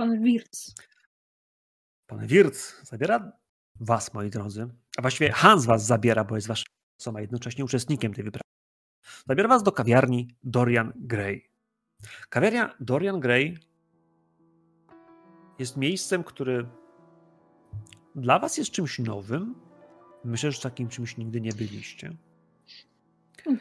[0.00, 0.74] Pan Wirc.
[2.06, 3.32] Pan Wirc zabiera
[3.80, 4.68] was, moi drodzy,
[4.98, 6.66] a właściwie Hans was zabiera, bo jest waszym
[7.16, 8.44] a jednocześnie uczestnikiem tej wyprawy.
[9.28, 11.50] Zabiera was do kawiarni Dorian Gray.
[12.28, 13.58] Kawiarnia Dorian Gray
[15.58, 16.68] jest miejscem, który
[18.14, 19.54] dla was jest czymś nowym.
[20.24, 22.16] Myślę, że takim czymś nigdy nie byliście.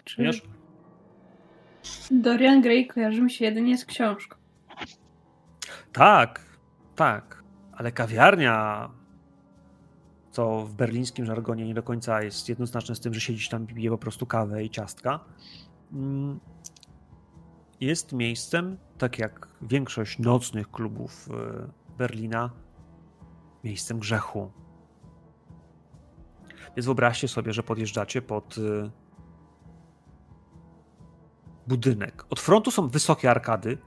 [0.03, 0.16] Czy...
[0.16, 0.41] Ponieważ...
[2.12, 4.38] Dorian Gray kojarzy mi się jedynie z książką.
[5.93, 6.41] Tak,
[6.95, 8.89] tak, ale kawiarnia,
[10.31, 13.89] co w berlińskim żargonie nie do końca jest jednoznaczne z tym, że siedzisz tam, pije
[13.89, 15.20] po prostu kawę i ciastka,
[15.94, 16.39] mm,
[17.80, 22.49] jest miejscem, tak jak większość nocnych klubów e, Berlina,
[23.63, 24.52] miejscem grzechu.
[26.75, 28.89] Więc wyobraźcie sobie, że podjeżdżacie pod e,
[31.67, 32.25] budynek.
[32.30, 33.77] Od frontu są wysokie arkady.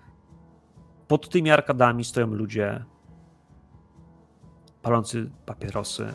[1.13, 2.85] Pod tymi arkadami stoją ludzie
[4.83, 6.15] palący papierosy,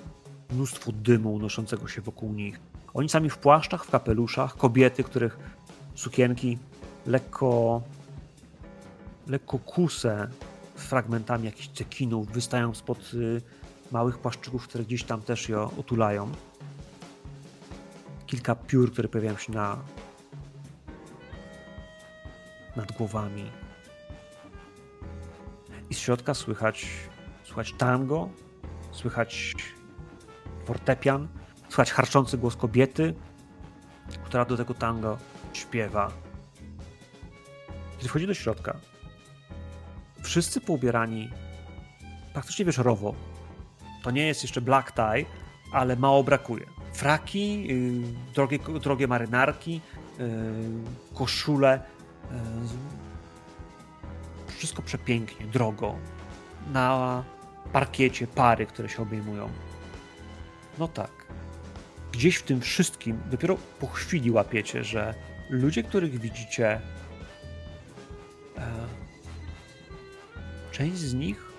[0.50, 2.59] mnóstwo dymu unoszącego się wokół nich.
[2.94, 5.40] Oni sami w płaszczach, w kapeluszach, kobiety, których
[5.95, 6.58] sukienki
[7.06, 7.81] lekko,
[9.28, 10.28] lekko kuse
[10.75, 13.42] fragmentami jakichś cekinów wystają spod y,
[13.92, 16.31] małych płaszczyków, które gdzieś tam też je otulają.
[18.25, 19.78] Kilka piór, które pojawiają się na
[22.75, 23.67] nad głowami.
[25.90, 26.88] I z środka słychać,
[27.44, 28.30] słychać tango,
[28.92, 29.56] słychać
[30.66, 31.28] fortepian,
[31.68, 33.14] słychać harczący głos kobiety,
[34.24, 35.18] która do tego tango
[35.54, 36.12] śpiewa.
[37.98, 38.78] Kiedy wchodzi do środka,
[40.24, 41.30] wszyscy poubierani
[42.34, 43.16] praktycznie wieczorowo.
[44.04, 45.26] To nie jest jeszcze black tie,
[45.72, 46.66] ale mało brakuje.
[46.94, 49.82] Fraki, yy, drogie, drogie marynarki,
[50.20, 50.26] yy,
[51.14, 51.82] koszule.
[54.58, 55.95] Wszystko przepięknie, drogo.
[56.73, 57.23] Na
[57.73, 59.50] parkiecie pary, które się obejmują.
[60.78, 61.12] No tak.
[62.12, 65.13] Gdzieś w tym wszystkim dopiero po chwili łapiecie, że
[65.50, 66.81] ludzie, których widzicie,
[68.57, 68.72] e,
[70.72, 71.51] część z nich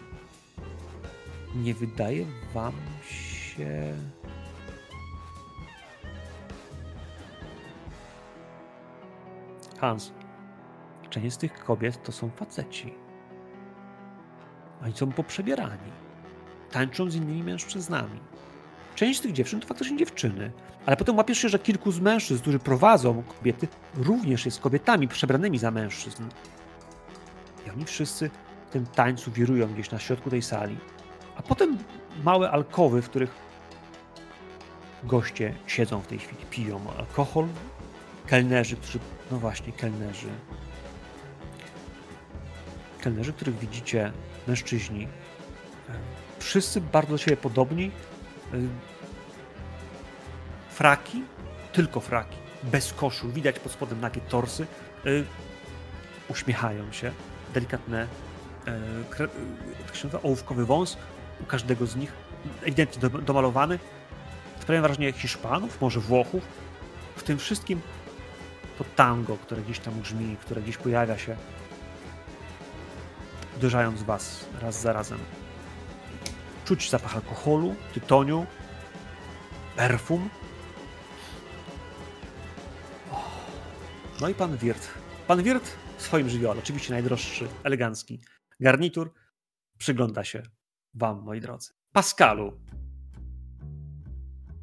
[1.54, 2.74] nie wydaje wam
[3.08, 3.94] się.
[9.80, 10.12] Hans,
[11.10, 12.94] część z tych kobiet to są faceci.
[14.84, 15.92] Oni są poprzebierani.
[16.70, 18.20] Tańczą z innymi mężczyznami.
[18.94, 20.52] Część z tych dziewczyn to faktycznie dziewczyny,
[20.86, 25.58] ale potem łapiesz się, że kilku z mężczyzn, którzy prowadzą kobiety, również jest kobietami przebranymi
[25.58, 26.24] za mężczyzn.
[27.66, 28.30] I oni wszyscy
[28.68, 30.76] w tym tańcu wirują gdzieś na środku tej sali.
[31.36, 31.78] A potem
[32.24, 33.34] małe alkowy, w których
[35.04, 37.46] goście siedzą w tej chwili, piją alkohol.
[38.26, 38.98] Kelnerzy, którzy,
[39.30, 40.28] no właśnie, kelnerzy.
[43.00, 44.12] Kelnerzy, których widzicie,
[44.46, 45.08] mężczyźni, e,
[46.38, 47.90] wszyscy bardzo do siebie podobni,
[48.54, 48.68] Y,
[50.70, 51.22] fraki,
[51.72, 54.66] tylko fraki, bez koszul, widać pod spodem nagie torsy,
[55.06, 55.24] y,
[56.28, 57.12] uśmiechają się,
[57.54, 58.06] delikatne,
[60.22, 60.96] ołówkowy wąs
[61.40, 62.12] u każdego z nich,
[62.62, 63.78] ewidentnie domalowany,
[64.60, 66.42] sprawiają wrażenie Hiszpanów, może Włochów.
[67.16, 67.80] W tym wszystkim
[68.78, 71.36] to tango, które gdzieś tam brzmi, które gdzieś pojawia się,
[73.58, 75.18] uderzając was raz za razem.
[76.64, 78.46] Czuć zapach alkoholu, tytoniu,
[79.76, 80.28] perfum.
[84.20, 84.88] No i pan Wirt.
[85.26, 88.20] Pan Wirt w swoim żywiole, oczywiście najdroższy, elegancki
[88.60, 89.12] garnitur,
[89.78, 90.42] przygląda się
[90.94, 91.72] wam, moi drodzy.
[91.92, 92.52] Pascalu.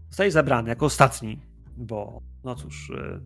[0.09, 1.39] Zostaje zabrany jako ostatni,
[1.77, 3.21] bo no cóż, y,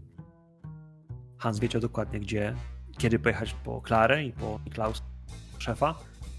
[1.38, 2.56] Hans wiedział dokładnie, gdzie,
[2.98, 5.04] kiedy pojechać po Klarę i po Niklaus,
[5.60, 5.96] szefa,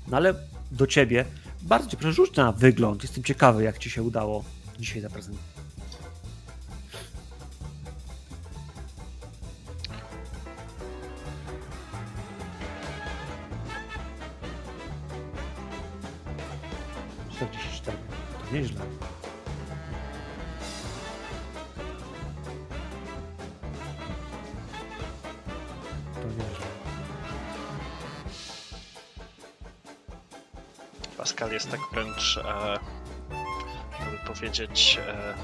[0.09, 0.35] no ale
[0.71, 1.25] do ciebie
[1.63, 3.03] bardzo cię proszę, rzuć na wygląd.
[3.03, 4.45] Jestem ciekawy, jak ci się udało
[4.79, 5.51] dzisiaj zaprezentować.
[17.39, 17.93] To
[18.53, 18.81] nieźle.
[31.61, 32.79] Jest tak wręcz, e,
[34.01, 35.35] jakby powiedzieć, e,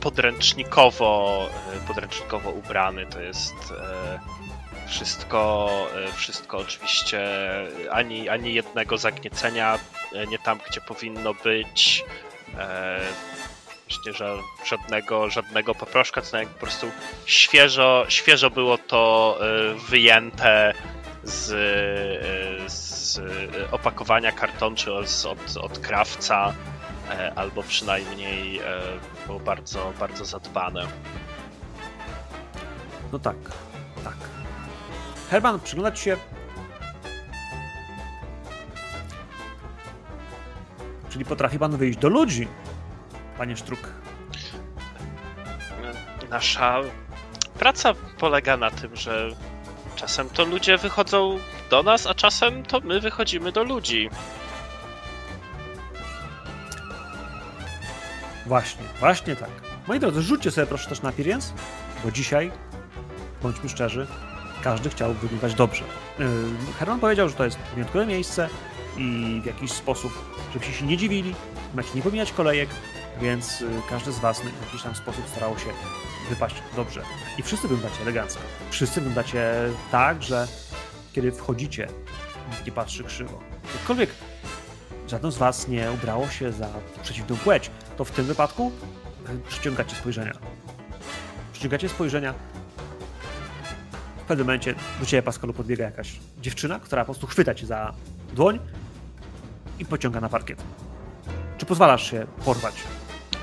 [0.00, 3.06] podręcznikowo, e, podręcznikowo ubrany.
[3.06, 4.20] To jest e,
[4.88, 5.70] wszystko,
[6.08, 7.20] e, wszystko oczywiście,
[7.90, 9.78] ani, ani jednego zagniecenia,
[10.12, 12.04] e, nie tam, gdzie powinno być.
[13.88, 16.90] Myślę, że żadnego, żadnego poproszka, to po prostu
[17.26, 19.38] świeżo, świeżo było to
[19.88, 20.74] wyjęte
[21.24, 21.46] z,
[22.72, 26.54] z z e, opakowania karton, czy od, od, od krawca,
[27.10, 28.62] e, albo przynajmniej e,
[29.26, 30.86] było bardzo, bardzo zadbane.
[33.12, 33.36] No tak,
[34.04, 34.16] tak.
[35.30, 36.16] Herman, przyglądać się.
[41.08, 42.48] Czyli potrafi pan wyjść do ludzi,
[43.38, 43.80] panie Sztruk.
[46.30, 46.80] Nasza
[47.58, 49.28] praca polega na tym, że
[49.96, 51.38] czasem to ludzie wychodzą
[51.70, 54.10] do nas, a czasem to my wychodzimy do ludzi.
[58.46, 59.50] Właśnie, właśnie tak.
[59.88, 61.52] Moi drodzy, rzućcie sobie proszę też na appearance,
[62.04, 62.52] bo dzisiaj,
[63.42, 64.06] bądźmy szczerzy,
[64.62, 65.84] każdy chciał wyglądać dobrze.
[66.18, 66.26] Yy,
[66.78, 68.48] Herman powiedział, że to jest wyjątkowe miejsce
[68.96, 70.12] i w jakiś sposób,
[70.52, 71.34] żebyście się nie dziwili,
[71.74, 72.68] macie nie pomijać kolejek,
[73.20, 75.70] więc yy, każdy z was w jakiś tam sposób starało się
[76.30, 77.02] wypaść dobrze.
[77.38, 78.40] I wszyscy wyglądacie elegancko.
[78.70, 79.52] Wszyscy wyglądacie
[79.90, 80.48] tak, że
[81.12, 81.88] kiedy wchodzicie,
[82.66, 83.40] nie patrzy krzywo.
[83.74, 84.10] Jakkolwiek
[85.08, 86.68] żaden z was nie ubrało się za
[87.02, 88.72] przeciwną płeć, to w tym wypadku
[89.30, 90.32] y, przyciągacie spojrzenia.
[91.52, 92.34] Przyciągacie spojrzenia.
[94.16, 97.94] W pewnym momencie do ciebie, Pascalu, podbiega jakaś dziewczyna, która po prostu chwyta cię za
[98.32, 98.58] dłoń
[99.78, 100.62] i pociąga na parkiet.
[101.58, 102.74] Czy pozwalasz się porwać?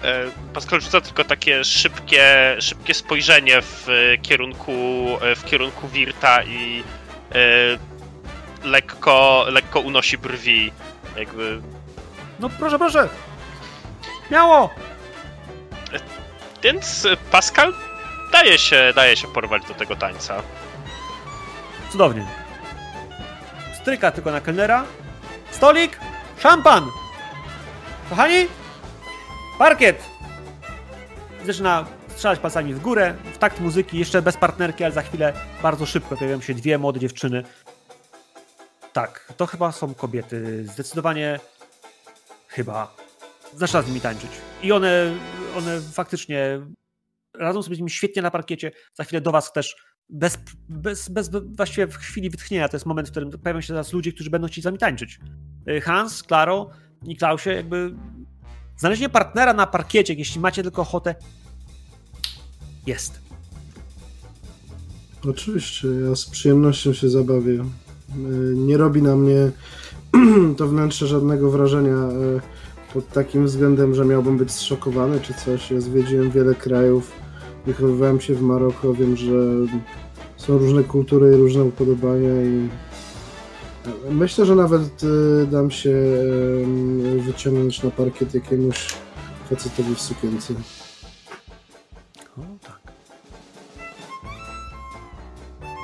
[0.04, 0.24] E,
[0.54, 4.72] Pascal rzuca tylko takie szybkie, szybkie spojrzenie w e, kierunku,
[5.22, 6.84] e, w kierunku Wirta i e,
[8.64, 10.72] lekko, lekko unosi brwi.
[11.18, 11.62] Jakby.
[12.40, 13.10] No proszę, proszę!
[14.32, 14.70] Miało!
[16.64, 17.74] Więc e, Pascal
[18.32, 20.44] daje się, daje się porwać do tego tańca.
[21.92, 22.26] Cudownie.
[23.82, 24.86] Stryka tylko na kelnera.
[25.52, 26.00] Stolik!
[26.40, 26.86] Szampan!
[28.10, 28.48] Kochani!
[29.58, 30.04] Parkiet!
[31.46, 31.86] Zaczyna
[32.18, 35.34] strzelać palcami w górę, w takt muzyki, jeszcze bez partnerki, ale za chwilę
[35.64, 37.44] bardzo szybko pojawiają się dwie młode dziewczyny.
[38.94, 40.66] Tak, to chyba są kobiety.
[40.68, 41.40] Zdecydowanie
[42.48, 42.96] chyba
[43.56, 44.32] zaczyna z nimi tańczyć.
[44.64, 45.14] I one,
[45.58, 46.60] one faktycznie
[47.34, 48.72] radzą sobie z nimi świetnie na parkiecie.
[48.94, 49.76] Za chwilę do was też
[50.10, 50.38] bez,
[50.70, 52.70] bez, bez właściwie w chwili wytchnienia.
[52.70, 55.20] To jest moment, w którym pojawią się teraz ludzie, którzy będą chcieli z wami tańczyć.
[55.70, 56.70] Y, Hans, Klaro
[57.04, 57.94] i Klausie, jakby
[58.78, 61.16] znalezienie partnera na parkiecie, jeśli macie tylko ochotę,
[62.88, 63.20] jest.
[65.30, 67.54] Oczywiście, ja z przyjemnością się zabawię.
[67.54, 69.52] Y, Nie robi na mnie
[70.58, 75.72] to wnętrze żadnego wrażenia y, pod takim względem, że miałbym być zszokowany czy coś.
[75.72, 77.12] Ja zwiedziłem wiele krajów,
[77.66, 79.34] wychowywałem się w Maroko, wiem, że
[80.38, 82.70] są różne kultury i różne upodobania i
[84.12, 85.94] myślę, że nawet y, dam się
[87.26, 88.96] wyciągnąć na parkiet jakiemuś
[89.50, 90.54] facetowi w sukience.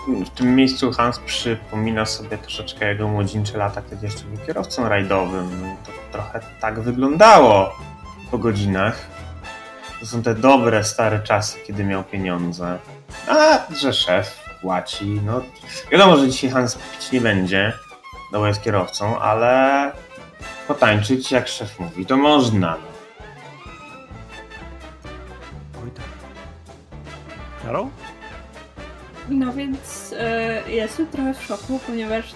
[0.08, 5.76] W tym miejscu Hans przypomina sobie troszeczkę jego młodzieńcze lata, kiedy jeszcze był kierowcą rajdowym.
[5.86, 7.76] To trochę tak wyglądało
[8.32, 9.08] po godzinach.
[10.00, 12.80] To są te dobre, stare czasy, kiedy miał pieniądze.
[13.28, 15.42] A, że szef płaci, no
[15.92, 17.74] wiadomo, że dzisiaj Hans pić nie będzie,
[18.32, 19.92] no bo jest kierowcą, ale
[20.68, 22.78] potańczyć, jak szef mówi, to można.
[27.72, 27.90] No.
[29.30, 32.36] No więc e, jestem trochę w szoku, ponieważ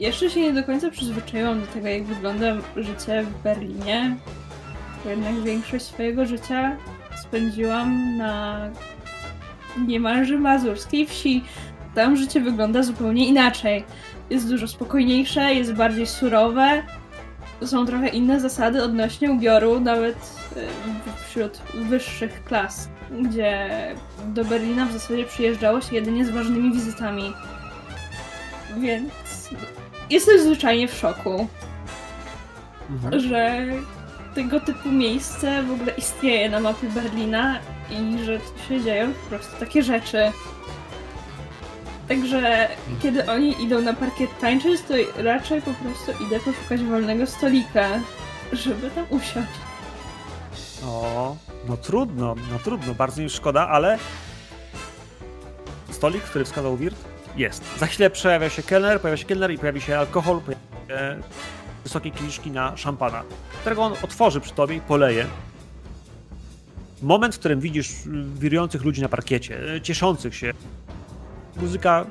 [0.00, 4.16] jeszcze się nie do końca przyzwyczaiłam do tego, jak wygląda życie w Berlinie.
[5.04, 6.76] Bo jednak większość swojego życia
[7.22, 8.60] spędziłam na
[9.86, 11.44] niemalże mazurskiej wsi.
[11.94, 13.84] Tam życie wygląda zupełnie inaczej.
[14.30, 16.82] Jest dużo spokojniejsze, jest bardziej surowe.
[17.64, 20.16] Są trochę inne zasady odnośnie ubioru, nawet
[20.56, 20.60] e,
[21.28, 23.68] wśród wyższych klas, gdzie
[24.26, 27.32] do Berlina w zasadzie przyjeżdżało się jedynie z ważnymi wizytami.
[28.78, 29.10] Więc
[30.10, 31.48] jestem zwyczajnie w szoku,
[32.90, 33.20] Mhm.
[33.20, 33.66] że
[34.34, 37.58] tego typu miejsce w ogóle istnieje na mapie Berlina
[37.90, 40.32] i że tu się dzieją po prostu takie rzeczy.
[42.08, 42.68] Także
[43.02, 47.88] kiedy oni idą na parkiet tańczyć, to raczej po prostu idę poszukać wolnego stolika,
[48.52, 49.48] żeby tam usiąść.
[50.86, 51.36] O,
[51.68, 53.98] no trudno, no trudno, bardzo mi szkoda, ale
[55.90, 56.96] stolik, który wskazał Wirt,
[57.36, 57.78] jest.
[57.78, 61.20] Za chwilę przejawia się kelner, pojawia się kelner i pojawi się alkohol, pojawi się
[61.82, 63.22] wysokie kieliszki na szampana,
[63.60, 65.26] którego on otworzy przy tobie i poleje.
[67.02, 67.92] Moment, w którym widzisz
[68.34, 70.52] wirujących ludzi na parkiecie, cieszących się.
[71.56, 72.06] Muzyka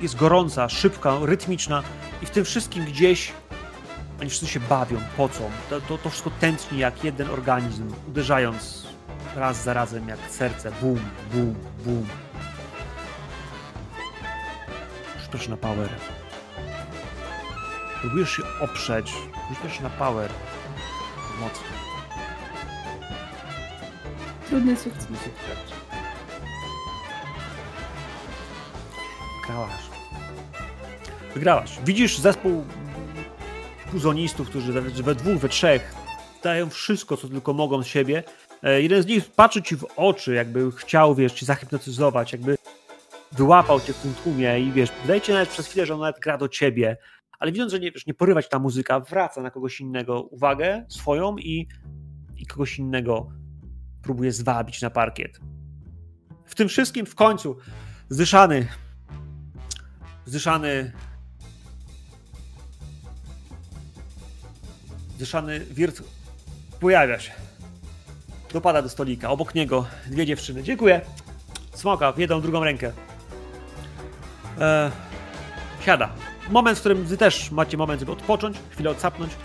[0.00, 1.82] jest gorąca, szybka, rytmiczna
[2.22, 3.32] i w tym wszystkim gdzieś
[4.24, 5.50] oni wszyscy się bawią, pocą.
[5.70, 8.86] To, to, to wszystko tętni jak jeden organizm, uderzając
[9.36, 10.72] raz za razem jak serce.
[10.80, 11.00] Bum,
[11.32, 11.54] bum,
[11.84, 12.06] bum.
[15.30, 15.88] Proszę na power.
[18.00, 19.12] Próbujesz się oprzeć.
[19.48, 20.30] Rzucasz na power.
[21.40, 21.66] Mocno.
[24.48, 25.06] Trudny sukces.
[29.40, 29.82] Wygrałaś.
[31.34, 31.78] Wygrałaś.
[31.84, 32.64] Widzisz zespół
[33.94, 35.94] puzonistów, którzy we, we dwóch, we trzech
[36.42, 38.22] dają wszystko, co tylko mogą z siebie.
[38.62, 42.56] E, jeden z nich patrzy ci w oczy, jakby chciał, wiesz, ci zahipnotyzować, jakby
[43.32, 46.38] wyłapał cię w tym tłumie i wiesz, dajcie nawet przez chwilę, że on nawet gra
[46.38, 46.96] do ciebie,
[47.38, 51.36] ale widząc, że nie, wiesz, nie porywać ta muzyka, wraca na kogoś innego uwagę swoją
[51.36, 51.68] i,
[52.36, 53.28] i kogoś innego
[54.02, 55.40] próbuje zwabić na parkiet.
[56.44, 57.56] W tym wszystkim w końcu
[58.08, 58.68] zdyszany
[60.24, 60.92] zdyszany
[65.24, 66.02] zdyszany wirt
[66.80, 67.32] pojawia się.
[68.52, 69.30] Dopada do stolika.
[69.30, 70.62] Obok niego dwie dziewczyny.
[70.62, 71.00] Dziękuję.
[71.74, 72.92] Smoka w jedną, drugą rękę.
[74.60, 74.90] E,
[75.80, 76.12] siada.
[76.50, 79.32] Moment, w którym wy też macie moment, żeby odpocząć, chwilę odsapnąć.
[79.32, 79.36] E,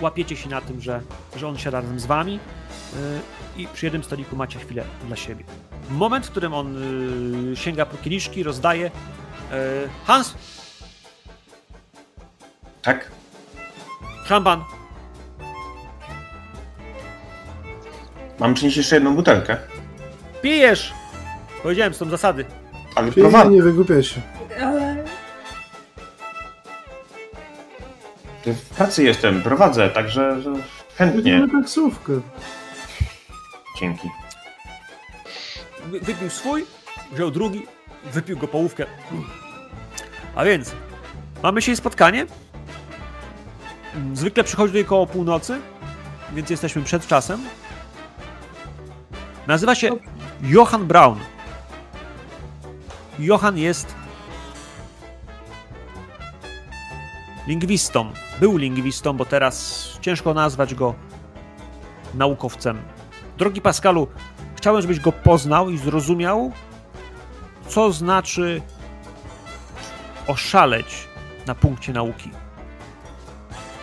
[0.00, 1.00] łapiecie się na tym, że,
[1.36, 5.44] że on siada razem z wami e, i przy jednym stoliku macie chwilę dla siebie.
[5.90, 6.76] Moment, w którym on
[7.52, 8.90] e, sięga po kieliszki, rozdaje.
[10.04, 10.34] Hans,
[12.82, 13.21] Tak?
[14.32, 14.64] Szampan.
[18.38, 19.56] Mam przynieść jeszcze jedną butelkę,
[20.42, 20.92] Pijesz!
[21.62, 22.44] Powiedziałem, są zasady.
[22.94, 23.50] ale Pij, prowadzę.
[23.50, 24.20] nie wygłupiaj się.
[24.62, 25.04] Ale
[28.46, 30.52] W pracy jestem, prowadzę, także że
[30.96, 31.32] chętnie.
[31.32, 32.12] Jedziemy taksówkę.
[33.80, 34.08] Dzięki.
[35.86, 36.64] Wy- Wypił swój,
[37.12, 37.66] wziął drugi,
[38.04, 38.86] wypił go połówkę.
[40.34, 40.74] A więc,
[41.42, 42.26] mamy dzisiaj spotkanie.
[44.14, 45.60] Zwykle przychodzi tutaj koło północy,
[46.32, 47.40] więc jesteśmy przed czasem.
[49.46, 49.90] Nazywa się
[50.42, 51.18] Johann Braun.
[53.18, 53.94] Johann jest
[57.46, 58.12] lingwistą.
[58.40, 60.94] Był lingwistą, bo teraz ciężko nazwać go
[62.14, 62.82] naukowcem.
[63.38, 64.08] Drogi Pascalu,
[64.56, 66.52] chciałem, żebyś go poznał i zrozumiał,
[67.68, 68.62] co znaczy
[70.26, 71.08] oszaleć
[71.46, 72.30] na punkcie nauki.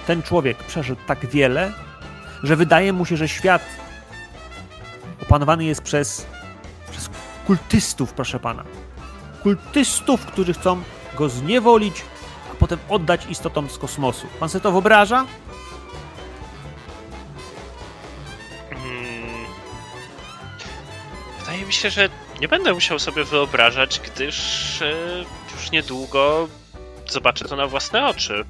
[0.10, 1.74] Ten człowiek przeszedł tak wiele,
[2.44, 3.62] że wydaje mu się, że świat
[5.22, 6.26] opanowany jest przez,
[6.92, 7.10] przez
[7.48, 8.64] kultystów, proszę pana.
[9.44, 10.84] Kultystów, którzy chcą
[11.18, 12.02] go zniewolić,
[12.52, 14.28] a potem oddać istotom z kosmosu.
[14.40, 15.26] Pan sobie to wyobraża?
[18.72, 19.46] Mm.
[21.40, 22.10] Wydaje mi się, że
[22.42, 24.96] nie będę musiał sobie wyobrażać, gdyż e,
[25.56, 26.48] już niedługo
[27.08, 28.46] zobaczę to na własne oczy.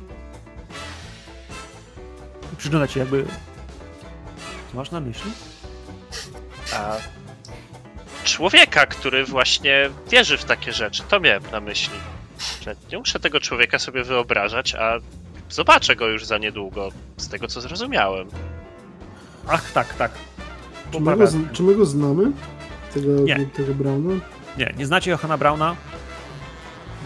[2.60, 3.25] Przygląda ci jakby...
[4.72, 5.32] Co masz na myśli?
[6.75, 6.96] A
[8.24, 11.96] człowieka, który właśnie wierzy w takie rzeczy, to miałem na myśli.
[12.62, 14.94] Że nie muszę tego człowieka sobie wyobrażać, a
[15.50, 18.28] zobaczę go już za niedługo, z tego co zrozumiałem.
[19.48, 20.12] Ach, tak, tak.
[20.92, 22.32] Czy my, go, czy my go znamy?
[22.94, 23.46] Tego, Nie.
[23.46, 24.13] tego Brauna?
[24.58, 25.75] Nie, nie znacie Johana Brauna.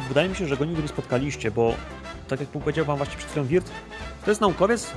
[0.08, 1.76] Wydaje mi się, że go nigdy nie spotkaliście, bo
[2.28, 3.72] tak jak powiedział wam właśnie przed chwilą Wirt,
[4.26, 4.94] to jest naukowiec,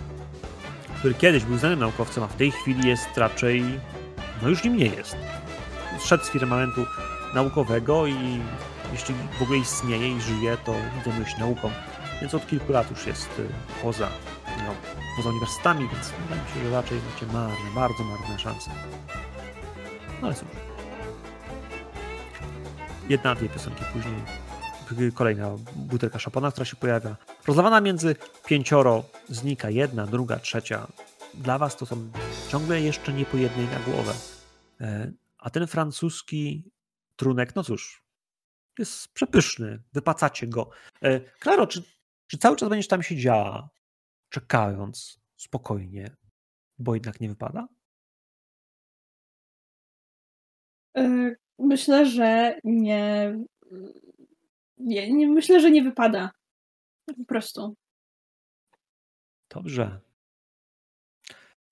[0.98, 3.64] który kiedyś był znanym naukowcem, a w tej chwili jest raczej,
[4.42, 5.16] no już nim nie jest.
[5.98, 6.86] Zszedł z firmamentu
[7.34, 8.40] naukowego i
[8.92, 10.74] jeśli w ogóle istnieje i żyje, to
[11.04, 11.70] zajmuje się nauką.
[12.20, 13.48] Więc od kilku lat już jest y,
[13.82, 14.08] poza,
[14.58, 14.74] no,
[15.16, 18.70] poza uniwersytetami, więc wydaje mi się, że raczej macie marne, bardzo marne szanse.
[20.20, 20.48] No ale cóż.
[23.08, 24.45] Jedna, dwie piosenki później.
[25.14, 27.16] Kolejna butelka szampana, która się pojawia.
[27.46, 28.16] Rozlawana między
[28.46, 30.86] pięcioro, znika jedna, druga, trzecia.
[31.34, 32.10] Dla was to są
[32.48, 34.12] ciągle jeszcze nie po jednej na głowę.
[34.80, 36.70] E, A ten francuski
[37.16, 38.02] trunek, no cóż,
[38.78, 39.82] jest przepyszny.
[39.92, 40.70] Wypacacie go.
[41.02, 41.82] E, Klaro, czy,
[42.26, 43.68] czy cały czas będziesz tam siedziała,
[44.28, 46.16] czekając spokojnie,
[46.78, 47.68] bo jednak nie wypada?
[50.96, 53.34] e, myślę, że nie,
[54.78, 55.28] nie, nie.
[55.28, 56.30] Myślę, że nie wypada.
[57.06, 57.76] Po prostu.
[59.50, 60.00] Dobrze.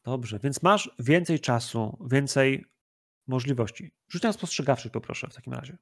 [0.04, 2.64] Dobrze, więc masz więcej czasu, więcej
[3.26, 3.92] możliwości.
[4.08, 5.76] Rzuć na spostrzegawczy poproszę w takim razie.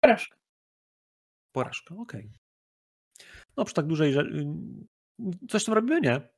[0.00, 0.36] Porażka.
[1.52, 2.45] Porażka, okej.
[3.56, 4.46] No przy tak dużej rzeczy...
[5.48, 6.00] Coś tam robimy?
[6.00, 6.28] Nie.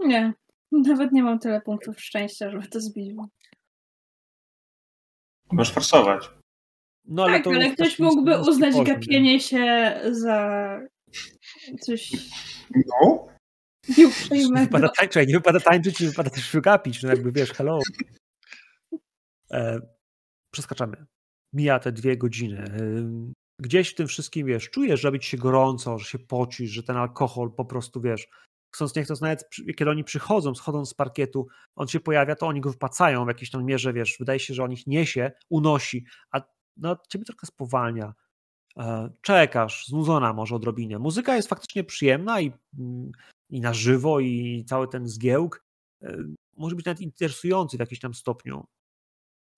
[0.00, 0.32] Nie.
[0.72, 3.14] Nawet nie mam tyle punktów szczęścia, żeby to zbić.
[5.52, 6.30] Możesz forsować.
[7.04, 10.80] No, tak, to ale ktoś mógłby uznać poziom, gapienie się za
[11.80, 12.12] coś.
[12.86, 13.26] No.
[14.30, 17.78] Nie wypada tańczyć, nie wypada tańczyć, nie wypada też gapić, no jakby wiesz, hello.
[19.50, 19.80] E,
[20.52, 21.06] przeskaczamy.
[21.52, 22.64] Mija te dwie godziny.
[23.58, 26.96] Gdzieś w tym wszystkim, wiesz, czujesz, że robi się gorąco, że się pocisz, że ten
[26.96, 28.28] alkohol po prostu, wiesz,
[28.74, 32.60] chcąc nie chcąc, nawet kiedy oni przychodzą, schodzą z parkietu, on się pojawia, to oni
[32.60, 36.40] go wypacają w jakiejś tam mierze, wiesz, wydaje się, że on ich niesie, unosi, a
[36.76, 38.14] no, ciebie trochę spowalnia.
[38.78, 40.98] E, Czekasz, znudzona może odrobinie.
[40.98, 43.12] Muzyka jest faktycznie przyjemna i, mm,
[43.50, 45.64] i na żywo, i cały ten zgiełk
[46.02, 46.16] e,
[46.56, 48.66] może być nawet interesujący w jakimś tam stopniu,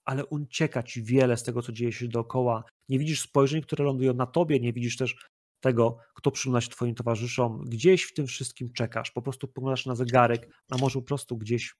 [0.04, 2.64] ale ucieka ci wiele z tego, co dzieje się dookoła.
[2.88, 5.16] Nie widzisz spojrzeń, które lądują na tobie, nie widzisz też
[5.60, 7.64] tego, kto przygląda się twoim towarzyszom.
[7.64, 11.74] Gdzieś w tym wszystkim czekasz, po prostu poglądasz na zegarek, a może po prostu gdzieś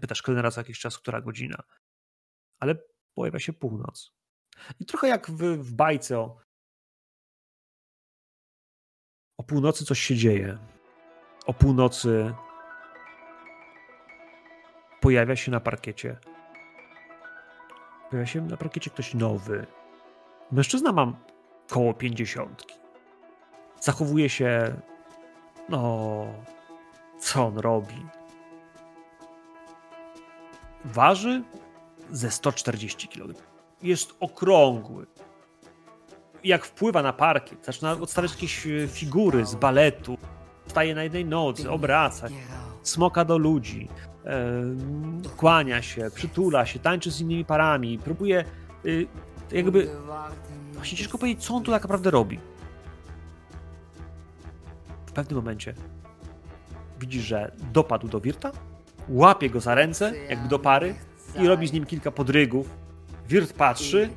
[0.00, 1.62] pytasz kelnera co jakiś czas, która godzina.
[2.60, 2.74] Ale
[3.14, 4.12] pojawia się północ.
[4.80, 6.40] I trochę jak w, w bajce o,
[9.36, 10.58] o północy coś się dzieje.
[11.46, 12.34] O północy
[15.00, 16.20] pojawia się na parkiecie.
[18.10, 19.66] Pojawia się na parkiecie ktoś nowy.
[20.52, 21.16] Mężczyzna mam
[21.68, 22.74] koło pięćdziesiątki.
[23.80, 24.74] Zachowuje się.
[25.68, 26.26] No.
[27.18, 28.06] Co on robi?
[30.84, 31.42] Waży
[32.10, 33.42] ze 140 kg.
[33.82, 35.06] Jest okrągły.
[36.44, 40.18] Jak wpływa na parkiet, zaczyna odstawiać jakieś e, figury z baletu.
[40.66, 42.28] Staje na jednej nodze, obraca
[42.82, 43.88] smoka do ludzi,
[44.24, 44.52] e,
[45.36, 48.44] kłania się, przytula się, tańczy z innymi parami, próbuje
[48.86, 49.06] y,
[49.52, 49.88] jakby
[50.74, 52.38] Właśnie ciężko powiedzieć, co on tu tak naprawdę robi.
[55.06, 55.74] W pewnym momencie
[57.00, 58.52] widzisz, że dopadł do Wirta,
[59.08, 60.94] łapie go za ręce, jakby do pary
[61.42, 62.68] i robi z nim kilka podrygów.
[63.28, 64.10] Wirt patrzy,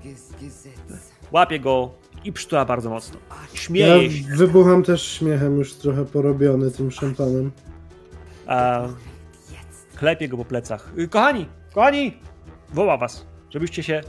[1.31, 1.91] łapie go
[2.23, 3.19] i przytula bardzo mocno.
[3.29, 4.35] Ja Śmieje się.
[4.35, 7.51] wybucham też śmiechem już trochę porobiony tym szampanem.
[8.51, 8.87] A
[9.95, 10.91] klepie go po plecach.
[10.97, 12.17] Y, Kochani, kochani!
[12.69, 14.01] Woła was, żebyście się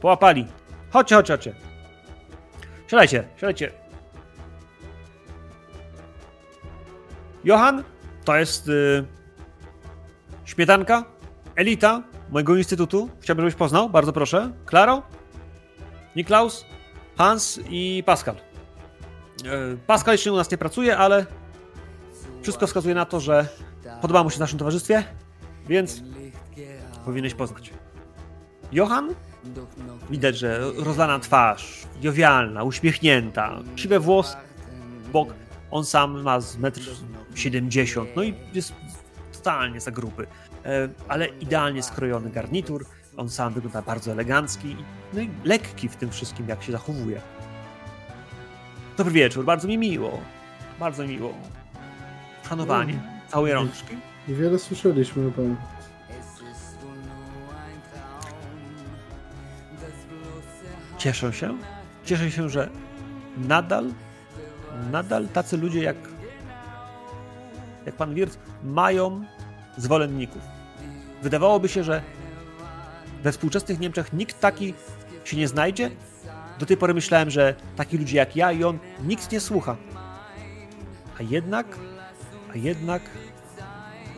[0.00, 0.46] połapali.
[0.90, 1.54] Chodźcie, chodźcie, chodźcie.
[2.86, 3.72] Siadajcie, siadajcie.
[7.44, 7.84] Johan,
[8.24, 9.04] to jest y,
[10.44, 11.04] śmietanka,
[11.56, 13.10] elita mojego instytutu.
[13.20, 14.52] Chciałbym, żebyś poznał, bardzo proszę.
[14.66, 15.02] Klaro,
[16.16, 16.66] Niklaus,
[17.18, 18.36] Hans i Pascal.
[18.36, 21.26] Y, Pascal jeszcze u nas nie pracuje, ale
[22.44, 23.48] wszystko wskazuje na to, że
[24.02, 25.04] podoba mu się w naszym towarzystwie,
[25.68, 26.02] więc
[27.04, 27.70] powinieneś poznać.
[28.72, 29.14] Johan?
[30.10, 34.36] Widać, że rozlana twarz, jowialna, uśmiechnięta, siwe włosy,
[35.12, 35.34] bok.
[35.70, 36.80] On sam ma z metr
[37.34, 38.72] 70, no i jest
[39.32, 40.26] totalnie za gruby.
[40.64, 44.76] E, Ale idealnie skrojony garnitur, on sam wygląda bardzo elegancki,
[45.12, 47.20] no i lekki w tym wszystkim, jak się zachowuje.
[48.96, 50.20] Dobry wieczór, bardzo mi miło.
[50.80, 51.34] Bardzo miło.
[52.54, 53.96] Szanowanie, całej rączki.
[54.28, 55.56] Wiele słyszeliśmy o panu.
[60.98, 61.58] Cieszę się.
[62.04, 62.68] Cieszę się, że
[63.36, 63.92] nadal,
[64.92, 65.96] nadal tacy ludzie jak,
[67.86, 69.24] jak pan Wirt mają
[69.76, 70.42] zwolenników.
[71.22, 72.02] Wydawałoby się, że
[73.22, 74.74] we współczesnych Niemczech nikt taki
[75.24, 75.90] się nie znajdzie.
[76.58, 79.76] Do tej pory myślałem, że takich ludzi jak ja i on nikt nie słucha.
[81.18, 81.78] A jednak,
[82.56, 83.02] jednak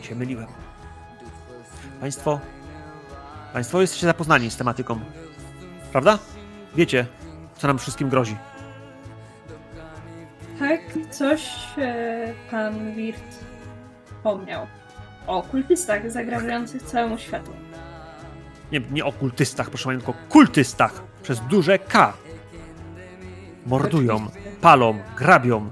[0.01, 0.47] się myliłem.
[1.99, 2.39] Państwo,
[3.53, 4.99] państwo jesteście zapoznani z tematyką,
[5.91, 6.19] prawda?
[6.75, 7.05] Wiecie,
[7.57, 8.37] co nam wszystkim grozi.
[10.59, 13.45] Tak, coś e, pan Wirt
[14.05, 14.67] wspomniał
[15.27, 17.51] o kultystach zagrażających całemu światu.
[18.71, 22.13] Nie, nie o kultystach, proszę pani, tylko kultystach przez duże K.
[23.65, 24.27] Mordują,
[24.61, 25.69] palą, grabią,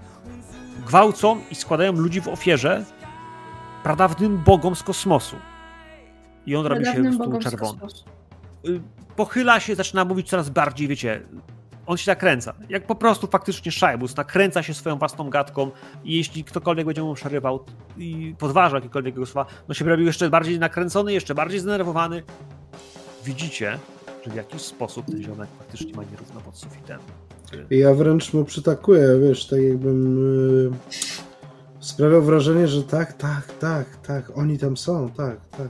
[0.86, 2.86] gwałcą i składają ludzi w ofierze
[3.84, 5.36] pradawnym bogom z kosmosu.
[6.46, 7.80] I on robi się po czerwony.
[8.68, 8.82] Y,
[9.16, 11.22] Pochyla się, zaczyna mówić coraz bardziej, wiecie,
[11.86, 12.54] on się nakręca.
[12.70, 15.72] Jak po prostu faktycznie Szajbus nakręca się swoją własną gadką
[16.04, 17.66] i jeśli ktokolwiek będzie mu przerywał
[17.98, 22.24] i podważał jakiekolwiek jego słowa, no się robił jeszcze bardziej nakręcony, jeszcze bardziej zdenerwowany.
[23.26, 23.80] Widzicie,
[24.26, 27.00] że w jakiś sposób ten ziomek faktycznie ma nierówno pod sufitem.
[27.70, 30.18] Ja wręcz mu przytakuję, wiesz, tak jakbym
[30.64, 30.72] yy,
[31.80, 35.70] sprawiał wrażenie, że tak, tak, tak, tak, oni tam są, tak, tak.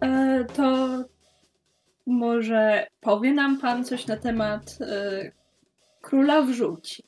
[0.00, 0.88] E, to
[2.06, 5.30] może powie nam pan coś na temat e,
[6.00, 7.02] króla wrzuci.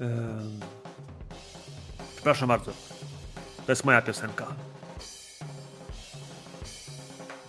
[0.00, 0.60] Ehm,
[2.22, 2.72] Przepraszam bardzo.
[3.66, 4.46] To jest moja piosenka.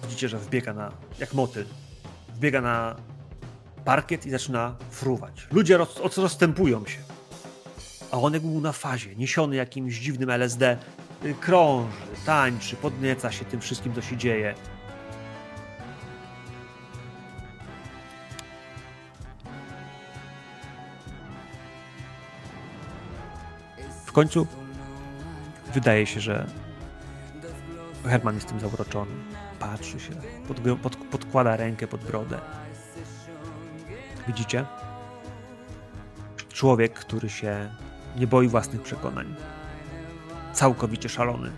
[0.03, 1.65] Widzicie, że wbiega na, jak motyl,
[2.43, 2.95] wbiega na
[3.85, 5.47] parkiet i zaczyna fruwać.
[5.51, 6.97] Ludzie roz, roz- rozstępują się.
[8.11, 10.77] A on jak był na fazie, niesiony jakimś dziwnym LSD,
[11.25, 14.55] y, krąży, tańczy, podnieca się tym wszystkim, co się dzieje.
[24.05, 24.47] W końcu
[25.73, 26.47] wydaje się, że
[28.05, 29.11] Herman jest tym zauroczony.
[29.71, 30.11] Patrzy się,
[30.47, 32.39] pod, pod, podkłada rękę pod brodę.
[34.27, 34.65] Widzicie?
[36.53, 37.69] Człowiek, który się
[38.15, 39.35] nie boi własnych przekonań.
[40.53, 41.51] Całkowicie szalony.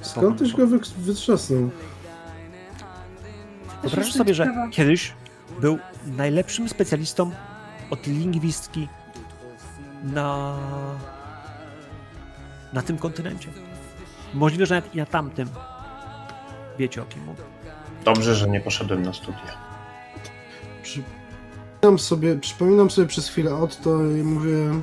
[0.00, 1.70] Skąd tyś go wy- wytrzasnął?
[3.82, 5.12] Wyobrażasz sobie, że kiedyś
[5.60, 7.30] był najlepszym specjalistą
[7.90, 8.88] od lingwistki
[10.04, 10.56] na,
[12.72, 13.48] na tym kontynencie.
[14.36, 15.48] Możliwe, że nawet i na tamtym.
[16.78, 17.42] Wiecie o kim mówię.
[18.04, 19.56] Dobrze, że nie poszedłem na studia.
[20.82, 24.80] Przypominam sobie, przypominam sobie przez chwilę Otto i mówię...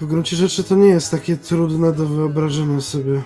[0.00, 3.22] W gruncie rzeczy to nie jest takie trudne do wyobrażenia sobie.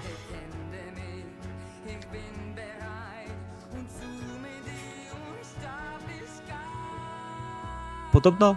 [8.13, 8.57] Podobno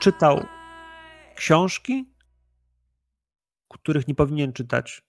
[0.00, 0.44] czytał
[1.34, 2.09] książki,
[3.78, 5.02] których nie powinien czytać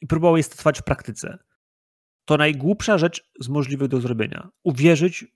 [0.00, 1.38] i próbował je stosować w praktyce.
[2.24, 4.48] To najgłupsza rzecz z możliwych do zrobienia.
[4.62, 5.26] Uwierzyć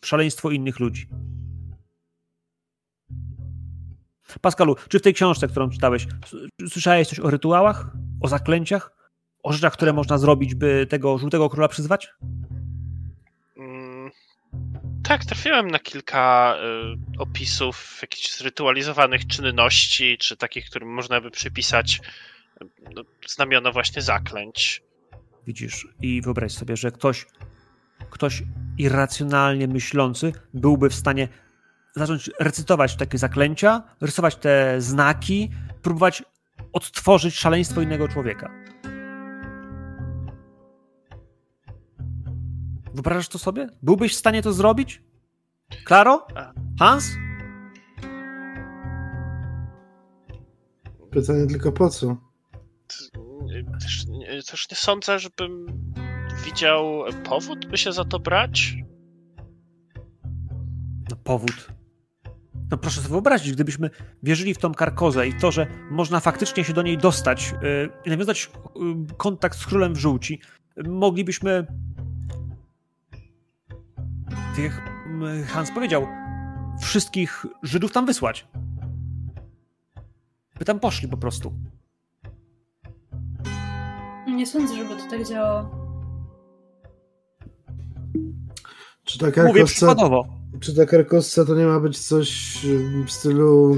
[0.00, 1.08] w szaleństwo innych ludzi.
[4.40, 6.06] Pascalu, czy w tej książce, którą czytałeś,
[6.68, 7.90] słyszałeś coś o rytuałach,
[8.20, 9.10] o zaklęciach,
[9.42, 12.14] o rzeczach, które można zrobić, by tego żółtego króla przyzwać?
[15.04, 16.56] Tak, trafiłem na kilka
[17.16, 22.00] y, opisów jakichś zrytualizowanych czynności, czy takich, którym można by przypisać
[22.62, 24.82] y, no, znamiona właśnie zaklęć.
[25.46, 27.26] Widzisz, i wyobraź sobie, że ktoś,
[28.10, 28.42] ktoś
[28.78, 31.28] irracjonalnie myślący byłby w stanie
[31.96, 35.50] zacząć recytować takie zaklęcia, rysować te znaki,
[35.82, 36.22] próbować
[36.72, 38.63] odtworzyć szaleństwo innego człowieka.
[42.94, 43.68] Wyobrażasz to sobie?
[43.82, 45.02] Byłbyś w stanie to zrobić?
[45.84, 46.26] Klaro?
[46.78, 47.10] Hans?
[51.10, 52.16] Pytanie tylko po co?
[53.80, 55.66] Też, nie- też nie sądzę, żebym
[56.44, 58.76] widział powód, by się za to brać.
[61.10, 61.68] No powód.
[62.70, 63.90] No proszę sobie wyobrazić, gdybyśmy
[64.22, 68.10] wierzyli w tą karkozę i to, że można faktycznie się do niej dostać yy, i
[68.10, 70.40] nawiązać yy, kontakt z królem w żółci,
[70.76, 71.66] yy, moglibyśmy
[74.58, 74.72] jak
[75.06, 76.06] mm, Hans powiedział,
[76.80, 78.48] wszystkich Żydów tam wysłać.
[80.58, 81.52] By tam poszli po prostu.
[84.26, 85.84] Nie sądzę, żeby to tak działało.
[89.04, 90.26] Czy ta Mówię karkosca, przykładowo.
[90.60, 92.58] czy ta karkosca to nie ma być coś
[93.06, 93.76] w stylu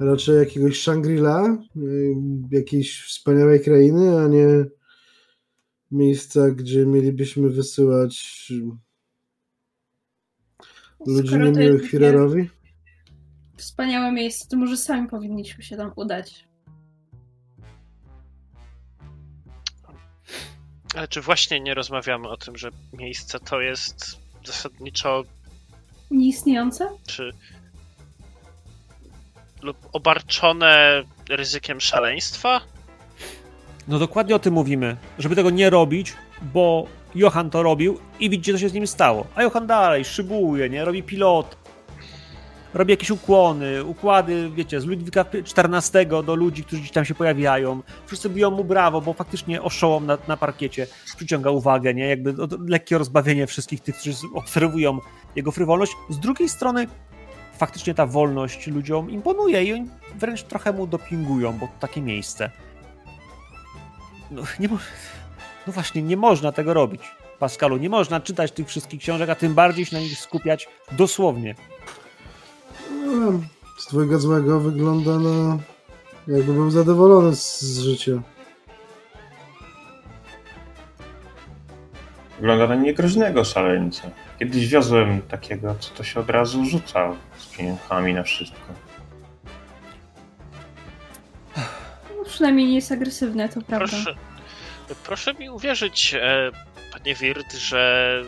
[0.00, 2.14] raczej jakiegoś Shangri-La, y,
[2.50, 4.64] jakiejś wspaniałej krainy, a nie
[5.90, 8.46] miejsca, gdzie mielibyśmy wysyłać
[11.06, 12.50] ludzi niemiłych Firerowi?
[13.56, 16.44] Wspaniałe miejsce, to może sami powinniśmy się tam udać.
[20.94, 25.24] Ale czy właśnie nie rozmawiamy o tym, że miejsce to jest zasadniczo
[26.10, 26.88] Nieistniejące?
[27.06, 27.30] czy
[29.62, 32.60] lub obarczone ryzykiem szaleństwa?
[33.88, 38.52] No dokładnie o tym mówimy, żeby tego nie robić, bo Johan to robił i widzicie,
[38.52, 39.26] co się z nim stało.
[39.34, 40.84] A Johan dalej szybuje, nie?
[40.84, 41.56] Robi pilot,
[42.74, 47.82] robi jakieś ukłony, układy, wiecie, z Ludwika XIV do ludzi, którzy gdzieś tam się pojawiają.
[48.06, 52.08] Wszyscy biją mu brawo, bo faktycznie oszołom na, na parkiecie przyciąga uwagę, nie?
[52.08, 52.34] Jakby
[52.68, 54.98] lekkie rozbawienie wszystkich tych, którzy obserwują
[55.36, 55.92] jego frywolność.
[56.08, 56.86] Z drugiej strony
[57.58, 62.50] faktycznie ta wolność ludziom imponuje i oni wręcz trochę mu dopingują, bo to takie miejsce.
[64.30, 64.68] No, nie
[65.66, 67.02] no właśnie, nie można tego robić.
[67.38, 71.54] Pascalu, nie można czytać tych wszystkich książek, a tym bardziej się na nich skupiać dosłownie.
[73.06, 73.32] No,
[73.78, 75.58] z twojego złego wygląda na
[76.28, 78.22] jakby był zadowolony z, z życia.
[82.36, 84.10] Wygląda na niegroźnego szaleńca.
[84.38, 88.58] Kiedyś wiozłem takiego, co to się od razu rzucał z pieniądzami na wszystko.
[92.16, 93.86] No, przynajmniej nie jest agresywne, to prawda.
[93.86, 94.14] Proszę,
[94.94, 96.50] proszę mi uwierzyć, e,
[96.92, 98.22] panie Wirt, że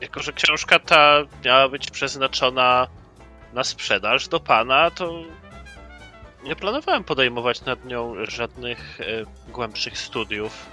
[0.00, 2.86] jako, że książka ta miała być przeznaczona
[3.52, 5.22] na sprzedaż do pana, to
[6.44, 9.04] nie planowałem podejmować nad nią żadnych e,
[9.52, 10.66] głębszych studiów.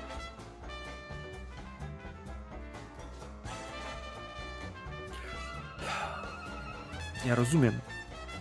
[7.26, 7.80] Ja rozumiem.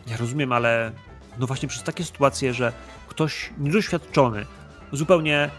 [0.06, 0.92] Ja rozumiem, ale
[1.38, 2.72] no właśnie przez takie sytuacje, że
[3.08, 4.46] ktoś niedoświadczony,
[4.92, 5.50] zupełnie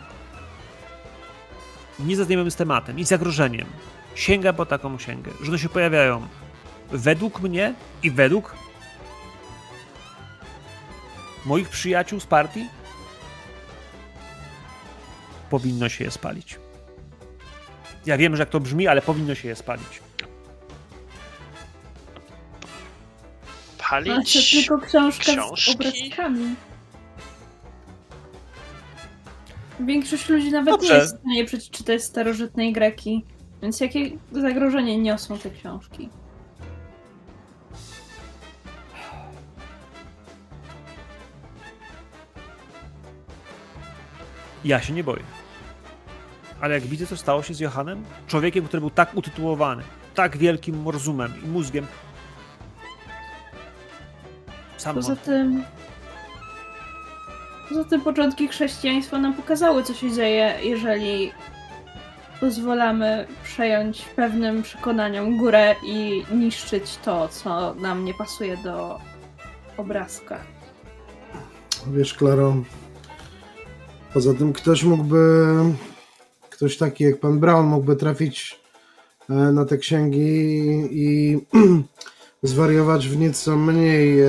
[2.08, 3.68] niezaznajomy z tematem i zagrożeniem,
[4.16, 6.28] sięga po taką księgę, że one się pojawiają
[6.92, 8.56] według mnie i według
[11.46, 12.68] moich przyjaciół z partii,
[15.50, 16.60] powinno się je spalić.
[18.06, 20.02] Ja wiem, że jak to brzmi, ale powinno się je spalić.
[23.90, 24.52] Palić?
[24.52, 25.72] tylko książka książki?
[25.72, 26.56] z obrazkami.
[29.86, 30.94] Większość ludzi nawet Dobrze.
[30.94, 33.26] nie jest w stanie przeczytać starożytnej greki.
[33.62, 36.10] Więc jakie zagrożenie niosą te książki?
[44.66, 45.24] Ja się nie boję.
[46.62, 49.84] Ale jak widzę, co stało się z Johannem, człowiekiem, który był tak utytułowany,
[50.16, 51.88] tak wielkim rozumem i mózgiem,
[54.78, 55.64] sam Poza tym.
[57.72, 61.32] Poza tym początki chrześcijaństwa nam pokazały, co się dzieje, jeżeli
[62.40, 69.00] pozwalamy przejąć pewnym przekonaniom górę i niszczyć to, co nam nie pasuje do
[69.78, 70.40] obrazka.
[71.88, 72.56] Wiesz, Klaro,
[74.14, 75.46] poza tym ktoś mógłby,
[76.50, 78.60] ktoś taki jak pan Brown mógłby trafić
[79.30, 81.40] e, na te księgi i
[82.44, 84.28] zwariować w nieco mniej e,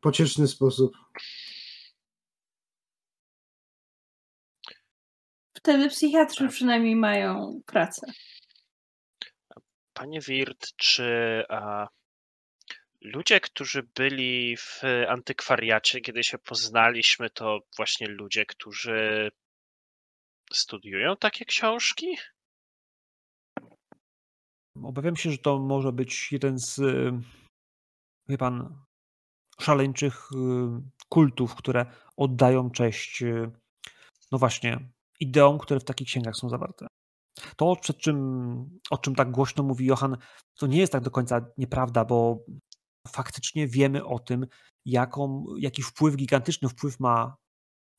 [0.00, 1.05] pocieszny sposób.
[5.66, 8.12] Wtedy psychiatrzy przynajmniej mają pracę.
[9.92, 11.88] Panie Wirt, czy a,
[13.00, 19.30] ludzie, którzy byli w antykwariacie, kiedy się poznaliśmy, to właśnie ludzie, którzy
[20.52, 22.16] studiują takie książki?
[24.82, 27.12] Obawiam się, że to może być jeden z, y,
[28.28, 28.84] wie pan,
[29.60, 30.36] szaleńczych y,
[31.08, 33.50] kultów, które oddają cześć, y,
[34.32, 36.86] no właśnie, ideom, które w takich księgach są zawarte.
[37.56, 38.16] To, przed czym,
[38.90, 40.16] o czym tak głośno mówi Johan,
[40.58, 42.44] to nie jest tak do końca nieprawda, bo
[43.08, 44.46] faktycznie wiemy o tym,
[44.84, 47.36] jaką, jaki wpływ, gigantyczny wpływ ma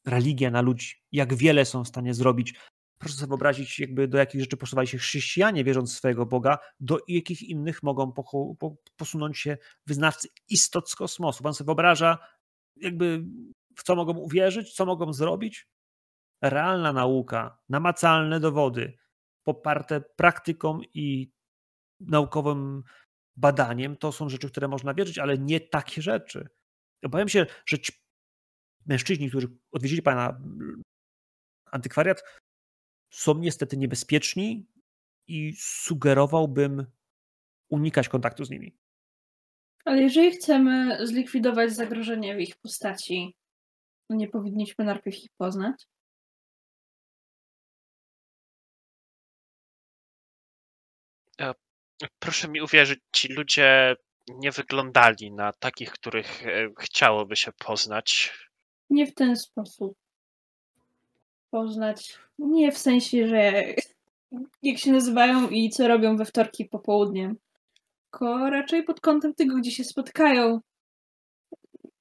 [0.07, 2.59] religia na ludzi, jak wiele są w stanie zrobić.
[3.01, 6.99] Proszę sobie wyobrazić, jakby do jakich rzeczy posuwali się chrześcijanie, wierząc w swojego Boga, do
[7.07, 8.13] jakich innych mogą
[8.97, 11.43] posunąć się wyznawcy istot z kosmosu.
[11.43, 12.17] Pan sobie wyobraża,
[12.75, 13.25] jakby
[13.75, 15.67] w co mogą uwierzyć, co mogą zrobić?
[16.41, 18.97] Realna nauka, namacalne dowody,
[19.43, 21.31] poparte praktyką i
[21.99, 22.83] naukowym
[23.35, 26.47] badaniem, to są rzeczy, które można wierzyć, ale nie takie rzeczy.
[27.03, 27.93] Obawiam się, że ci
[28.85, 30.41] mężczyźni, którzy odwiedzili pana
[31.71, 32.23] antykwariat,
[33.13, 34.67] są niestety niebezpieczni
[35.27, 36.85] i sugerowałbym
[37.69, 38.77] unikać kontaktu z nimi.
[39.85, 43.35] Ale jeżeli chcemy zlikwidować zagrożenie w ich postaci,
[44.09, 45.87] nie powinniśmy najpierw ich poznać?
[52.19, 53.95] Proszę mi uwierzyć, ci ludzie
[54.29, 58.33] nie wyglądali na takich, których e, chciałoby się poznać.
[58.89, 59.97] Nie w ten sposób.
[61.49, 62.19] Poznać.
[62.39, 63.63] Nie w sensie, że
[64.63, 67.37] jak się nazywają i co robią we wtorki popołudniem.
[68.03, 70.59] Tylko raczej pod kątem tego, gdzie się spotkają.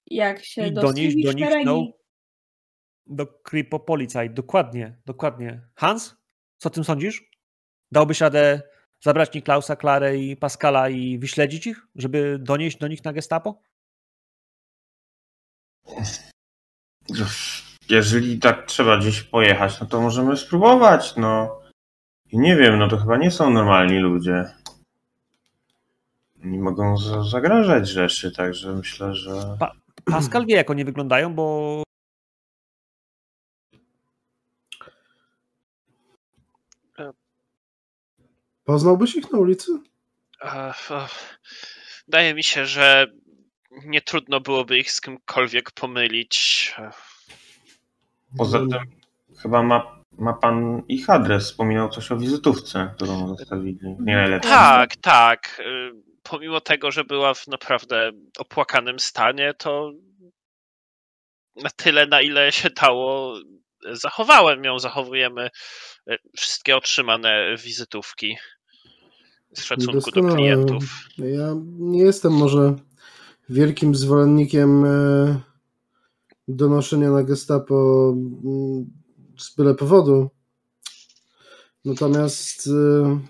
[0.07, 1.93] Jak się I do donieść do nich no,
[3.07, 4.31] do Kripo Policaj.
[4.31, 5.61] Dokładnie, dokładnie.
[5.75, 6.17] Hans,
[6.59, 7.31] co o tym sądzisz?
[7.93, 8.63] Dałbyś radę
[9.01, 13.63] zabrać Niklausa, Klarę i Pascala i wyśledzić ich, żeby donieść do nich na gestapo?
[17.89, 21.61] Jeżeli tak trzeba gdzieś pojechać, no to możemy spróbować, no.
[22.33, 24.45] I nie wiem, no to chyba nie są normalni ludzie.
[26.45, 29.59] Nie mogą za- zagrażać rzeczy, także myślę, że...
[30.05, 31.83] Pascal wie, jak oni wyglądają, bo
[38.67, 39.73] Poznałbyś ich na ulicy?
[42.07, 43.07] Wydaje mi się, że
[43.85, 46.75] nie trudno byłoby ich z kimkolwiek pomylić.
[48.39, 48.79] Poza tym
[49.43, 51.45] chyba ma, ma pan ich adres.
[51.45, 53.79] Wspominał coś o wizytówce, którą zostawili.
[53.99, 54.41] w Nie.
[54.43, 55.63] Tak, tak.
[55.65, 59.93] e, Pomimo tego, że była w naprawdę opłakanym stanie, to
[61.57, 63.39] na tyle, na ile się dało,
[63.93, 64.79] zachowałem ją.
[64.79, 65.51] Zachowujemy
[66.11, 68.37] e, wszystkie otrzymane wizytówki
[69.57, 70.37] z szacunku do Doskonale.
[70.37, 70.85] klientów.
[71.19, 72.75] Ja nie jestem może
[73.49, 75.41] wielkim zwolennikiem e,
[76.49, 78.91] donoszenia na gestapo mm,
[79.39, 80.31] z byle powodu.
[81.85, 83.21] Natomiast e,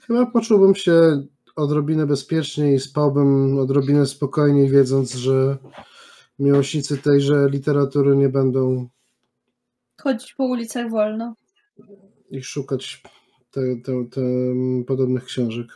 [0.00, 1.22] chyba poczułbym się
[1.56, 5.58] odrobinę bezpieczniej, spałbym odrobinę spokojniej, wiedząc, że
[6.38, 8.88] miłośnicy tejże literatury nie będą
[10.02, 11.34] Chodzić po ulicach wolno.
[12.30, 13.02] ich szukać
[13.54, 14.20] te, te, te
[14.86, 15.66] podobnych książek.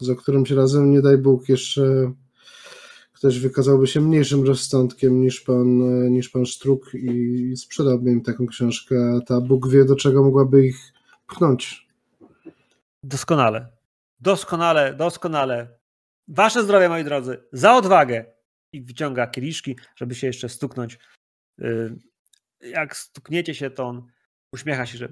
[0.00, 2.12] Za którymś razem, nie daj Bóg, jeszcze
[3.12, 5.78] ktoś wykazałby się mniejszym rozsądkiem niż pan,
[6.10, 10.66] niż pan Sztruk i sprzedałby im taką książkę, a ta Bóg wie, do czego mogłaby
[10.66, 10.92] ich
[11.26, 11.88] pchnąć.
[13.02, 13.68] Doskonale.
[14.20, 15.68] Doskonale, doskonale.
[16.28, 17.44] Wasze zdrowie, moi drodzy.
[17.52, 18.24] Za odwagę.
[18.72, 20.98] I wyciąga kieliszki, żeby się jeszcze stuknąć.
[21.62, 21.96] Y,
[22.60, 24.06] Jak stukniecie się, to on
[24.52, 25.08] uśmiecha się, że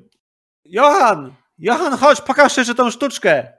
[0.64, 1.34] Johan!
[1.62, 3.58] Johan, chodź, pokaż jeszcze tą sztuczkę.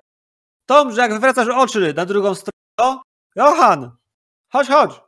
[0.66, 3.02] Tom, że jak wywracasz oczy na drugą stronę, to
[3.36, 3.98] Johan!
[4.52, 5.02] Chodź, chodź!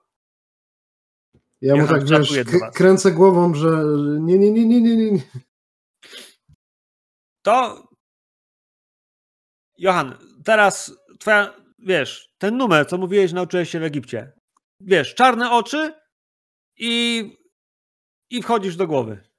[1.61, 2.33] Ja mu tak, wiesz,
[2.73, 3.69] kręcę głową, że
[4.19, 5.11] nie, nie, nie, nie, nie, nie.
[5.11, 5.21] nie.
[7.41, 7.87] To.
[9.77, 14.33] Johan, teraz twoja, wiesz, ten numer, co mówiłeś, nauczyłeś się w Egipcie.
[14.79, 15.93] Wiesz, czarne oczy
[16.77, 17.23] i.
[18.29, 19.29] i wchodzisz do głowy.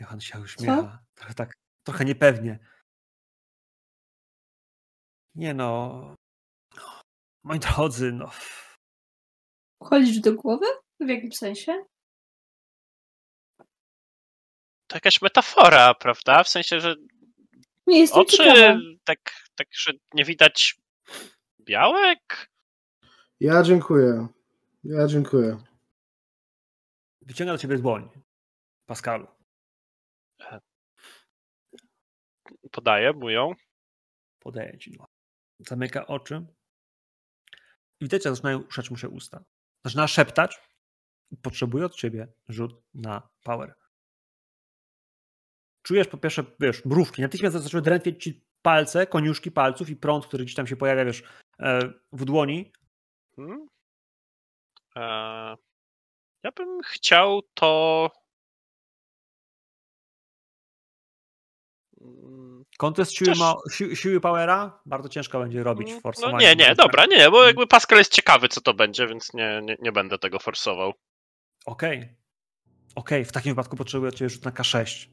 [0.00, 1.04] Johan się uśmiecha.
[1.14, 1.52] Trochę tak,
[1.86, 2.58] trochę niepewnie.
[5.34, 6.14] Nie no.
[7.44, 8.30] Moi drodzy, no.
[9.82, 10.66] Chodzisz do głowy?
[11.00, 11.84] W jakim sensie?
[14.86, 16.44] To jakaś metafora, prawda?
[16.44, 16.94] W sensie, że
[17.86, 18.78] Nie jestem oczy ciekawa.
[19.04, 19.18] tak,
[19.54, 20.80] tak, że nie widać
[21.60, 22.50] białek?
[23.40, 24.26] Ja dziękuję.
[24.84, 25.58] Ja dziękuję.
[27.22, 28.08] Wyciąga do ciebie dłoń.
[28.86, 29.35] Pascalu.
[32.72, 33.52] Podaję mu ją.
[34.38, 34.98] Podaje ci.
[35.58, 36.46] Zamyka oczy.
[38.00, 39.44] I widać, jak zaczynają ruszać mu się usta.
[39.84, 40.60] Zaczyna szeptać.
[41.42, 43.74] Potrzebuje od ciebie rzut na power.
[45.82, 47.22] Czujesz po pierwsze, wiesz, mrówki.
[47.22, 51.22] Natychmiast zaczęły drętwieć ci palce, koniuszki palców i prąd, który gdzieś tam się pojawia, wiesz,
[51.60, 51.80] e,
[52.12, 52.72] w dłoni.
[53.36, 53.66] Hmm?
[54.96, 55.56] Eee,
[56.42, 58.10] ja bym chciał to.
[62.78, 66.38] Kontest siły, Też- ma, si, siły powera bardzo ciężko będzie robić w No forsowaniu.
[66.38, 69.76] nie, nie, dobra, nie, bo jakby Pascal jest ciekawy, co to będzie, więc nie, nie,
[69.82, 70.92] nie będę tego forsował.
[71.66, 72.08] Okej.
[72.94, 75.08] Okej, w takim wypadku potrzebuję od ciebie rzut na K6.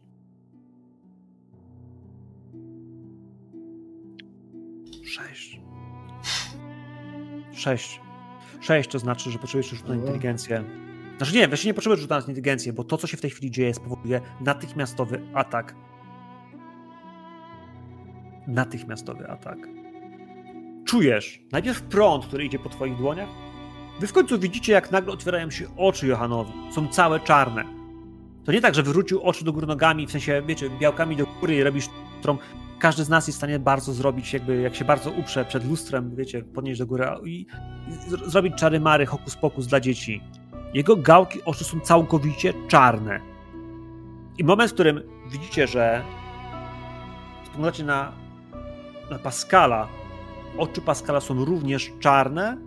[5.06, 5.60] Sześć.
[7.54, 8.02] Sześć.
[8.62, 9.98] Sześć to znaczy, że potrzebujesz rzut na O.
[9.98, 10.64] inteligencję.
[11.18, 13.52] Znaczy nie, właśnie nie potrzebujesz rzutu na inteligencję, bo to, co się w tej chwili
[13.52, 15.76] dzieje, spowoduje natychmiastowy atak.
[18.48, 19.58] Natychmiastowy atak.
[20.86, 23.30] Czujesz najpierw prąd, który idzie po twoich dłoniach,
[24.00, 26.54] Wy w końcu widzicie, jak nagle otwierają się oczy Johanowi.
[26.76, 27.64] Są całe czarne.
[28.46, 31.56] To nie tak, że wywrócił oczy do góry nogami, w sensie, wiecie, białkami do góry
[31.56, 31.86] i robisz,
[32.20, 32.38] którą
[32.80, 36.16] każdy z nas jest w stanie bardzo zrobić, jakby jak się bardzo uprze przed lustrem,
[36.16, 37.46] wiecie, podnieść do góry i,
[37.88, 40.22] i zro- zrobić czary mary, hokus pokus dla dzieci.
[40.74, 43.20] Jego gałki oczu są całkowicie czarne.
[44.38, 45.02] I moment, w którym
[45.32, 46.04] widzicie, że
[47.46, 48.12] spoglądacie na
[49.24, 49.88] Pascala,
[50.58, 52.58] oczy Pascala są również czarne,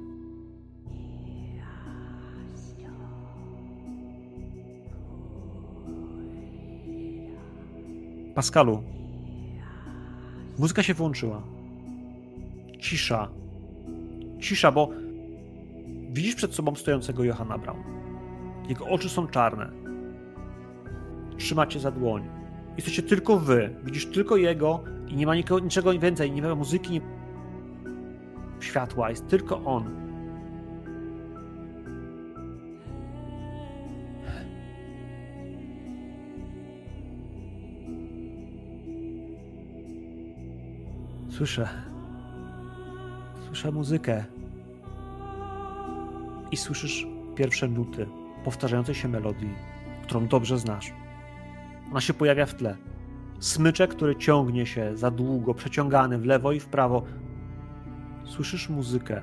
[8.37, 8.83] Pascalu,
[10.59, 11.43] muzyka się włączyła.
[12.81, 13.29] Cisza.
[14.41, 14.91] Cisza, bo
[16.11, 17.83] widzisz przed sobą stojącego Johanna Brown.
[18.69, 19.71] Jego oczy są czarne.
[21.39, 22.36] Trzymacie za dłoń.
[22.77, 23.75] Jesteście tylko wy.
[23.85, 26.33] Widzisz tylko jego i nie ma nikogo, niczego więcej.
[26.33, 27.01] Nie ma muzyki, nie
[28.61, 29.11] światła.
[29.11, 30.07] Jest tylko on.
[41.29, 41.69] Słyszę.
[43.47, 44.25] Słyszę muzykę.
[46.51, 48.07] I słyszysz pierwsze nuty
[48.45, 49.55] powtarzającej się melodii,
[50.03, 50.93] którą dobrze znasz.
[51.91, 52.77] Ona się pojawia w tle.
[53.41, 57.03] Smyczek, który ciągnie się za długo, przeciągany w lewo i w prawo.
[58.25, 59.23] Słyszysz muzykę.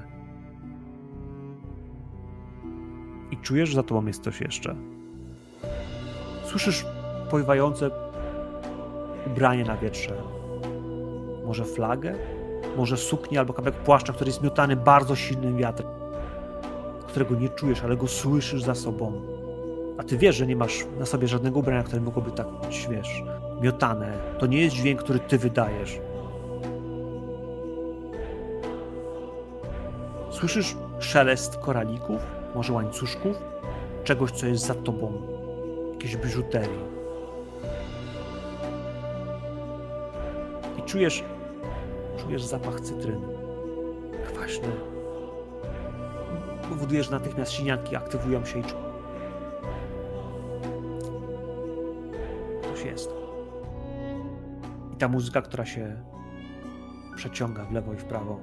[3.31, 4.75] I czujesz, że za tobą jest coś jeszcze.
[6.45, 6.85] Słyszysz
[7.29, 7.91] pływające
[9.27, 10.15] ubranie na wietrze,
[11.45, 12.15] może flagę?
[12.77, 15.89] Może suknię albo kawałek płaszcza, który jest miotany bardzo silnym wiatrem,
[17.07, 19.32] którego nie czujesz, ale go słyszysz za sobą.
[19.97, 23.23] A ty wiesz, że nie masz na sobie żadnego ubrania, które mogłoby tak być, wiesz,
[23.61, 24.17] miotane.
[24.39, 25.99] To nie jest dźwięk, który ty wydajesz.
[30.31, 32.21] Słyszysz szelest koralików,
[32.55, 33.37] może łańcuszków,
[34.03, 35.21] czegoś, co jest za tobą,
[35.93, 36.93] jakiejś biżuterii.
[40.77, 41.23] I czujesz
[42.17, 43.27] czujesz zapach cytryny.
[44.33, 44.67] Kwaśny.
[46.69, 48.82] Powoduje, że natychmiast sinianki aktywują się i czu-
[55.03, 56.03] ta muzyka, która się
[57.15, 58.39] przeciąga w lewo i w prawo.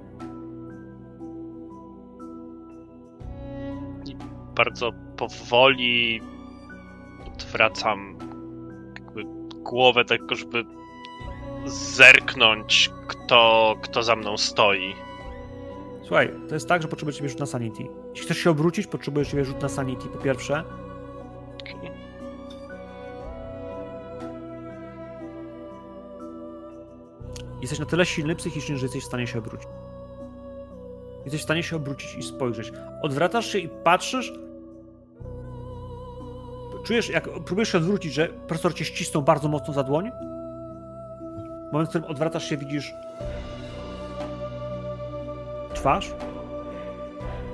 [4.57, 6.21] Bardzo powoli
[7.27, 8.19] odwracam
[8.95, 9.25] jakby
[9.63, 10.65] głowę tylko, żeby
[11.67, 14.95] zerknąć, kto, kto za mną stoi.
[16.03, 17.87] Słuchaj, to jest tak, że potrzebujesz rzut na sanity.
[18.11, 20.65] Jeśli chcesz się obrócić, potrzebujesz rzut na sanity, po pierwsze.
[27.61, 29.69] Jesteś na tyle silny psychicznie, że jesteś w stanie się obrócić.
[31.25, 32.73] Jesteś w stanie się obrócić i spojrzeć.
[33.03, 34.33] Odwracasz się i patrzysz.
[36.85, 40.11] Czujesz, jak próbujesz się odwrócić, że profesor cię ścisnął bardzo mocno za dłoń.
[41.69, 42.95] W momencie, w którym odwracasz się, widzisz
[45.75, 46.15] twarz.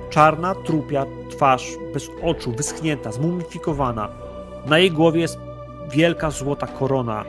[0.09, 4.09] Czarna, trupia twarz, bez oczu, wyschnięta, zmumifikowana.
[4.65, 5.39] Na jej głowie jest
[5.91, 7.25] wielka złota korona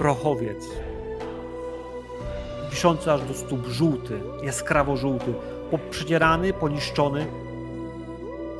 [0.00, 0.68] prochowiec.
[2.70, 5.34] Wiszący aż do stóp, żółty, jaskrawo żółty,
[5.70, 7.26] poprzedzierany, poniszczony,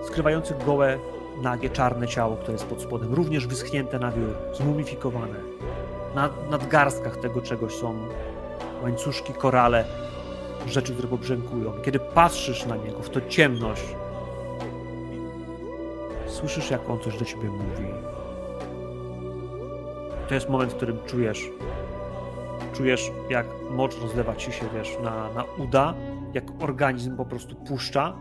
[0.07, 0.99] skrywający gołe,
[1.43, 5.34] nagie, czarne ciało, które jest pod spodem, również wyschnięte na wiór, zmumifikowane.
[6.14, 8.09] Na nadgarstkach tego czegoś są
[8.82, 9.84] łańcuszki, korale,
[10.66, 11.72] rzeczy, które pobrzękują.
[11.84, 13.97] Kiedy patrzysz na niego, w to ciemność,
[16.26, 18.19] słyszysz, jak on coś do ciebie mówi.
[20.30, 21.50] To jest moment, w którym czujesz,
[22.72, 25.94] czujesz, jak mocz rozlewa ci się, wiesz, na, na uda,
[26.34, 28.16] jak organizm po prostu puszcza.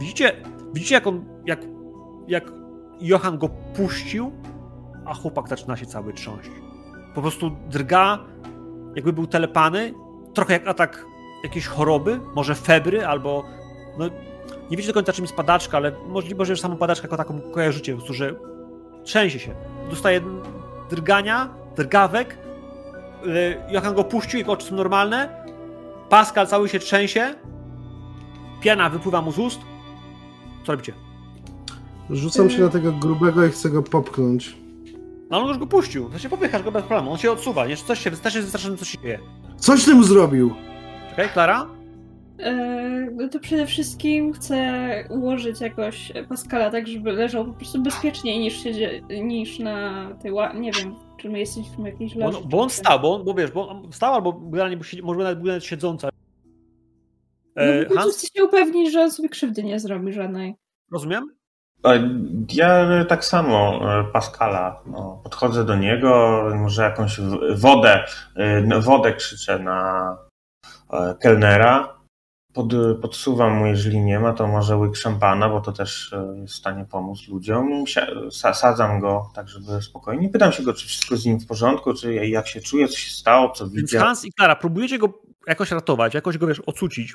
[0.00, 0.32] Widzicie,
[0.74, 1.60] widzicie jak on, jak,
[2.28, 2.44] jak
[3.00, 4.32] Johan go puścił,
[5.04, 6.50] a chłopak zaczyna się cały trząść.
[7.14, 8.18] Po prostu drga,
[8.96, 9.94] jakby był telepany,
[10.34, 11.06] trochę jak atak
[11.44, 13.44] jakiejś choroby, może febry, albo
[13.98, 14.04] no,
[14.70, 17.92] nie wiecie do końca czym jest padaczka, ale możliwe, że samą padaczkę jako taką kojarzycie,
[17.92, 18.34] po prostu, że
[19.04, 19.73] trzęsie się.
[19.90, 20.20] Dostaje
[20.90, 22.38] drgania, drgawek,
[23.24, 25.44] yy, Johan go puścił, jego oczy są normalne,
[26.08, 27.34] Pascal cały się trzęsie,
[28.60, 29.60] piana wypływa mu z ust.
[30.66, 30.92] Co robicie?
[32.10, 34.56] Rzucam się na tego grubego i chcę go popchnąć.
[35.30, 37.76] No on już go puścił, to się popychasz go bez problemu, on się odsuwa, nie?
[37.76, 39.18] Coś się, też jest wystraszony, co się dzieje.
[39.56, 40.54] Coś ty mu zrobił!
[41.10, 41.66] Czekaj, Klara?
[42.44, 42.52] E,
[43.12, 48.62] no to przede wszystkim chcę ułożyć jakoś Pascala tak, żeby leżał po prostu bezpieczniej niż,
[48.62, 48.70] się,
[49.22, 50.52] niż na tej ła...
[50.52, 52.38] nie wiem, czy my jesteśmy w jakiejś Bo loży.
[52.38, 55.18] on, bo on stał, bo, on, bo wiesz, bo on stał albo generalnie siedzi- może
[55.20, 56.08] nawet był nawet siedząca.
[57.56, 60.54] No, E, po Hans, się upewnić, że on sobie krzywdy nie zrobi żadnej.
[60.92, 61.34] rozumiem?
[62.52, 64.82] Ja tak samo e, Pascala.
[64.86, 67.20] No, podchodzę do niego, może jakąś
[67.56, 68.04] wodę,
[68.36, 70.16] e, no, wodę krzyczę na
[71.20, 71.93] kelnera.
[72.54, 76.54] Pod, podsuwam mu, jeżeli nie ma, to może łyk szampana, bo to też e, jest
[76.54, 77.84] w stanie pomóc ludziom.
[78.30, 80.28] Sadzam go tak, żeby spokojnie.
[80.28, 83.10] Pytam się go, czy wszystko z nim w porządku, czy jak się czuje, co się
[83.10, 84.02] stało, co Więc widział.
[84.02, 87.14] Hans i Klara, próbujecie go jakoś ratować, jakoś go, wiesz, ocucić.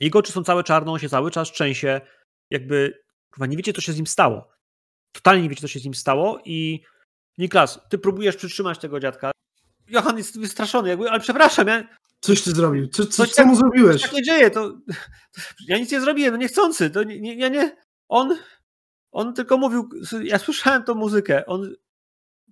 [0.00, 2.00] Jego oczy są całe czarne, on się cały czas trzęsie,
[2.50, 3.02] jakby,
[3.34, 4.48] chyba nie wiecie, co się z nim stało.
[5.12, 6.84] Totalnie nie wiecie, co się z nim stało i
[7.38, 9.30] Niklas, ty próbujesz przytrzymać tego dziadka.
[9.88, 11.84] Johan jest wystraszony, jakby, ale przepraszam, ja,
[12.20, 12.88] Coś ty zrobił.
[12.88, 14.02] Co, co, Coś co mu tak- zrobiłeś?
[14.02, 14.78] tak nie dzieje, to,
[15.68, 17.76] ja nic nie zrobiłem, no niechcący, to nie, nie, ja nie,
[18.08, 18.36] on,
[19.12, 19.88] on tylko mówił,
[20.22, 21.74] ja słyszałem tą muzykę, on,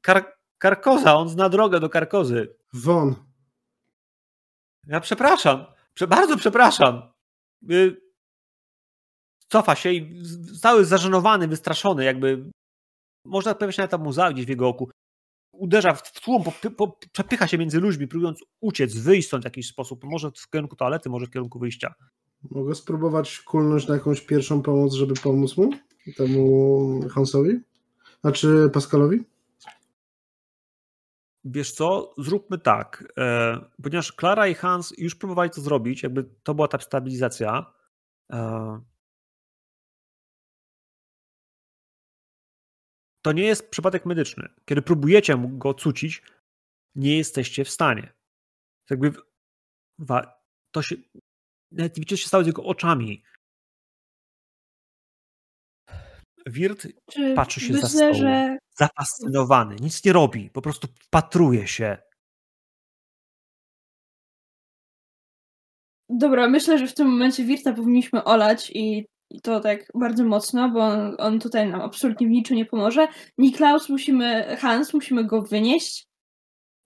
[0.03, 2.55] kar, Karkoza, on zna drogę do Karkozy.
[2.73, 3.15] Won.
[4.87, 7.03] Ja przepraszam, prze, bardzo przepraszam.
[7.71, 8.01] Y,
[9.49, 10.23] cofa się i
[10.61, 12.51] cały zażenowany, wystraszony, jakby
[13.25, 14.91] można pojawia się nawet ta muza gdzieś w jego oku.
[15.59, 19.69] Uderza w tłum, po, po, przepycha się między ludźmi, próbując uciec, wyjść stąd w jakiś
[19.69, 20.05] sposób.
[20.05, 21.95] Może w kierunku toalety, może w kierunku wyjścia.
[22.51, 25.71] Mogę spróbować kulnąć na jakąś pierwszą pomoc, żeby pomóc mu?
[26.17, 27.61] Temu Hansowi?
[28.21, 29.25] Znaczy Pascalowi?
[31.45, 36.55] Wiesz co, zróbmy tak, e, ponieważ Klara i Hans już próbowali to zrobić, jakby to
[36.55, 37.73] była ta stabilizacja.
[38.33, 38.81] E,
[43.29, 44.49] to nie jest przypadek medyczny.
[44.65, 46.23] Kiedy próbujecie go cucić,
[46.95, 48.13] nie jesteście w stanie.
[48.91, 49.23] Jakby w-
[49.99, 50.41] wa-
[50.75, 50.97] to się.
[51.73, 53.23] Nawet nie wiecie, co się stało z jego oczami.
[56.47, 58.15] Wirt Czy Patrzy się za myślę, stołu.
[58.15, 61.99] że zafascynowany, nic nie robi, po prostu wpatruje się.
[66.11, 70.69] Dobra, myślę, że w tym momencie Wirta powinniśmy olać i, i to tak bardzo mocno,
[70.71, 73.09] bo on, on tutaj nam absolutnie w niczym nie pomoże.
[73.39, 76.07] Niklaus musimy, Hans, musimy go wynieść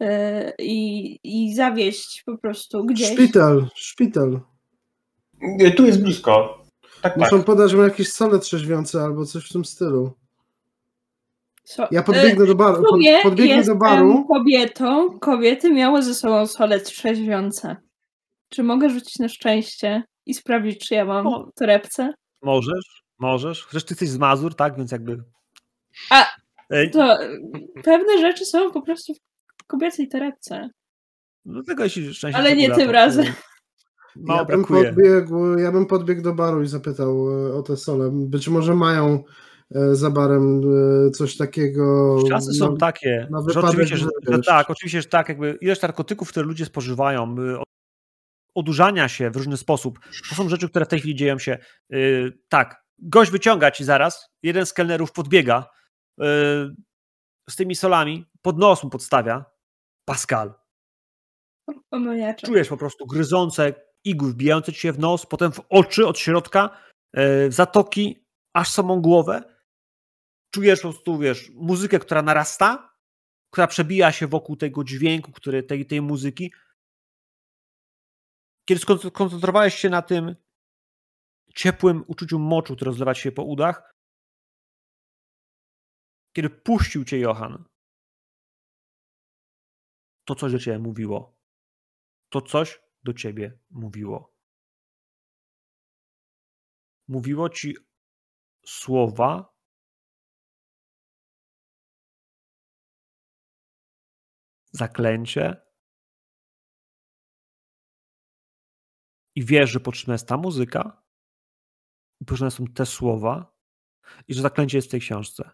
[0.01, 3.13] e, i, i zawieźć po prostu gdzieś.
[3.13, 4.41] Szpital, szpital.
[5.41, 6.59] Nie, Tu jest blisko.
[7.03, 7.17] Tak, tak.
[7.17, 10.13] Muszą podać mu jakieś sole trzeźwiące albo coś w tym stylu.
[11.65, 12.83] So, Ja podbiegnę do baru.
[12.83, 14.25] Pod, podbiegnę do baru.
[14.25, 15.19] kobietą.
[15.19, 17.77] Kobiety miały ze sobą sole trzeźwiące.
[18.49, 21.51] Czy mogę rzucić na szczęście i sprawdzić, czy ja mam O.
[21.55, 22.15] torebce?
[22.43, 23.67] Możesz, możesz.
[23.71, 24.77] Zresztą ty jesteś z Mazur, tak?
[24.77, 25.23] Więc jakby...
[26.11, 26.27] A,
[26.71, 27.41] Ej, To y,
[27.85, 30.71] pewne rzeczy są po prostu w kobiecej torebce.
[31.45, 33.27] Dlatego jeśli szczęście Ale nie tym razem.
[34.17, 34.85] Mało ja, bym brakuje.
[34.85, 38.11] podbiegł, ja bym podbiegł do baru i zapytał e, o te sole.
[38.13, 39.25] Być może mają
[39.75, 40.63] e, za barem
[41.13, 42.19] coś takiego.
[42.29, 45.83] Czasy są no, takie, na że oczywiście, że, że tak, oczywiście, że tak, jakby ilość
[45.83, 47.65] narkotyków, które ludzie spożywają, y, od-
[48.55, 49.99] odurzania się w różny sposób,
[50.29, 51.59] to są rzeczy, które w tej chwili dzieją się.
[51.93, 55.71] y, tak, gość wyciąga ci zaraz, jeden z kelnerów podbiega
[56.21, 56.25] y,
[57.51, 59.45] z tymi solami, pod nos mu podstawia,
[60.05, 60.55] Pascal.
[62.47, 63.75] Czujesz po prostu gryzące
[64.05, 66.71] igły wbijające ci się w nos, potem w oczy od środka,
[67.15, 69.43] w zatoki, aż samą głowę.
[70.55, 72.93] Czujesz po prostu, wiesz, muzykę, która narasta,
[73.53, 76.53] która przebija się wokół tego dźwięku, który, tej, tej muzyki.
[78.65, 80.37] Kiedy skoncentrowałeś się na tym
[81.55, 83.95] ciepłym uczuciu moczu, które rozlewa się po udach,
[86.33, 87.65] kiedy puścił cię Johan,
[90.25, 91.43] to coś do ciebie mówiło
[92.33, 94.35] to coś do ciebie mówiło.
[97.09, 97.77] Mówiło ci
[98.67, 99.55] słowa,
[104.71, 105.62] zaklęcie
[109.35, 111.03] i wiesz, że potrzebna jest ta muzyka,
[112.21, 113.57] i potrzebne są te słowa
[114.29, 115.51] i że zaklęcie jest w tej książce.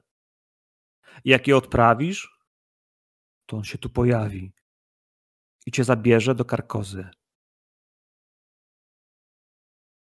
[1.24, 2.39] I jak je odprawisz,
[3.47, 4.53] to on się tu pojawi
[5.66, 7.09] i cię zabierze do karkozy.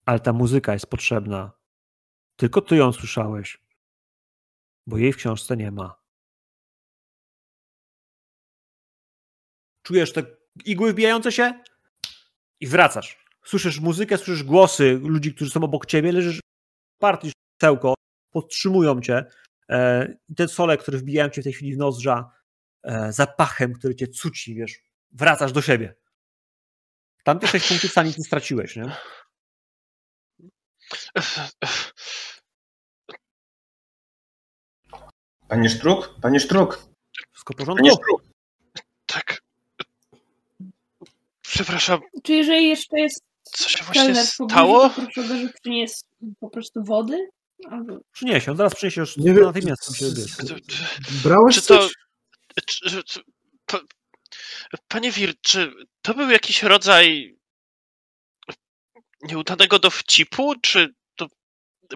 [0.06, 1.52] Ale ta muzyka jest potrzebna.
[2.36, 3.66] Tylko ty ją słyszałeś,
[4.88, 6.04] bo jej w książce nie ma.
[9.84, 10.26] Czujesz te
[10.66, 11.64] igły wbijające się
[12.60, 13.23] i wracasz.
[13.46, 16.40] Słyszysz muzykę, słyszysz głosy ludzi, którzy są obok ciebie, leżysz
[17.00, 17.32] partii
[17.62, 17.94] cełko,
[18.32, 19.26] podtrzymują cię.
[19.70, 22.32] E, I te sole, które wbijają cię w tej chwili w nozdrza,
[22.84, 24.80] e, zapachem, który cię cuci, wiesz,
[25.12, 25.96] wracasz do siebie.
[27.24, 28.96] Tamte sześć punktów sami ty straciłeś, nie?
[35.48, 36.16] Panie Sztruk?
[36.22, 36.86] Panie Sztruk?
[37.32, 38.04] Wszystko w Panie porządku?
[38.04, 38.24] Sztruk?
[39.06, 39.42] Tak.
[41.42, 44.90] Przepraszam, Czy jeżeli jeszcze jest co się właśnie stało?
[44.90, 46.06] to proszę go, żeby przyniósł
[46.40, 47.30] po prostu wody?
[47.72, 48.00] Albo...
[48.12, 49.98] Przyniesie, on zaraz przyniesie już Nie wiem, natychmiast.
[49.98, 50.06] się
[51.24, 51.94] Brałeś Czy to- coś?
[52.66, 53.22] Czy, czy,
[53.66, 53.80] pa,
[54.88, 57.36] panie Wir, czy to był jakiś rodzaj
[59.22, 60.54] nieudanego dowcipu?
[60.62, 61.28] Czy to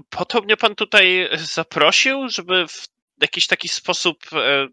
[0.10, 2.88] po to mnie pan tutaj zaprosił, żeby w
[3.22, 4.68] jakiś taki sposób e,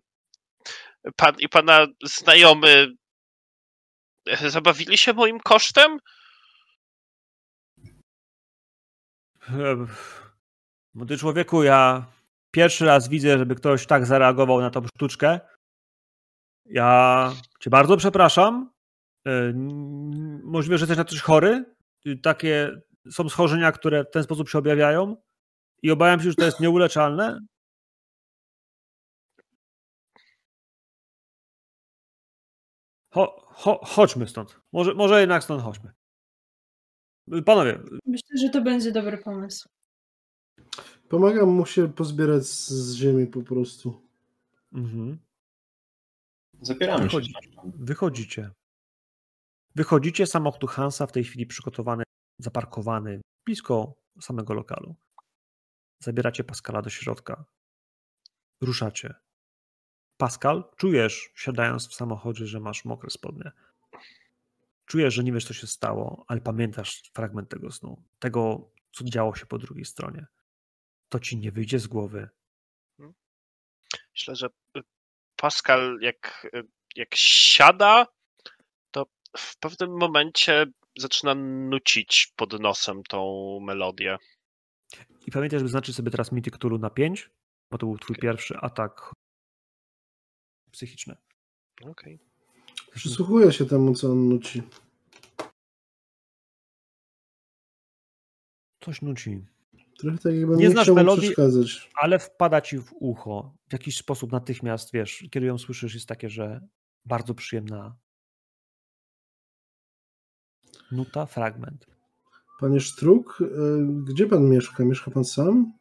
[1.16, 2.88] pan i pana znajomy
[4.28, 5.98] e, zabawili się moim kosztem?
[10.94, 12.06] Młody człowieku, ja
[12.50, 15.40] pierwszy raz widzę, żeby ktoś tak zareagował na tą sztuczkę.
[16.64, 18.70] Ja cię bardzo przepraszam.
[19.26, 19.52] E,
[20.44, 21.64] Możliwe, że jesteś na coś chory.
[22.06, 22.70] Y, Takie
[23.10, 25.16] są schorzenia, które w ten sposób się objawiają
[25.82, 27.40] i obawiam się, że to jest nieuleczalne.
[33.14, 34.60] Cho, cho, chodźmy stąd.
[34.72, 35.92] Może, może jednak stąd chodźmy.
[37.44, 39.68] Panowie, Myślę, że to będzie dobry pomysł.
[41.08, 44.02] Pomagam mu się pozbierać z, ziemi po prostu.
[44.72, 45.18] mhm.
[46.60, 47.04] Zabieramy się.
[47.04, 47.32] Wychodzi.
[47.64, 48.50] Wychodzicie.
[49.74, 52.04] Wychodzicie, samochód Hansa w tej chwili przygotowany,
[52.38, 54.94] zaparkowany blisko samego lokalu.
[56.02, 57.44] Zabieracie Pascala do środka.
[58.60, 59.14] Ruszacie.
[60.16, 63.52] Pascal, czujesz, siadając w samochodzie, że masz mokre spodnie.
[64.86, 68.02] Czujesz, że nie wiesz, co się stało, ale pamiętasz fragment tego snu.
[68.18, 70.26] Tego, co działo się po drugiej stronie.
[71.08, 72.28] To ci nie wyjdzie z głowy.
[74.14, 74.82] Myślę, że y,
[75.36, 76.62] Pascal jak, y,
[76.96, 78.06] jak siada,
[78.90, 79.06] to
[79.36, 80.66] w pewnym momencie
[80.98, 84.18] zaczyna nucić pod nosem tą melodię.
[85.26, 87.30] I pamiętaj, żeby znaczyć sobie teraz Mythic Tulu na 5,
[87.70, 89.12] bo to był twój pierwszy atak
[90.70, 91.16] psychiczny.
[91.82, 92.33] Okej.
[92.94, 94.62] Przysłuchuję się temu, co on nuci.
[98.84, 99.44] Coś nuci.
[99.98, 101.22] Trochę tak jakbym Nie nie, znasz melodii?
[101.22, 101.90] przeszkadzać.
[101.94, 103.54] Ale wpada ci w ucho.
[103.68, 106.60] W jakiś sposób natychmiast, wiesz, kiedy ją słyszysz, jest takie, że
[107.04, 107.96] Bardzo przyjemna
[110.92, 111.86] nuta, fragment.
[112.60, 113.44] Panie Sztruk, y,
[114.04, 114.84] gdzie pan mieszka?
[114.84, 115.72] Mieszka pan sam?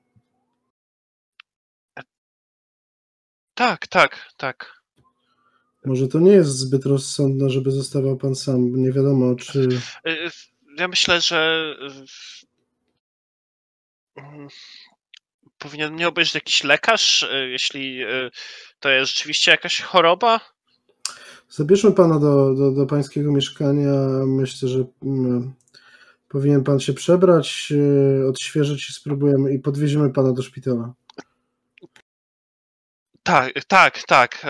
[3.53, 4.82] Tak, tak, tak.
[5.85, 8.75] Może to nie jest zbyt rozsądne, żeby zostawał pan sam.
[8.75, 9.59] Nie wiadomo, czy.
[10.07, 10.29] Y,
[10.77, 11.75] Ja myślę, że
[15.57, 18.31] powinien mnie obejrzeć jakiś lekarz, y, jeśli y,
[18.79, 20.39] to jest rzeczywiście jakaś choroba.
[21.49, 23.93] Zabierzmy pana do, do, do pańskiego mieszkania.
[24.27, 25.53] Myślę, że mm,
[26.29, 27.73] powinien pan się przebrać,
[28.29, 30.93] odświeżyć i spróbujemy i podwieziemy pana do szpitala.
[33.23, 34.45] Tak, tak, tak.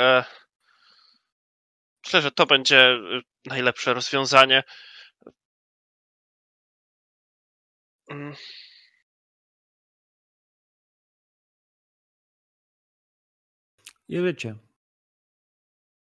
[2.06, 4.64] Myślę, że to będzie y, najlepsze rozwiązanie.
[8.10, 8.34] Mm,
[14.08, 14.56] I wiecie,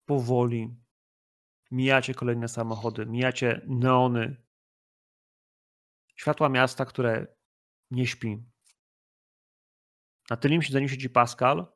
[0.04, 0.76] powoli
[1.70, 4.36] mijacie kolejne samochody, mijacie neony,
[6.16, 7.26] światła miasta, które
[7.90, 8.44] nie śpi.
[10.30, 11.66] Na tylnym siedzeniu siedzi Pascal,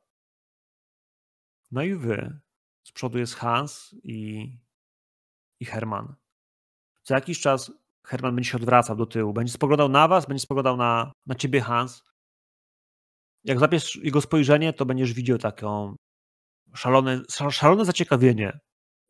[1.71, 2.39] no i wy.
[2.83, 4.49] Z przodu jest Hans i,
[5.59, 6.15] i Herman.
[7.03, 7.71] Za jakiś czas
[8.07, 11.61] Herman będzie się odwracał do tyłu, będzie spoglądał na was, będzie spoglądał na, na ciebie,
[11.61, 12.03] Hans.
[13.43, 15.95] Jak zapiesz jego spojrzenie, to będziesz widział taką
[16.75, 17.21] szalone,
[17.51, 18.59] szalone zaciekawienie.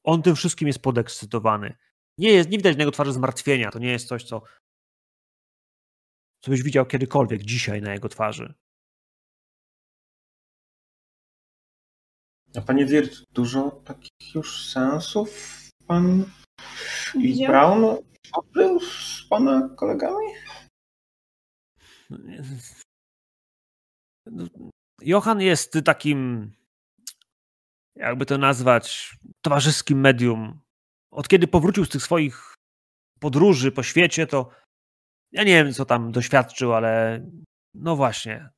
[0.03, 1.77] On tym wszystkim jest podekscytowany.
[2.17, 3.71] Nie, jest, nie widać na jego twarzy zmartwienia.
[3.71, 4.41] To nie jest coś, co,
[6.41, 8.53] co byś widział kiedykolwiek dzisiaj na jego twarzy.
[12.57, 16.25] A panie Wirt, dużo takich już seansów pan
[17.15, 17.47] i?
[17.47, 17.85] Brown
[18.33, 20.27] odbył z pana kolegami?
[24.25, 24.45] No,
[25.01, 26.51] Johan jest takim,
[27.95, 30.61] jakby to nazwać, towarzyskim medium.
[31.11, 32.53] Od kiedy powrócił z tych swoich
[33.19, 34.49] podróży po świecie, to
[35.31, 37.25] ja nie wiem, co tam doświadczył, ale
[37.73, 38.49] no właśnie.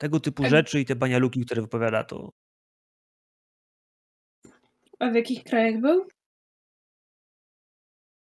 [0.00, 0.50] Tego typu Tak.
[0.50, 2.30] rzeczy i te banialuki, które wypowiada, to
[5.02, 6.08] A w jakich krajach był?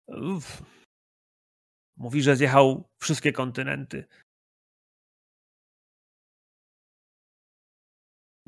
[0.07, 0.63] Uff.
[1.97, 4.05] Mówi, że zjechał wszystkie kontynenty.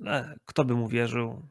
[0.06, 1.42] E, Kto by mu wierzył?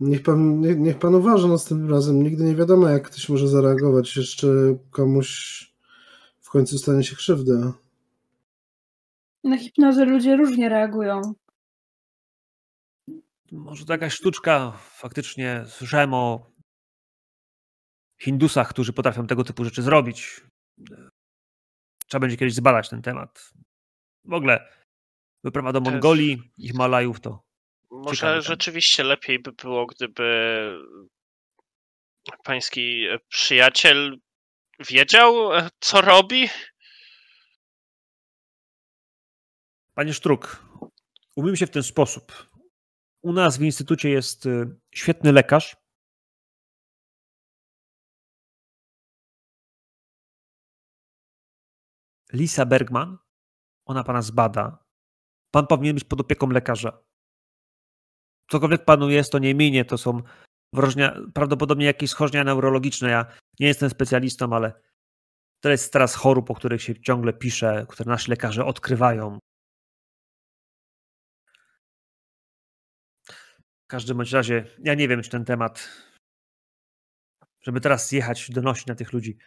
[0.00, 2.22] Niech pan, niech, niech pan uważa następnym razem.
[2.22, 4.16] Nigdy nie wiadomo, jak ktoś może zareagować.
[4.16, 4.46] Jeszcze
[4.90, 5.30] komuś
[6.40, 7.72] w końcu stanie się krzywda.
[9.44, 11.20] Na hipnozę ludzie różnie reagują.
[13.54, 14.72] Może to jakaś sztuczka.
[14.72, 16.50] Faktycznie słyszałem o
[18.20, 20.40] Hindusach, którzy potrafią tego typu rzeczy zrobić.
[22.06, 23.52] Trzeba będzie kiedyś zbadać ten temat.
[24.24, 24.68] W ogóle
[25.44, 25.80] wyprawa do.
[25.80, 27.42] Mongolii i Himalajów to
[27.90, 28.46] Może Ciekawy temat.
[28.46, 30.24] rzeczywiście lepiej by było, gdyby
[32.44, 34.18] pański przyjaciel
[34.88, 36.48] wiedział, e, co robi.
[39.94, 40.64] Panie Sztruk,
[41.36, 42.53] umiem się w ten sposób.
[43.24, 45.76] U nas w instytucie jest y, świetny lekarz.
[52.32, 53.18] Lisa Bergman.
[53.86, 54.84] Ona pana zbada.
[55.50, 57.04] Pan powinien być pod opieką lekarza.
[58.50, 59.84] Cokolwiek panu jest, to nie minie.
[59.84, 60.22] To są
[60.72, 63.10] wrożnia, prawdopodobnie jakieś schorzenia neurologiczne.
[63.10, 63.26] Ja
[63.60, 64.82] nie jestem specjalistą, ale
[65.60, 69.38] to jest teraz chorób, o których się ciągle pisze, które nasi lekarze odkrywają.
[73.84, 75.88] W każdym bądź razie, ja nie wiem, czy ten temat,
[77.60, 79.38] żeby teraz jechać, donosić na tych ludzi.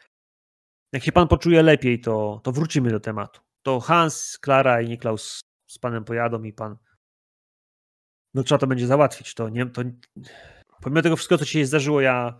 [0.94, 3.42] Jak się pan poczuje lepiej, to, to wrócimy do tematu.
[3.64, 6.78] To Hans, Klara i Niklaus z panem pojadą i pan.
[8.34, 9.34] No trzeba to będzie załatwić.
[9.34, 9.82] To nie, to,
[10.82, 12.40] pomimo tego wszystkiego, co się zdarzyło, ja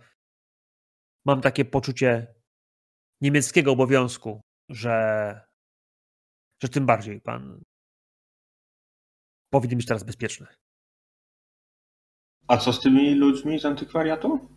[1.26, 2.34] mam takie poczucie
[3.20, 5.40] niemieckiego obowiązku, że,
[6.62, 7.62] że tym bardziej pan
[9.50, 10.46] powinien być teraz bezpieczny.
[12.48, 14.48] A co z tymi ludźmi z antykwariatu?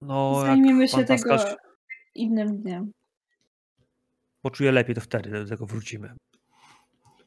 [0.00, 1.36] No, Zajmiemy się tego
[2.14, 2.92] innym dniem.
[4.42, 6.14] poczuje lepiej, to wtedy do tego wrócimy.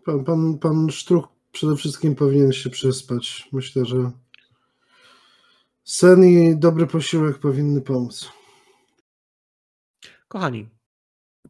[0.06, 3.50] Pan, pan, pan Sztruk przede wszystkim powinien się przespać.
[3.52, 4.12] Myślę, że
[5.84, 8.32] sen i dobry posiłek powinny pomóc.
[10.28, 10.70] Kochani,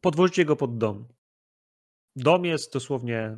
[0.02, 1.08] podwozicie go pod dom.
[2.16, 3.38] Dom jest dosłownie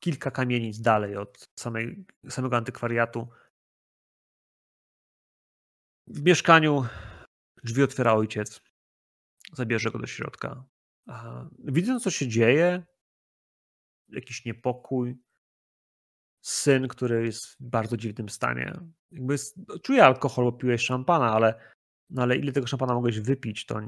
[0.00, 3.28] kilka kamienic dalej od samej, samego antykwariatu.
[6.06, 6.86] W mieszkaniu
[7.64, 8.60] drzwi otwiera ojciec.
[9.52, 10.64] Zabierze go do środka.
[11.58, 12.86] Widząc, co się dzieje,
[14.08, 15.18] jakiś niepokój,
[16.44, 18.80] syn, który jest w bardzo dziwnym stanie.
[19.10, 21.74] Jakby jest, czuje alkohol, bo piłeś szampana, ale,
[22.10, 23.80] no ale ile tego szampana mogłeś wypić, to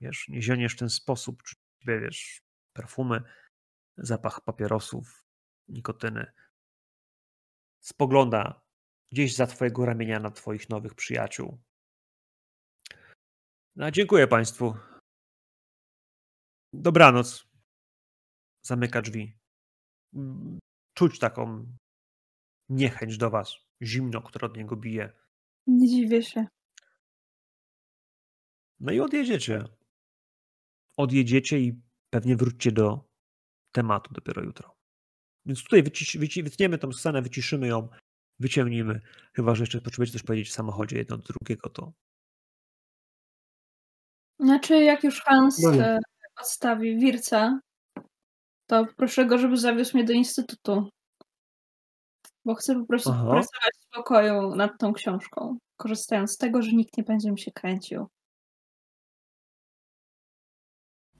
[0.00, 1.54] wiesz, nie zioniesz w ten sposób, czy
[1.86, 2.40] wiesz,
[2.76, 3.22] perfumy,
[3.96, 5.24] zapach papierosów,
[5.70, 6.32] nikotyny.
[7.80, 8.62] Spogląda
[9.12, 11.58] gdzieś za twojego ramienia na twoich nowych przyjaciół.
[13.76, 14.74] No, dziękuję Państwu.
[16.72, 17.46] Dobranoc.
[18.64, 19.38] Zamyka drzwi.
[20.94, 21.66] Czuć taką
[22.68, 25.12] niechęć do Was, zimno, które od niego bije.
[25.66, 26.46] Nie dziwię się.
[28.80, 29.64] No i odjedziecie.
[30.96, 33.08] Odjedziecie i pewnie wróćcie do
[33.72, 34.79] tematu dopiero jutro.
[35.50, 37.88] Więc tutaj wycisz, wyci, wytniemy tą scenę, wyciszymy ją,
[38.38, 39.00] wyciągnijmy.
[39.32, 41.92] Chyba, że jeszcze potrzebujecie coś powiedzieć w samochodzie jedno do drugiego, to
[44.40, 45.98] Znaczy, jak już Hans No e,
[46.40, 47.60] odstawi Wirca,
[48.66, 50.88] to proszę go, żeby zawiózł mnie do instytutu.
[52.44, 53.22] Bo chcę po prostu Aha.
[53.22, 57.52] pracować w spokoju nad tą książką, korzystając z tego, że nikt nie będzie mi się
[57.52, 58.06] kręcił.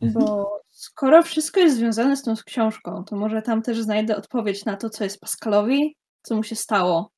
[0.03, 4.77] Bo skoro wszystko jest związane z tą książką, to może tam też znajdę odpowiedź na
[4.77, 7.11] to, co jest Pascalowi, co mu się stało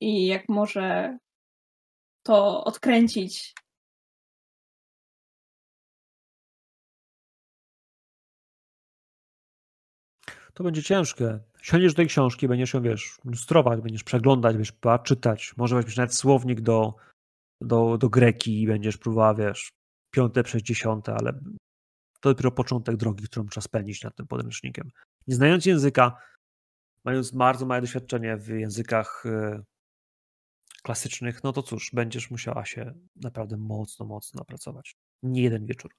[0.00, 1.18] i jak może
[2.22, 3.54] to odkręcić.
[10.54, 11.38] to będzie ciężkie.
[11.62, 15.52] Siądziesz do tej książki, będziesz ją, wiesz, lustrować, będziesz przeglądać, będziesz próbowała czytać.
[15.56, 16.94] Może weźmiesz nawet słownik do,
[17.60, 19.72] do, do greki i będziesz próbowała, wiesz,
[20.14, 21.40] piąte przez dziesiąte, ale
[22.22, 24.90] to dopiero początek drogi, którą trzeba spędzić nad tym podręcznikiem.
[25.26, 26.16] Nie znając języka,
[27.04, 29.62] mając bardzo małe doświadczenie w językach e,
[30.82, 34.96] klasycznych, no to cóż, będziesz musiała się naprawdę mocno, mocno napracować.
[35.22, 35.94] Nie jeden wieczór.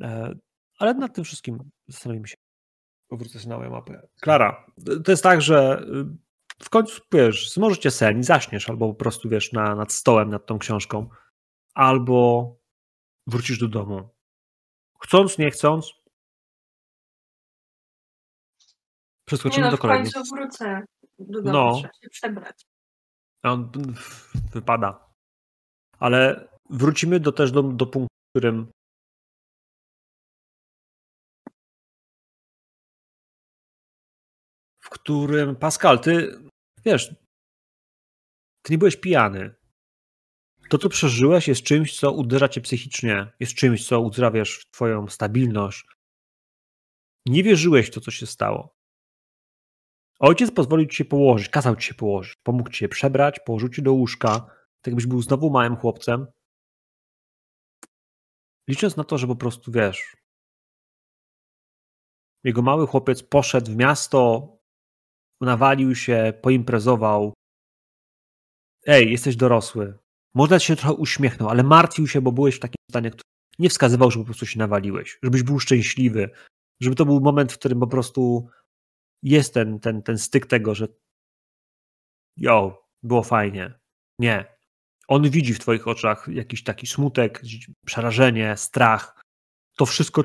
[0.00, 0.34] E,
[0.78, 2.36] Ale nad tym wszystkim zastanowimy się.
[3.08, 4.08] Powrócę się na moją mapę.
[4.20, 4.66] Klara,
[5.04, 5.82] to jest tak, że
[6.60, 10.30] y, w końcu, wiesz, zmożycie sen i zaśniesz, albo po prostu, wiesz, na, nad stołem,
[10.30, 11.08] nad tą książką,
[11.74, 12.56] albo
[13.26, 14.17] wrócisz do domu.
[15.02, 15.92] Chcąc, nie chcąc,
[19.28, 20.12] przeskoczymy Nie no, do w kolejnych.
[20.12, 20.84] końcu wrócę
[21.18, 21.72] do domu, No.
[21.78, 22.62] trzeba się przebrać.
[23.42, 23.72] On
[24.52, 25.08] wypada.
[25.98, 28.70] Ale wrócimy do, też do, do punktu, w którym
[34.80, 36.38] w którym Pascal, ty
[36.84, 37.14] wiesz,
[38.62, 39.54] ty nie byłeś pijany.
[40.68, 44.70] To, co przeżyłeś, jest czymś, co uderza cię psychicznie, jest czymś, co uderza, wiesz, w
[44.70, 45.86] twoją stabilność.
[47.26, 48.78] Nie wierzyłeś w to, co się stało.
[50.18, 53.82] Ojciec pozwolił ci się położyć, kazał ci się położyć, pomógł ci się przebrać, położył ci
[53.82, 54.40] do łóżka,
[54.80, 56.26] tak jakbyś był znowu małym chłopcem.
[58.68, 60.16] Licząc na to, że po prostu wiesz,
[62.44, 64.52] jego mały chłopiec poszedł w miasto,
[65.40, 67.34] nawalił się, poimprezował.
[68.86, 69.98] Ej, jesteś dorosły.
[70.38, 73.22] Można się trochę uśmiechnął, ale martwił się, bo byłeś w takim stanie, który
[73.58, 76.30] nie wskazywał, że po prostu się nawaliłeś, żebyś był szczęśliwy,
[76.80, 78.48] żeby to był moment, w którym po prostu
[79.22, 80.88] jest ten, ten, ten styk tego, że
[82.36, 83.78] jo, było fajnie.
[84.18, 84.58] Nie.
[85.08, 87.42] On widzi w twoich oczach jakiś taki smutek,
[87.86, 89.22] przerażenie, strach.
[89.76, 90.24] To wszystko,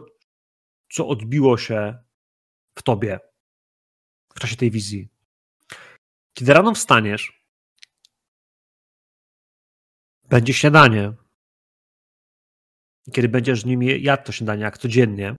[0.91, 1.97] co odbiło się
[2.79, 3.19] w tobie
[4.35, 5.09] w czasie tej wizji.
[6.37, 7.42] Kiedy rano wstaniesz,
[10.33, 11.13] będzie śniadanie.
[13.13, 15.35] Kiedy będziesz nimi jadł to śniadanie jak codziennie,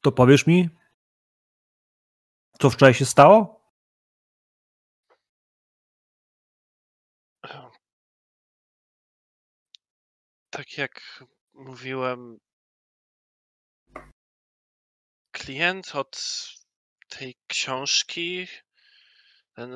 [0.00, 0.68] to powiesz mi,
[2.60, 3.60] co wczoraj się stało?
[10.50, 11.24] Tak jak
[11.54, 12.38] mówiłem,
[15.32, 16.16] klient od
[17.18, 18.46] tej książki,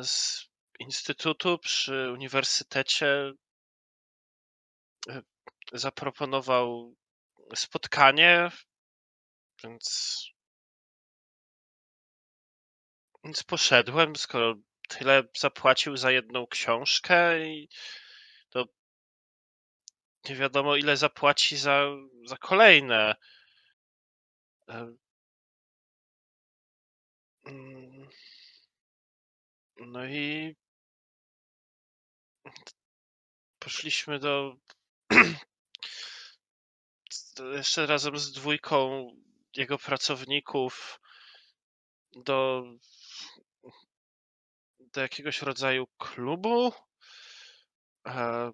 [0.03, 0.45] z
[0.79, 3.33] instytutu przy uniwersytecie
[5.09, 5.23] e,
[5.73, 6.97] zaproponował
[7.55, 8.51] spotkanie,
[9.65, 10.25] więc,
[13.25, 14.55] więc poszedłem, skoro
[14.89, 17.69] tyle zapłacił za jedną książkę i
[18.51, 18.65] to
[20.29, 21.85] nie wiadomo ile zapłaci za,
[22.25, 23.15] za kolejne.
[27.51, 28.09] Mm,
[29.81, 30.57] No i
[33.59, 34.19] poszliśmy
[37.37, 39.09] do jeszcze razem z dwójką
[39.57, 41.01] jego pracowników
[42.13, 42.65] do
[44.81, 46.73] do jakiegoś rodzaju klubu
[48.07, 48.53] e,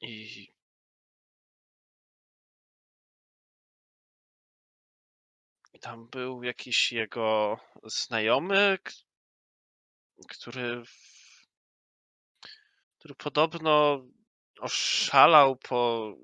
[0.00, 0.53] i
[5.84, 8.78] tam był jakiś jego znajomy,
[10.28, 10.82] który,
[12.98, 14.04] który podobno
[14.60, 16.14] oszalał po,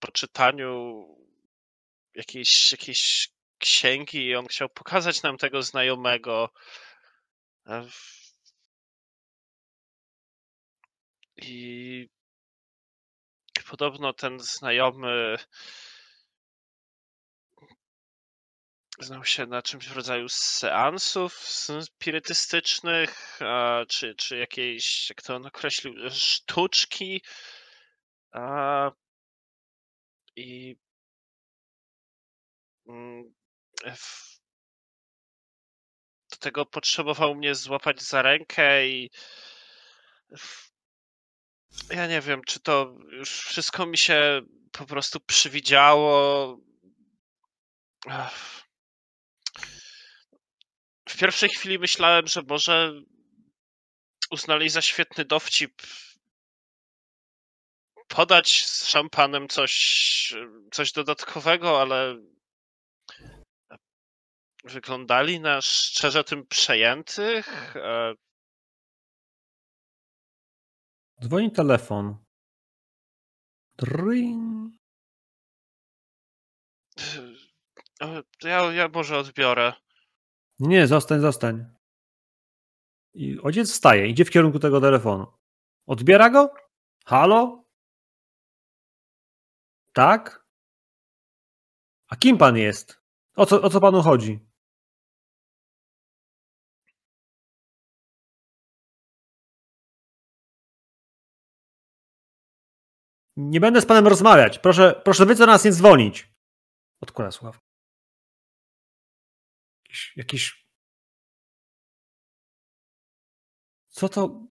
[0.00, 1.04] po czytaniu
[2.14, 6.50] jakiejś, jakiejś księgi i on chciał pokazać nam tego znajomego.
[7.66, 8.26] W-
[11.36, 12.08] I
[13.68, 15.36] podobno ten znajomy
[19.00, 21.34] znał się na czymś w rodzaju seansów
[21.82, 23.38] spirytystycznych,
[23.88, 27.22] czy, czy jakiejś, jak to on określił, sztuczki.
[28.32, 28.90] A,
[30.36, 30.76] I
[32.88, 33.34] mm,
[33.96, 34.36] w-
[36.30, 39.10] do tego potrzebował mnie złapać za rękę i
[40.38, 40.70] w-
[41.90, 44.42] ja nie wiem, czy to już wszystko mi się
[44.72, 46.58] po prostu przywidziało.
[48.10, 48.65] Ech.
[51.08, 52.92] W pierwszej chwili myślałem, że może
[54.30, 55.82] uznali za świetny dowcip
[58.08, 60.34] podać z szampanem coś,
[60.72, 62.16] coś dodatkowego, ale
[64.64, 67.76] wyglądali na szczerze tym przejętych.
[67.76, 68.14] E,
[71.22, 72.24] Dzwoni telefon.
[73.78, 74.74] Dring.
[78.00, 79.72] e, Ja, ja może odbiorę.
[80.58, 81.64] Nie, zostań, zostań.
[83.14, 85.26] I ojciec wstaje, idzie w kierunku tego telefonu.
[85.86, 86.54] Odbiera go?
[87.04, 87.64] Halo?
[89.92, 90.46] Tak?
[92.08, 93.02] A kim pan jest?
[93.36, 94.40] O co, o co panu chodzi?
[103.36, 104.58] Nie będę z panem rozmawiać.
[104.58, 106.28] Proszę, proszę wy co nas nie dzwonić.
[107.00, 107.65] Odkłada słuchawkę.
[109.96, 110.66] Jakiś, jakiś
[113.88, 114.46] Co to?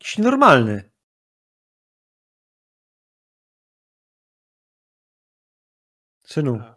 [0.00, 0.90] Jakiś normalny.
[6.24, 6.54] Synu.
[6.56, 6.74] E.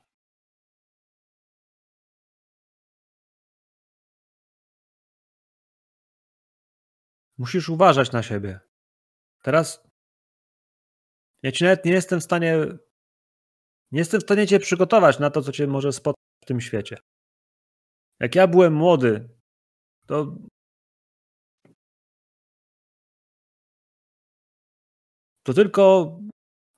[7.37, 8.59] Musisz uważać na siebie.
[9.41, 9.83] Teraz
[11.43, 12.57] ja ci nawet nie jestem w stanie
[13.91, 16.97] nie jestem w stanie cię przygotować na to, co cię może spotkać w tym świecie.
[18.19, 19.29] Jak ja byłem młody,
[20.07, 20.35] to
[25.43, 26.17] to tylko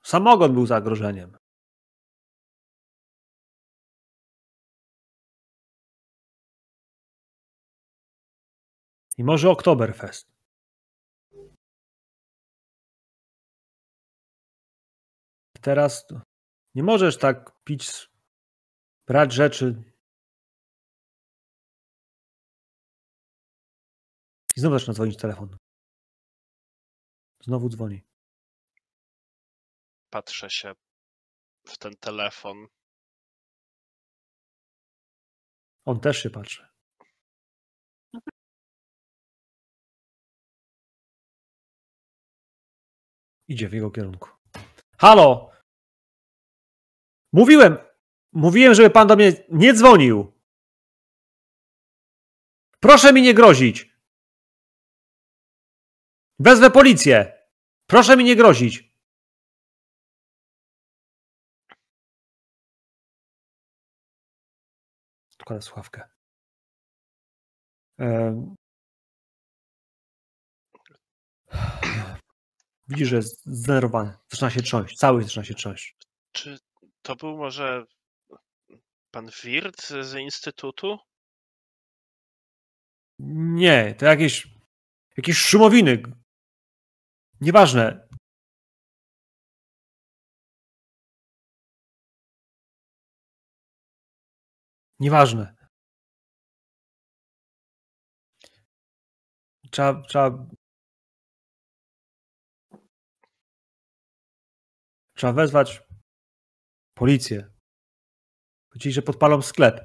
[0.04, 1.36] samogon był zagrożeniem.
[9.18, 10.36] I może Oktoberfest.
[15.60, 16.06] Teraz
[16.74, 18.10] nie możesz tak pić,
[19.06, 19.82] brać rzeczy.
[24.56, 25.56] I znowu zaczyna dzwonić telefon.
[27.40, 28.02] Znowu dzwoni.
[30.10, 30.74] Patrzę się
[31.66, 32.66] w ten telefon.
[35.84, 36.68] On też się patrzy.
[43.48, 44.28] Idzie w jego kierunku.
[44.98, 45.50] Halo!
[47.32, 47.85] Mówiłem!
[48.36, 50.32] Mówiłem, żeby pan do mnie nie dzwonił!
[52.80, 53.96] Proszę mi nie grozić!
[56.38, 57.42] Wezwę policję!
[57.86, 58.94] Proszę mi nie grozić!
[65.32, 66.08] Odkładam słuchawkę.
[72.88, 74.18] Widzisz, że jest zdenerwowany.
[74.28, 74.96] Zaczyna się trząść.
[74.96, 75.96] Cały zaczyna się trząść.
[76.32, 76.58] Czy
[77.02, 77.84] to był może
[79.16, 80.98] pan Wirt z Instytutu?
[83.18, 84.48] Nie, to jakieś
[85.16, 86.02] jakieś szumowiny.
[87.40, 88.08] Nieważne.
[95.00, 95.56] Nieważne.
[99.70, 100.46] Trzeba, trzeba.
[105.14, 105.82] Trzeba wezwać
[106.94, 107.55] policję.
[108.76, 109.80] Powiedzieli, że podpalą sklep.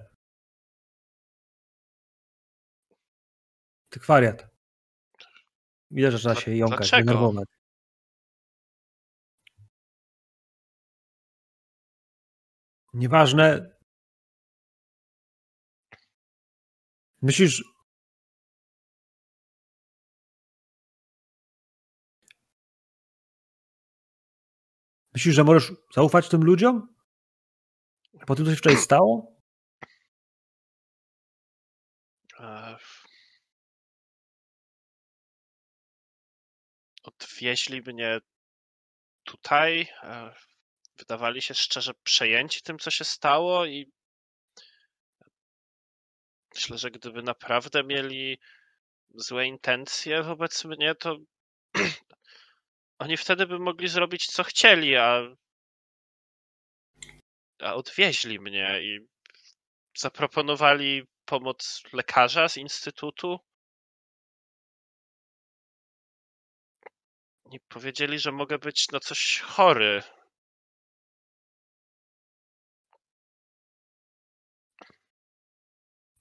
[3.90, 4.48] Ty kwariat.
[5.92, 7.06] Widać, że trzeba się jąkać, dlaczego?
[7.06, 7.48] denerwować.
[12.94, 13.76] Nieważne.
[17.22, 17.64] Myślisz.
[25.14, 27.01] Myślisz, że możesz zaufać tym ludziom?
[28.28, 29.36] Po tym, co się wczoraj stało?
[32.40, 32.78] E,
[37.04, 38.20] Odwieźli mnie
[39.24, 39.88] tutaj.
[40.04, 40.34] e,
[40.98, 43.92] Wydawali się szczerze przejęci tym, co się stało, i
[46.56, 48.40] myślę, że gdyby naprawdę mieli
[49.16, 51.18] złe intencje wobec mnie, to
[53.00, 55.41] oni wtedy by mogli zrobić co chcieli, a, a
[57.62, 59.00] odwieźli mnie i
[59.98, 63.40] zaproponowali pomoc lekarza z instytutu.
[67.52, 70.04] I powiedzieli, że mogę być na coś chory.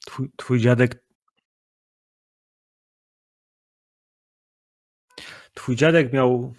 [0.07, 1.05] Twój, twój dziadek.
[5.55, 6.55] Twój dziadek miał.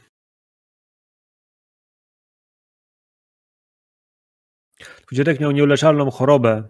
[5.14, 6.70] Dziadek miał nieuleczalną chorobę.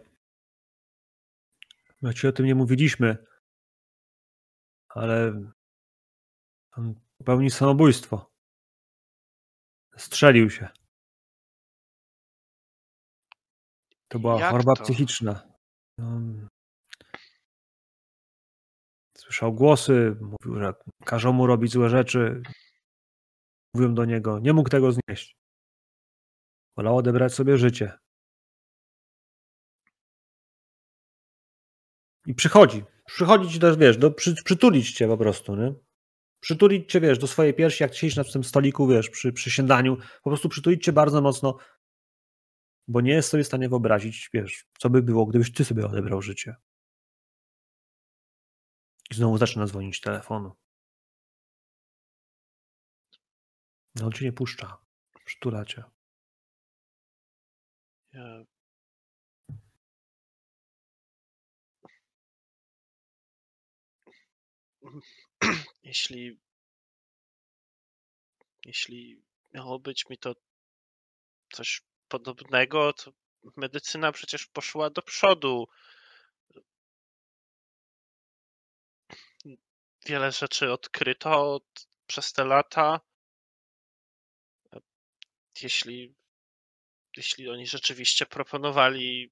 [2.02, 3.26] My ci o tym nie mówiliśmy.
[4.90, 5.34] Ale.
[6.72, 8.32] On popełnił samobójstwo.
[9.98, 10.70] Strzelił się.
[14.08, 14.84] To była Jak choroba to?
[14.84, 15.54] psychiczna.
[15.98, 16.48] Um,
[19.18, 20.74] Słyszał głosy, mówił, że
[21.06, 22.42] każą mu robić złe rzeczy.
[23.74, 25.36] Mówiłem do niego, nie mógł tego znieść.
[26.78, 27.98] Wolał odebrać sobie życie.
[32.32, 32.84] I przychodzi.
[33.06, 35.74] Przychodzi ci też, wiesz, do, przy, przytulić cię po prostu, nie?
[36.40, 39.98] Przytulić cię, wiesz, do swojej piersi, jak siedzisz na tym stoliku, wiesz, przy, przy śniadaniu.
[40.24, 41.58] Po prostu przytulić cię bardzo mocno,
[42.88, 46.22] bo nie jest sobie w stanie wyobrazić, wiesz, co by było, gdybyś ty sobie odebrał
[46.22, 46.56] życie.
[49.12, 50.52] I znowu zaczyna dzwonić telefonu.
[53.96, 54.78] No on cię nie puszcza.
[55.26, 55.84] Przytula cię.
[58.14, 58.51] Ja...
[65.84, 66.40] Jeśli.
[68.66, 69.22] Jeśli
[69.54, 70.36] miało być mi to
[71.54, 73.12] coś podobnego, to
[73.58, 75.68] medycyna przecież poszła do przodu.
[80.06, 83.02] Wiele rzeczy odkryto od, przez te lata.
[85.62, 86.16] Jeśli,
[87.18, 89.32] jeśli oni rzeczywiście proponowali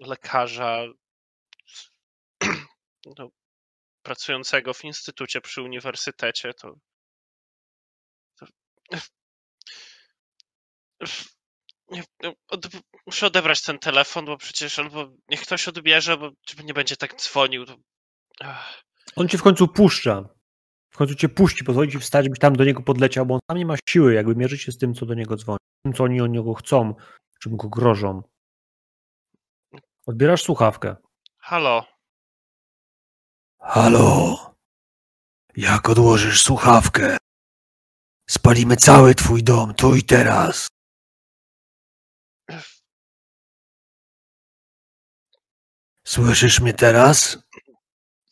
[0.00, 0.84] lekarza
[3.18, 3.30] no,
[4.04, 6.74] pracującego w instytucie przy uniwersytecie, to,
[8.38, 8.46] to
[12.48, 12.66] od,
[13.06, 16.30] muszę odebrać ten telefon, bo przecież albo niech ktoś odbierze, bo
[16.64, 17.66] nie będzie tak dzwonił.
[17.66, 17.76] To...
[19.16, 20.28] On cię w końcu puszcza.
[20.90, 23.58] W końcu cię puści, pozwoli ci wstać, byś tam do niego podleciał, bo on sam
[23.58, 25.58] nie ma siły, jakby mierzyć się z tym, co do niego dzwoni.
[25.82, 26.94] Tym, co oni od niego chcą,
[27.40, 28.22] czym go grożą.
[30.06, 30.96] Odbierasz słuchawkę.
[31.38, 31.86] Halo,
[33.66, 34.54] Halo?
[35.56, 37.16] Jak odłożysz słuchawkę?
[38.30, 40.68] Spalimy cały twój dom tu i teraz.
[46.06, 47.38] Słyszysz mnie teraz?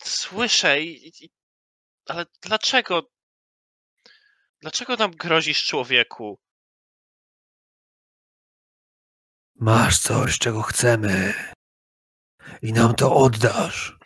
[0.05, 1.31] słyszę i, i,
[2.07, 3.03] ale dlaczego?
[4.61, 6.39] Dlaczego nam grozisz człowieku?
[9.55, 11.35] Masz coś, czego chcemy.
[12.63, 14.02] I nam to oddasz.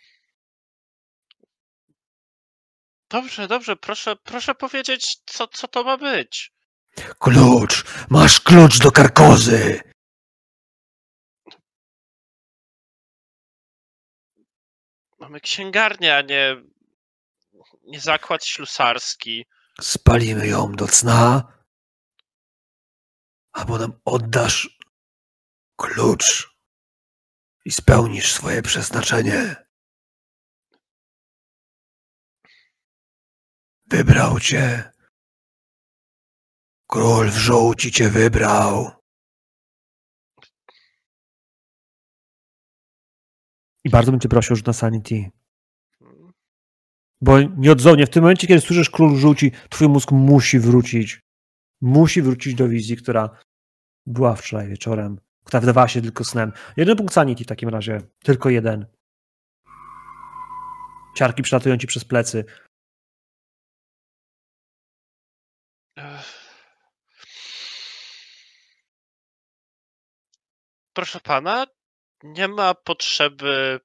[3.09, 6.53] Dobrze, dobrze, proszę, proszę powiedzieć, co, co to ma być.
[7.19, 7.83] Klucz!
[8.09, 9.81] Masz klucz do karkozy!
[15.19, 16.63] Mamy księgarnię, a nie,
[17.83, 19.45] nie zakład ślusarski.
[19.81, 21.53] Spalimy ją do cna,
[23.51, 24.79] albo nam oddasz
[25.75, 26.57] klucz
[27.65, 29.66] i spełnisz swoje przeznaczenie.
[33.89, 34.91] Wybrał cię.
[36.87, 38.91] Król w żółci cię wybrał.
[43.83, 45.31] I bardzo bym cię prosił rzut na sanity.
[47.21, 51.19] Bo nieodzownie, w tym momencie, kiedy słyszysz król żółci, twój mózg musi wrócić.
[51.81, 53.29] Musi wrócić do wizji, która
[54.05, 56.51] była wczoraj wieczorem, która wydawała się tylko snem.
[56.77, 58.01] Jeden punkt sanity w takim razie.
[58.23, 58.85] Tylko jeden.
[61.15, 62.45] Ciarki przylatują ci przez plecy.
[70.97, 71.67] Proszę pana,
[72.23, 73.79] nie ma potrzeby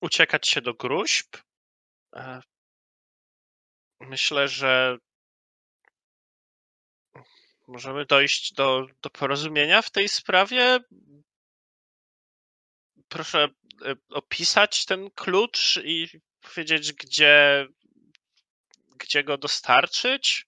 [0.00, 1.36] uciekać się do gruźb.
[2.16, 2.40] E,
[4.00, 4.98] Myślę, że
[7.68, 10.78] możemy dojść do, do porozumienia w tej sprawie?
[13.08, 13.48] Proszę
[13.84, 16.08] e, opisać ten klucz i
[16.40, 17.66] powiedzieć, gdzie,
[18.96, 20.46] gdzie go dostarczyć?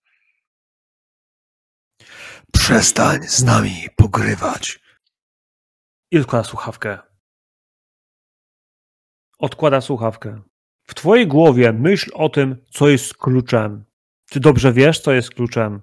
[2.53, 4.81] Przestań z nami pogrywać.
[6.11, 6.99] I odkłada słuchawkę.
[9.39, 10.43] Odkłada słuchawkę.
[10.83, 13.85] W twojej głowie myśl o tym, co jest kluczem.
[14.31, 15.83] Ty dobrze wiesz, co jest kluczem.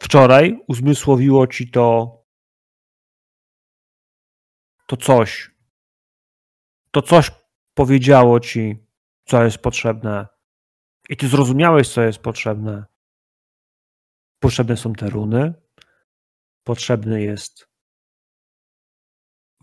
[0.00, 2.18] Wczoraj uzmysłowiło ci to
[4.86, 5.50] to coś.
[6.90, 7.30] To coś
[7.74, 8.76] powiedziało ci,
[9.24, 10.26] co jest potrzebne.
[11.08, 12.84] I ty zrozumiałeś, co jest potrzebne.
[14.40, 15.54] Potrzebne są te runy.
[16.64, 17.68] Potrzebny jest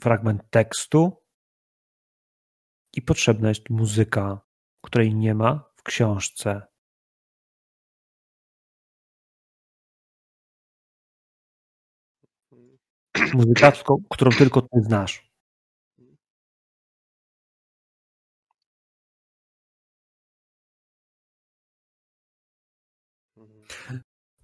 [0.02, 1.26] fragment tekstu.
[2.94, 4.42] I potrzebna jest muzyka,
[4.82, 6.62] której nie ma w książce.
[13.34, 13.72] Muzyka,
[14.10, 15.35] którą tylko ty znasz.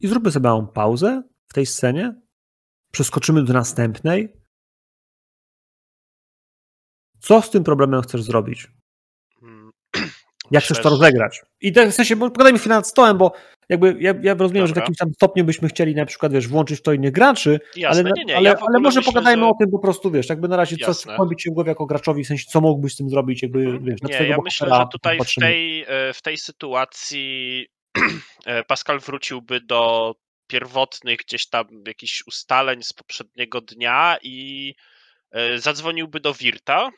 [0.01, 2.15] I zróbmy sobie małą pauzę w tej scenie.
[2.91, 4.33] Przeskoczymy do następnej.
[7.19, 8.67] Co z tym problemem chcesz zrobić?
[10.51, 11.41] Jak chcesz to rozegrać?
[11.61, 13.31] I tak w sensie, bo pogadajmy chwilę nad stołem, bo
[13.69, 14.83] jakby ja, ja rozumiem, że w Dobra.
[14.83, 18.11] jakimś tam stopniu byśmy chcieli na przykład, wiesz, włączyć w to innych graczy, Jasne, ale,
[18.17, 19.49] nie, nie, ale, ja ale może myślę, pogadajmy że...
[19.49, 21.13] o tym po prostu, wiesz, jakby na razie co Jasne.
[21.13, 23.85] wkłębić się w głowie jako graczowi, w sensie co mógłbyś z tym zrobić, jakby, Mhm.
[23.85, 27.67] wiesz, na Nie, ja myślę, że tutaj w tej, e, w tej sytuacji
[28.67, 30.15] Pascal wróciłby do
[30.47, 34.75] pierwotnych gdzieś tam jakichś ustaleń z poprzedniego dnia i
[35.31, 36.89] e, zadzwoniłby do Wirta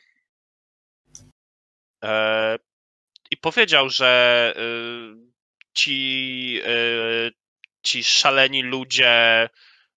[2.04, 2.58] e,
[3.30, 4.62] i powiedział, że e,
[5.74, 7.30] ci, e,
[7.82, 9.48] ci szaleni ludzie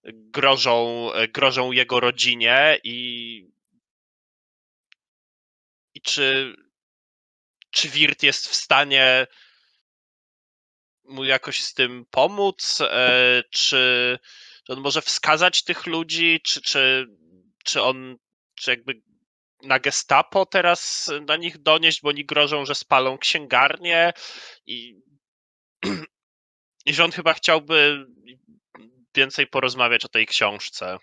[0.04, 3.48] grożą, e, grożą jego rodzinie i
[5.94, 6.56] i czy
[7.70, 9.26] czy Wirt jest w stanie
[11.08, 12.78] mu jakoś z tym pomóc?
[12.80, 14.18] E, Czy,
[14.68, 16.40] on może wskazać tych ludzi?
[16.44, 17.06] Czy, czy,
[17.64, 18.16] czy on,
[18.54, 18.92] czy jakby
[19.62, 24.12] na gestapo teraz na nich donieść, bo oni grożą, że spalą księgarnię
[24.66, 25.02] i,
[26.86, 28.06] i że on chyba chciałby
[29.14, 30.98] więcej porozmawiać o tej książce.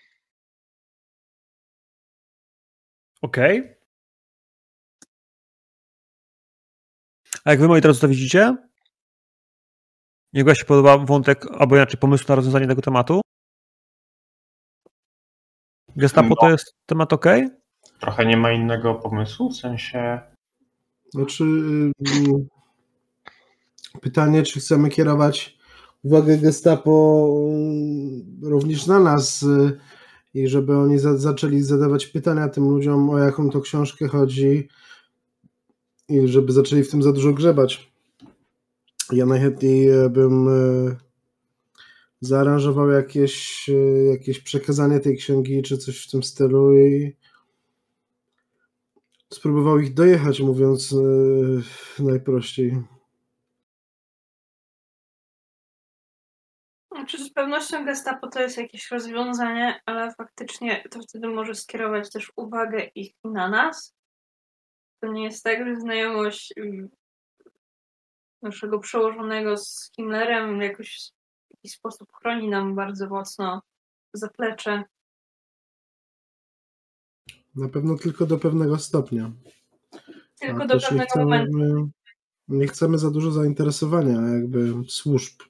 [3.22, 3.76] Okej.
[7.44, 8.56] A jak wy, moi drodzy, to widzicie?
[10.34, 13.20] Wam się podoba wątek, albo inaczej pomysł na rozwiązanie tego tematu?
[15.96, 17.26] Gestapo to jest temat ok?
[18.00, 20.20] Trochę nie ma innego pomysłu, w sensie...
[21.14, 21.92] Znaczy, mm,
[24.00, 25.58] pytanie, czy chcemy kierować
[26.02, 29.78] uwagę gestapo mm, również na nas y,
[30.34, 34.68] i żeby oni za, zaczęli zadawać pytania tym ludziom, o jaką to książkę chodzi
[36.08, 37.92] i żeby zaczęli w tym za dużo grzebać.
[39.12, 40.96] Ja najchętniej e, bym e,
[42.20, 43.72] zaaranżował jakieś, e,
[44.04, 47.16] jakieś przekazanie tej księgi, czy coś w tym stylu i
[49.32, 50.94] spróbował ich dojechać, mówiąc
[51.98, 52.82] najprościej.
[56.92, 62.32] Znaczy, z pewnością gestapo to jest jakieś rozwiązanie, ale faktycznie to wtedy może skierować też
[62.36, 63.94] uwagę ich na nas.
[65.00, 66.88] To nie jest tak, że znajomość mm,
[68.46, 71.12] naszego przełożonego z Himmlerem jakoś
[71.50, 73.62] w jakiś sposób chroni nam bardzo mocno
[74.12, 74.84] zaplecze.
[77.54, 79.32] Na pewno tylko do pewnego stopnia.
[80.40, 81.90] Tylko A do też nie pewnego chcemy, momentu.
[82.48, 85.42] nie chcemy za dużo zainteresowania jakby służb.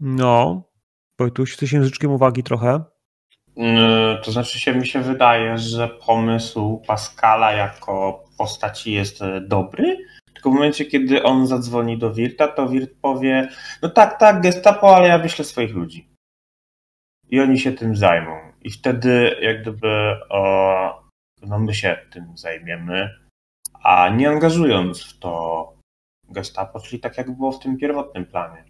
[0.00, 0.62] No.
[1.18, 2.93] Wojtuś, jesteś języczkiem uwagi trochę.
[3.56, 9.96] Mm, To znaczy się, mi się wydaje, że pomysł Pascala jako postaci jest e, dobry,
[10.34, 13.48] tylko w momencie, kiedy on zadzwoni do Wirta, to Wirt powie,
[13.82, 16.08] no tak, tak, gestapo, ale ja wyślę swoich ludzi.
[17.30, 18.52] I oni się tym zajmą.
[18.62, 21.02] I wtedy jak gdyby o,
[21.42, 23.10] no my się tym zajmiemy,
[23.82, 25.74] a nie angażując w to
[26.28, 28.64] gestapo, czyli tak jak było w tym pierwotnym planie.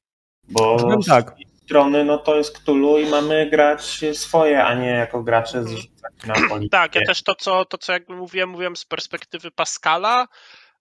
[0.49, 1.37] Bo Powiem tak.
[1.65, 6.35] Strony no to jest Cthulhu i mamy grać swoje, a nie jako gracze zrzucać na
[6.35, 6.69] politykę.
[6.71, 10.27] Tak, ja też to, co, to, co jakby mówiłem, mówiłem z perspektywy Pascala,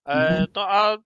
[0.05, 0.47] e, Mhm.
[0.55, 0.97] no a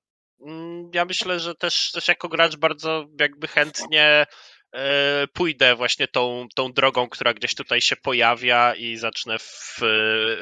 [0.46, 4.26] mm, ja myślę, że też, też jako gracz bardzo jakby chętnie
[4.74, 9.80] e, pójdę właśnie tą, tą drogą, która gdzieś tutaj się pojawia i zacznę w,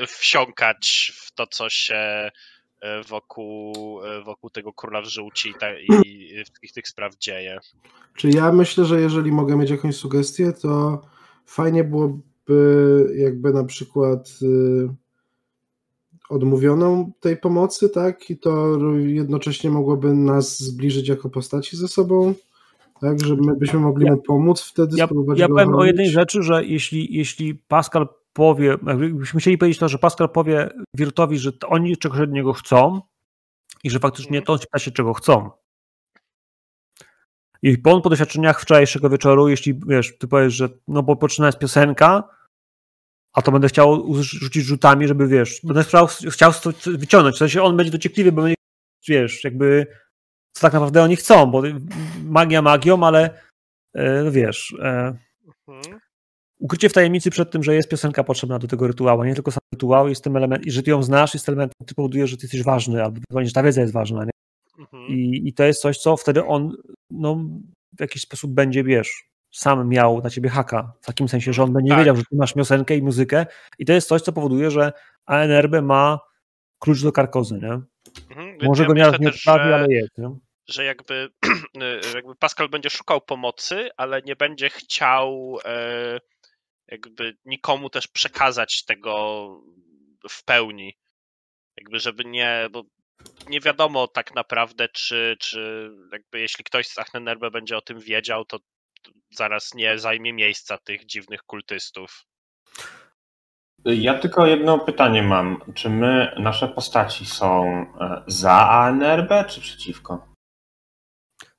[0.07, 2.31] wsiąkać w to, co się, e,
[3.09, 3.73] wokół,
[4.05, 7.59] e, wokół tego króla w żółci i, ta, i wszystkich tych spraw dzieje.
[8.15, 11.01] Czy ja myślę, że jeżeli mogę mieć jakąś sugestię, to
[11.45, 14.89] fajnie byłoby jakby na przykład y,
[16.29, 18.29] odmówioną tej pomocy, tak?
[18.29, 22.33] I to jednocześnie mogłoby nas zbliżyć jako postaci ze sobą,
[23.01, 23.25] tak?
[23.25, 26.43] Że my byśmy mogli Ja- mu pomóc wtedy, Ja, spróbować ja powiem o jednej rzeczy,
[26.43, 31.97] że jeśli, jeśli Pascal powie, jakbyśmy chcieli powiedzieć to, że Pascal powie Wirtowi, że oni
[31.97, 33.01] czegoś od niego chcą
[33.83, 35.51] i że faktycznie to on się czego chcą.
[37.61, 41.59] I po, po doświadczeniach wczorajszego wieczoru, jeśli wiesz, ty powiesz, że no bo poczyna jest
[41.59, 42.23] piosenka,
[43.33, 46.51] a to będę chciał rzucić rzutami, żeby wiesz, będę chciał, chciał
[46.85, 47.35] wyciągnąć.
[47.35, 48.55] W sensie on będzie dociekliwy, bo będzie,
[49.07, 49.87] wiesz, jakby
[50.55, 51.63] co tak naprawdę oni chcą, bo
[52.23, 53.41] magia magią, ale
[53.93, 55.17] e, no wiesz, e,
[55.67, 55.99] Mhm.
[56.59, 59.61] Ukrycie w tajemnicy przed tym, że jest piosenka potrzebna do tego rytuału, nie tylko sam
[59.73, 62.45] rytuał jest tym element, i że ty ją znasz, jest elementem, który powoduje, że ty
[62.45, 64.31] jesteś ważny, albo że ta wiedza jest ważna, nie?
[64.79, 65.07] Mhm.
[65.07, 66.75] I, I to jest coś, co wtedy on
[67.11, 67.35] no,
[67.97, 71.73] w jakiś sposób będzie, wiesz, sam miał na ciebie haka, w takim sensie, że on
[71.73, 71.99] będzie Tak.
[71.99, 73.45] wiedział, że ty masz piosenkę i muzykę
[73.79, 74.93] i to jest coś, co powoduje, że
[75.25, 76.19] ANRB ma
[76.79, 77.79] klucz do karkozy, nie?
[78.29, 78.57] Mhm.
[78.63, 80.29] Może ja go nie, odprawi, że- ale jest, nie?
[80.67, 81.29] że jakby,
[82.15, 86.19] jakby Pascal będzie szukał pomocy, ale nie będzie chciał e,
[86.87, 89.47] jakby nikomu też przekazać tego
[90.29, 90.97] w pełni.
[91.77, 92.83] Jakby żeby nie, bo
[93.49, 98.45] nie wiadomo tak naprawdę, czy, czy jakby jeśli ktoś z Achnenerbe będzie o tym wiedział,
[98.45, 98.59] to
[99.29, 102.25] zaraz nie zajmie miejsca tych dziwnych kultystów.
[103.85, 105.73] Ja tylko jedno pytanie mam.
[105.75, 107.65] Czy my, nasze postaci są
[107.99, 110.34] e, za ANRB, czy przeciwko?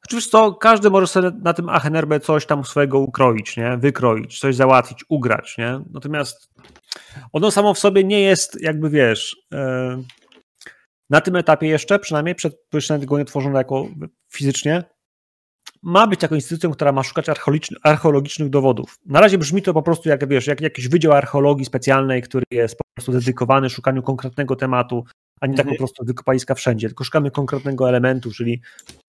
[0.07, 3.77] Oczywiście to każdy może sobie na tym Achenerbe coś tam swojego ukroić, nie?
[3.77, 5.81] Wykroić, coś załatwić, ugrać, nie?
[5.93, 6.49] Natomiast
[7.33, 10.03] ono samo w sobie nie jest, jakby wiesz, e,
[11.11, 13.89] na tym etapie jeszcze, przynajmniej przed przynajmniej nie tworzono jako
[14.33, 14.85] fizycznie,
[15.83, 17.27] ma być taką instytucją, która ma szukać
[17.83, 18.99] archeologicznych dowodów.
[19.07, 22.77] Na razie brzmi to po prostu jak, wiesz, jak jakiś wydział archeologii specjalnej, który jest
[22.77, 25.05] po prostu dedykowany szukaniu konkretnego tematu,
[25.41, 25.79] a nie tak po Mhm.
[25.79, 28.61] prostu wykopaliska wszędzie, tylko szukamy konkretnego elementu, czyli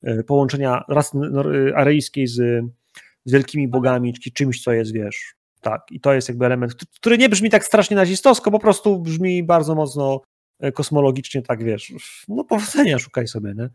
[0.04, 1.18] e, połączenia rasy
[1.76, 2.66] aryjskiej z,
[3.26, 5.82] z wielkimi bogami, czy czymś, co jest, wiesz, tak.
[5.91, 9.76] I to jest jakby element, który nie brzmi tak strasznie nazistowsko, po prostu brzmi bardzo
[9.76, 10.22] mocno
[10.60, 11.94] e, kosmologicznie, tak, wiesz,
[12.28, 13.70] no powodzenia szukaj sobie, nie?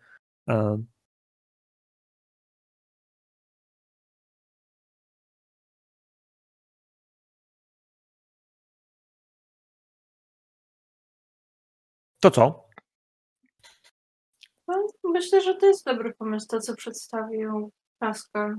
[12.23, 12.69] To co?
[14.69, 18.57] No, myślę, że to jest dobry pomysł, to co przedstawił Pascal.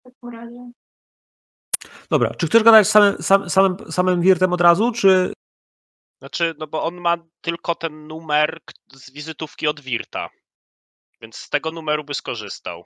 [0.00, 0.70] W takim razie.
[2.10, 5.32] Dobra, czy chcesz gadać z samym, sam, samym, samym Wirtem od razu, czy
[6.18, 8.60] Znaczy, no bo on ma tylko ten numer
[8.92, 10.30] z wizytówki od Wirta.
[11.20, 12.84] Więc z tego numeru by skorzystał.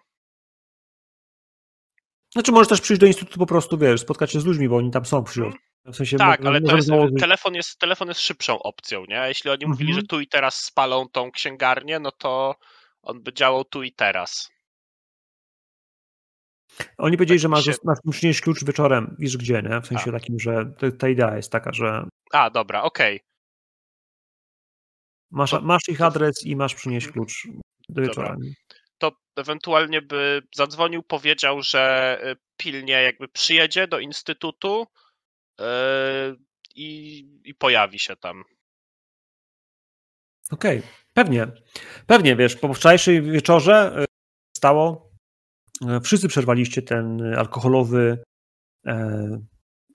[2.33, 4.91] Znaczy możesz też przyjść do instytutu po prostu, wiesz, spotkać się z ludźmi, bo oni
[4.91, 5.53] tam są przy
[5.87, 6.89] W sensie Tak, ale to jest,
[7.21, 9.25] telefon, jest, telefon jest szybszą opcją, nie?
[9.29, 10.01] Jeśli oni mówili, Mhm.
[10.03, 12.55] że tu i teraz spalą tą księgarnię, no to
[13.03, 14.51] on by działał tu i teraz.
[16.99, 19.81] Oni powiedzieli, tak że masz, się- masz przynieść klucz wieczorem, wiesz gdzie, nie?
[19.81, 20.13] W sensie A.
[20.13, 23.21] takim, że ta idea jest taka, że A, dobra, okej.
[25.31, 27.25] masz, To- masz ich adres i masz przynieść Mhm.
[27.27, 27.49] klucz
[27.89, 28.37] do wieczora.
[28.99, 34.87] To ewentualnie by zadzwonił, powiedział, że y, pilnie jakby przyjedzie do instytutu
[36.75, 38.45] i, i pojawi się tam.
[40.51, 40.83] Okej,
[41.15, 41.47] pewnie.
[42.07, 44.05] Pewnie, wiesz, po wczorajszej wieczorze y,
[44.57, 45.11] stało,
[45.83, 48.23] y, wszyscy przerwaliście ten alkoholowy,
[48.87, 49.29] e,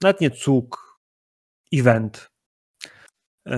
[0.02, 0.98] nawet nie cuk,
[1.74, 2.28] event.
[3.48, 3.58] E,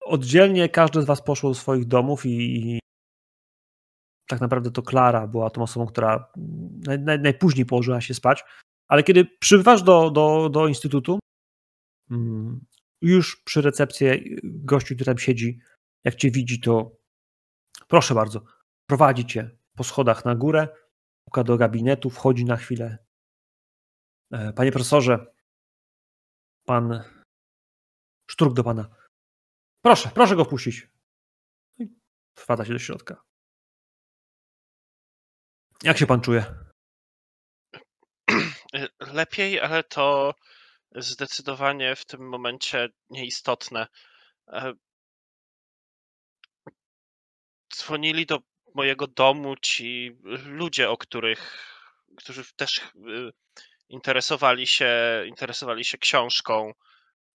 [0.00, 2.80] Oddzielnie każdy z was poszło do swoich domów i, i
[4.28, 6.32] tak naprawdę to Klara była tą osobą, która
[6.86, 8.44] naj, naj, najpóźniej położyła się spać,
[8.88, 11.18] ale kiedy przybywasz do, do, do instytutu,
[12.10, 12.66] mm,
[13.00, 14.06] już przy recepcji
[14.44, 15.58] gościu, który tam siedzi,
[16.04, 16.96] jak cię widzi, to
[17.88, 18.44] proszę bardzo,
[18.86, 20.68] prowadzi cię po schodach na górę,
[21.24, 22.98] puka do gabinetu, wchodzi na chwilę.
[24.32, 25.26] E, Panie profesorze,
[26.64, 27.04] pan
[28.30, 28.88] sztruk do pana.
[29.84, 30.90] Proszę, proszę go wpuścić.
[31.78, 31.86] I
[32.38, 33.22] Wpada się do środka.
[35.82, 36.67] Jak się pan czuje?
[38.74, 40.34] Y, Lepiej, ale to
[40.94, 43.86] zdecydowanie w tym momencie nieistotne.
[44.48, 44.72] E,
[47.74, 48.38] Dzwonili do
[48.74, 51.68] mojego domu ci ludzie, o których,
[52.16, 53.32] którzy też y,
[53.88, 54.88] interesowali się,
[55.26, 56.72] interesowali się książką.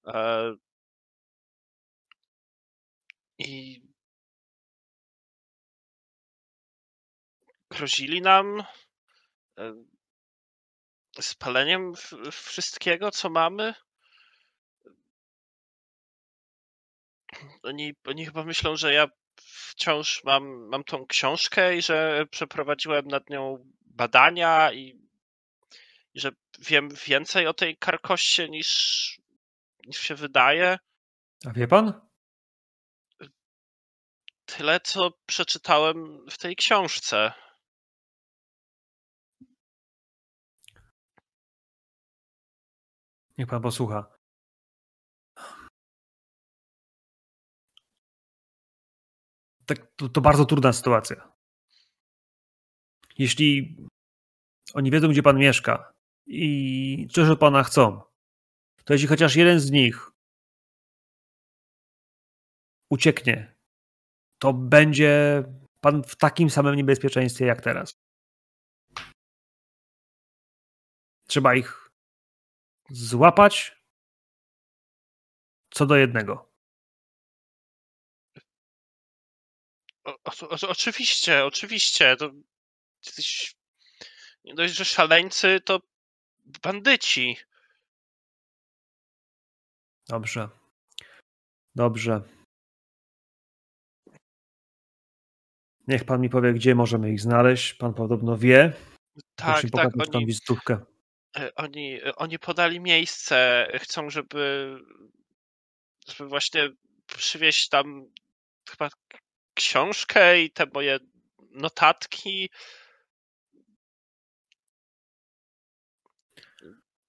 [0.08, 0.54] E,
[3.38, 3.82] I
[7.70, 8.64] grozili nam
[11.20, 13.74] spaleniem w- wszystkiego, co mamy.
[17.64, 23.30] Oni, oni chyba myślą, że ja wciąż mam, mam tą książkę i że przeprowadziłem nad
[23.30, 25.02] nią badania i,
[26.14, 29.22] i że wiem więcej o tej karkoście niż,
[29.86, 30.78] niż się wydaje.
[31.46, 32.02] A wie pan?
[34.46, 37.34] Tyle, co przeczytałem w tej książce.
[43.38, 44.18] Niech pan posłucha.
[49.66, 51.34] Tak, to, to bardzo trudna sytuacja.
[53.18, 53.78] Jeśli
[54.74, 55.94] oni wiedzą, gdzie pan mieszka
[56.28, 58.02] i coś od pana chcą,
[58.86, 60.12] to jeśli chociaż jeden z nich
[62.90, 63.56] ucieknie,
[64.40, 65.44] to będzie
[65.82, 67.94] pan w takim samym niebezpieczeństwie jak teraz.
[71.28, 71.83] Trzeba ich
[72.90, 73.84] złapać
[75.74, 76.54] co do jednego.
[80.04, 82.16] O, o, oczywiście, oczywiście.
[82.16, 82.32] To
[83.06, 83.56] jesteś
[84.44, 85.82] nie dość, że szaleńcy, to
[86.64, 87.38] bandyci.
[90.08, 90.50] Dobrze.
[91.76, 92.22] Dobrze.
[95.88, 97.74] Niech pan mi powie, gdzie możemy ich znaleźć.
[97.74, 98.74] Pan podobno wie.
[99.36, 100.16] Tak, Proszę tak.
[100.16, 100.93] Oni, wizytówkę.
[101.38, 103.68] E, oni, oni podali miejsce.
[103.80, 104.76] Chcą, żeby,
[106.08, 106.70] żeby właśnie
[107.08, 108.06] przywieźć tam
[108.70, 108.90] chyba
[109.54, 111.00] książkę i te moje
[111.52, 112.50] notatki.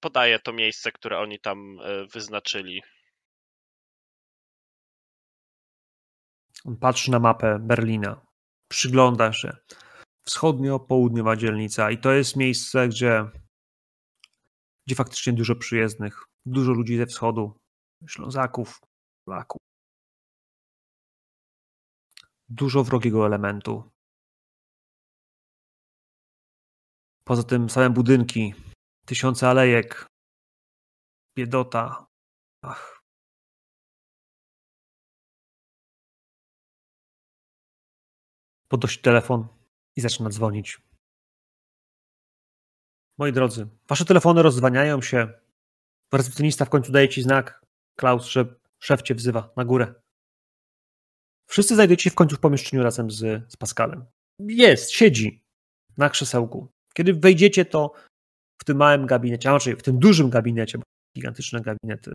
[0.00, 2.82] Podaję to miejsce, które oni tam e, wyznaczyli.
[6.64, 8.26] On patrzy na mapę Berlina.
[8.68, 9.56] Przygląda się.
[10.24, 11.90] Wschodnio-południowa dzielnica.
[11.90, 13.24] I to jest miejsce, gdzie,
[14.86, 16.24] gdzie faktycznie dużo przyjezdnych.
[16.46, 17.60] Dużo ludzi ze wschodu.
[18.08, 18.80] Ślązaków,
[19.24, 19.60] Polaków.
[22.48, 23.90] Dużo wrogiego elementu.
[27.24, 28.54] Poza tym same budynki,
[29.06, 30.06] tysiące alejek,
[31.36, 32.06] biedota.
[32.62, 33.00] Ach.
[38.68, 39.48] Podnosi telefon
[39.96, 40.80] i zaczyna dzwonić.
[43.18, 45.28] Moi drodzy, wasze telefony rozdzwaniają się.
[46.12, 47.64] Recepcjonista w końcu daje ci znak.
[47.96, 49.94] Klaus, że szef cię wzywa na górę.
[51.46, 54.04] Wszyscy znajdujecie się w końcu w pomieszczeniu razem z, z Pascalem.
[54.38, 55.42] Jest, siedzi
[55.96, 56.68] na krzesełku.
[56.94, 57.92] Kiedy wejdziecie, to
[58.60, 60.84] w tym małym gabinecie, a raczej w tym dużym gabinecie, bo
[61.16, 62.06] gigantyczny gabinet,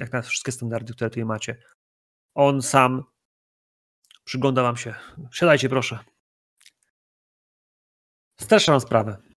[0.00, 1.62] jak na wszystkie standardy, które tutaj macie,
[2.34, 3.04] on sam
[4.24, 4.94] przygląda wam się.
[5.32, 5.98] Siadajcie, proszę.
[8.40, 9.31] Streszczam sprawę.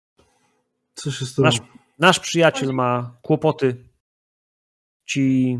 [0.95, 1.45] Co się stało?
[1.45, 1.59] Nasz,
[1.99, 3.89] nasz przyjaciel ma kłopoty.
[5.07, 5.59] Ci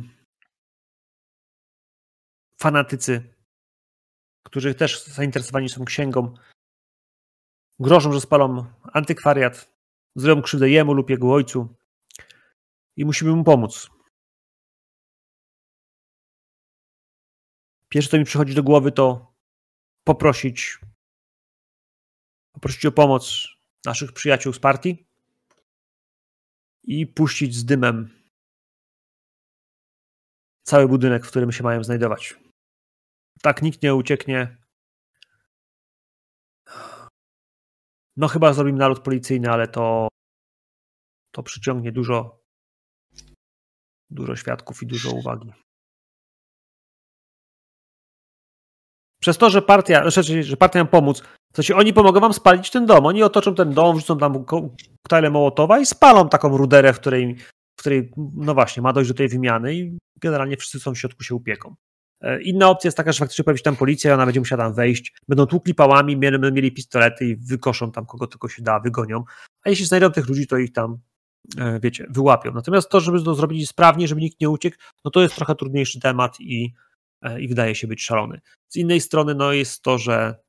[2.62, 3.34] fanatycy,
[4.46, 6.34] którzy też zainteresowani są księgą,
[7.80, 9.72] grożą, że spalą antykwariat,
[10.16, 11.76] zrobią krzywdę jemu lub jego ojcu
[12.98, 13.90] i musimy mu pomóc.
[17.90, 19.34] Pierwsze, co mi przychodzi do głowy, to
[20.04, 20.80] poprosić,
[22.52, 23.48] poprosić o pomoc
[23.86, 25.08] naszych przyjaciół z partii
[26.88, 28.24] i puścić z dymem
[30.68, 32.40] cały budynek, w którym się mają znajdować.
[33.42, 34.58] Tak nikt nie ucieknie.
[38.18, 40.08] No chyba zrobimy nalot policyjny, ale to
[41.32, 42.46] to przyciągnie dużo
[44.10, 45.54] dużo świadków i dużo uwagi.
[49.22, 51.24] Przez to, że partia, znaczy, że partia nam pomóc,
[51.56, 53.06] w sensie oni pomogą wam spalić ten dom.
[53.06, 57.36] Oni otoczą ten dom, wrzucą tam koktajle Mołotowa i spalą taką ruderę, w której,
[57.78, 61.24] w której, no właśnie, ma dojść do tej wymiany i generalnie wszyscy są w środku
[61.24, 61.76] się upieką.
[62.42, 64.74] Inna opcja jest taka, że faktycznie pojawi się tam policja i ona będzie musiała tam
[64.74, 65.14] wejść.
[65.28, 69.24] Będą tłukli pałami, będą mieli pistolety i wykoszą tam kogo tylko się da, wygonią.
[69.66, 70.98] A jeśli znajdą tych ludzi, to ich tam,
[71.82, 72.52] wiecie, wyłapią.
[72.52, 76.00] Natomiast to, żeby to zrobić sprawnie, żeby nikt nie uciekł, no to jest trochę trudniejszy
[76.00, 76.74] temat i,
[77.40, 78.42] i wydaje się być szalony.
[78.68, 80.45] Z innej strony, no jest to, że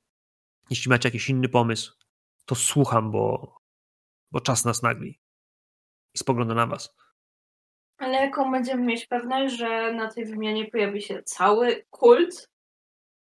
[0.70, 1.96] jeśli macie jakiś inny pomysł,
[2.44, 3.56] to słucham, bo,
[4.30, 5.20] bo czas nas nagli.
[6.14, 6.94] I spogląda na was.
[7.98, 12.50] Ale jaką będziemy mieć pewność, że na tej wymianie pojawi się cały kult,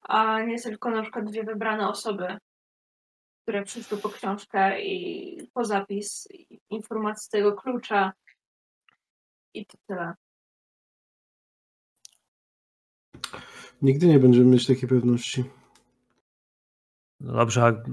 [0.01, 2.37] a nie tylko na przykład dwie wybrane osoby,
[3.43, 6.27] które przyszły po książkę i po zapis
[6.69, 8.13] informacji z tego klucza
[9.53, 10.13] i to tyle.
[13.81, 15.43] Nigdy nie będziemy mieć takiej pewności.
[17.19, 17.83] No dobrze, a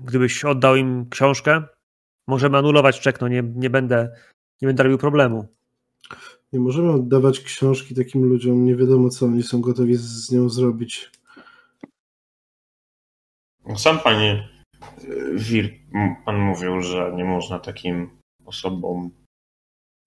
[0.00, 1.62] gdybyś oddał im książkę,
[2.28, 4.16] możemy anulować czek, no nie, nie będę
[4.62, 5.48] nie będę robił problemu.
[6.52, 10.48] Nie możemy oddawać książki takim ludziom, nie wiadomo co oni są gotowi z, z nią
[10.48, 11.10] zrobić.
[13.76, 14.48] Sam panie
[15.34, 18.10] Wir, m- pan mówił, że nie można takim
[18.44, 19.10] osobom,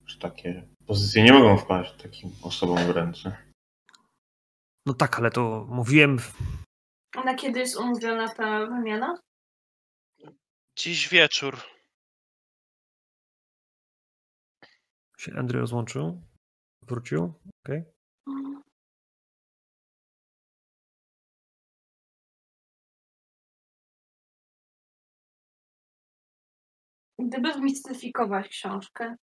[0.05, 3.37] że takie pozycje nie mogą wpaść takim osobom w ręce.
[4.85, 6.17] No tak, ale to mówiłem.
[7.15, 9.21] A na kiedy jest umówiona ta wymiana?
[10.75, 11.57] Dziś wieczór.
[15.17, 16.21] Się Andrew rozłączył.
[16.81, 17.33] Wrócił.
[17.65, 17.83] Okej.
[27.19, 29.15] Gdyby zmistyfikować książkę.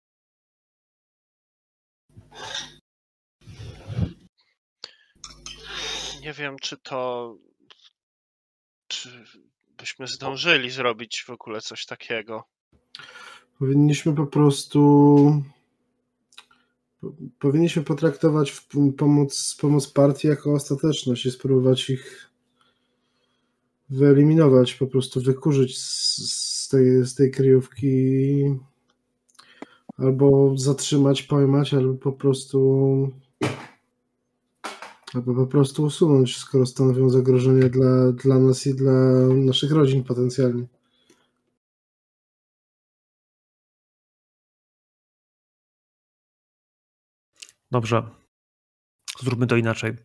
[6.21, 7.35] Nie wiem, czy to.
[9.05, 9.25] Czy
[9.79, 12.45] byśmy zdążyli zrobić w ogóle coś takiego.
[13.59, 15.43] Powinniśmy po prostu.
[17.01, 18.67] po- Powinniśmy potraktować
[18.97, 22.31] pomoc, pomoc partii jako ostateczność i spróbować ich
[23.91, 28.45] wyeliminować, po prostu wykurzyć z, z, tej, z tej kryjówki.
[29.99, 33.11] Albo zatrzymać, pojmać, albo po prostu.
[35.15, 38.93] Albo po prostu usunąć, skoro stanowią zagrożenie dla, dla nas i dla
[39.47, 40.67] naszych rodzin potencjalnie.
[47.71, 48.11] Dobrze.
[49.21, 49.97] Zróbmy to inaczej.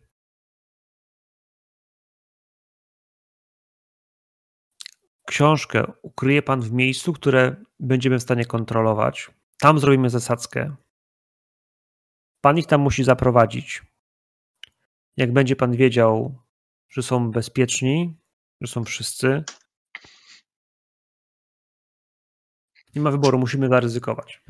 [5.26, 9.30] Książkę ukryje pan w miejscu, które będziemy w stanie kontrolować.
[9.58, 10.76] Tam zrobimy zasadzkę.
[12.40, 13.89] Pan ich tam musi zaprowadzić.
[15.16, 16.38] Jak będzie pan wiedział,
[16.88, 18.16] że są bezpieczni,
[18.60, 19.44] że są wszyscy,
[22.94, 24.42] nie ma wyboru, musimy zaryzykować.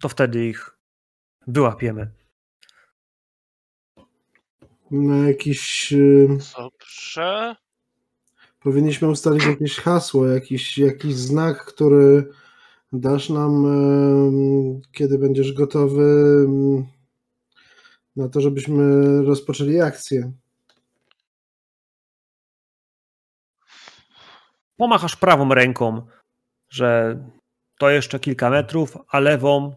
[0.00, 0.78] To wtedy ich
[1.46, 2.10] wyłapiemy.
[4.90, 5.92] Na jakiś.
[5.92, 7.56] y, Dobrze.
[8.60, 12.28] Powinniśmy ustalić jakieś hasło, jakiś, jakiś znak, który
[12.92, 13.64] dasz nam,
[14.92, 16.46] kiedy będziesz gotowy
[18.16, 18.82] na to, żebyśmy
[19.22, 20.32] rozpoczęli akcję.
[24.76, 26.06] Pomachasz prawą ręką,
[26.68, 27.18] że
[27.78, 29.74] to jeszcze kilka metrów, a lewą,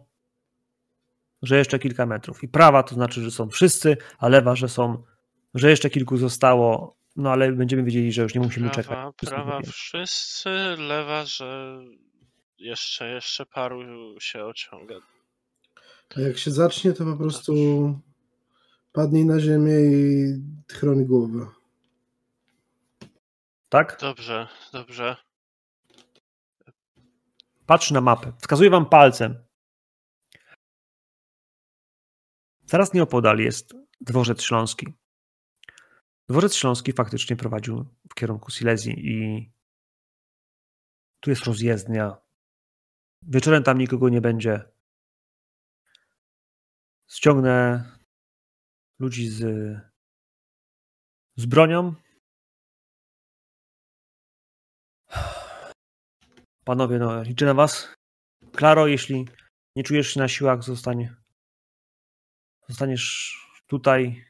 [1.42, 2.44] że jeszcze kilka metrów.
[2.44, 5.04] I prawa to znaczy, że są wszyscy, a lewa, że są,
[5.54, 9.30] że jeszcze kilku zostało, no ale będziemy wiedzieli, że już nie musimy Prawa, czekać.
[9.30, 11.80] Prawa wszyscy, lewa, że
[12.58, 13.82] jeszcze, jeszcze paru
[14.20, 14.96] się ociąga.
[16.18, 17.54] A jak się zacznie, to po prostu
[18.92, 20.34] padnij na ziemię i
[20.72, 21.48] chroni głowę.
[23.70, 23.98] Tak?
[24.02, 25.16] Dobrze, dobrze.
[27.66, 28.34] Patrz na mapę.
[28.42, 29.44] Wskazuję wam palcem.
[32.66, 34.88] Zaraz nieopodal jest dworzec śląski.
[36.30, 39.52] Dworzec śląski faktycznie prowadził w kierunku Silesii i
[41.20, 42.18] tu jest rozjezdnia.
[43.22, 44.72] Wieczorem tam nikogo nie będzie.
[47.08, 47.84] Ściągnę
[49.00, 49.42] ludzi z,
[51.36, 51.96] z bronią.
[56.66, 57.96] Panowie, no liczę na was.
[58.56, 59.28] Klaro, jeśli
[59.76, 61.10] nie czujesz się na siłach, zostań,
[62.68, 64.26] zostaniesz tutaj.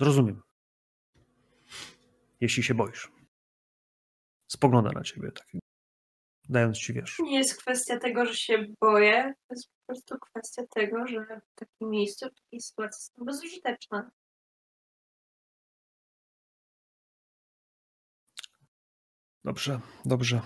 [0.00, 0.42] Zrozumiem.
[2.40, 3.12] Jeśli się boisz.
[4.50, 5.46] Spogląda na ciebie, tak,
[6.48, 7.18] dając ci wiesz.
[7.18, 9.34] Nie jest kwestia tego, że się boję.
[9.48, 14.10] To jest po prostu kwestia tego, że w takim miejscu, w takiej sytuacji jestem bezużyteczna.
[19.44, 20.40] Dobrze, dobrze.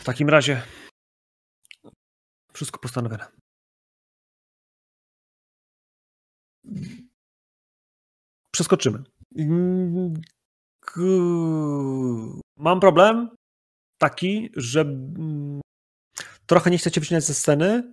[0.00, 0.62] W takim razie
[2.52, 3.26] wszystko postanowione.
[8.50, 9.04] Przeskoczymy.
[12.56, 13.36] Mam problem
[13.98, 15.60] taki, że mm,
[16.46, 17.92] trochę nie chcecie wycinać ze sceny.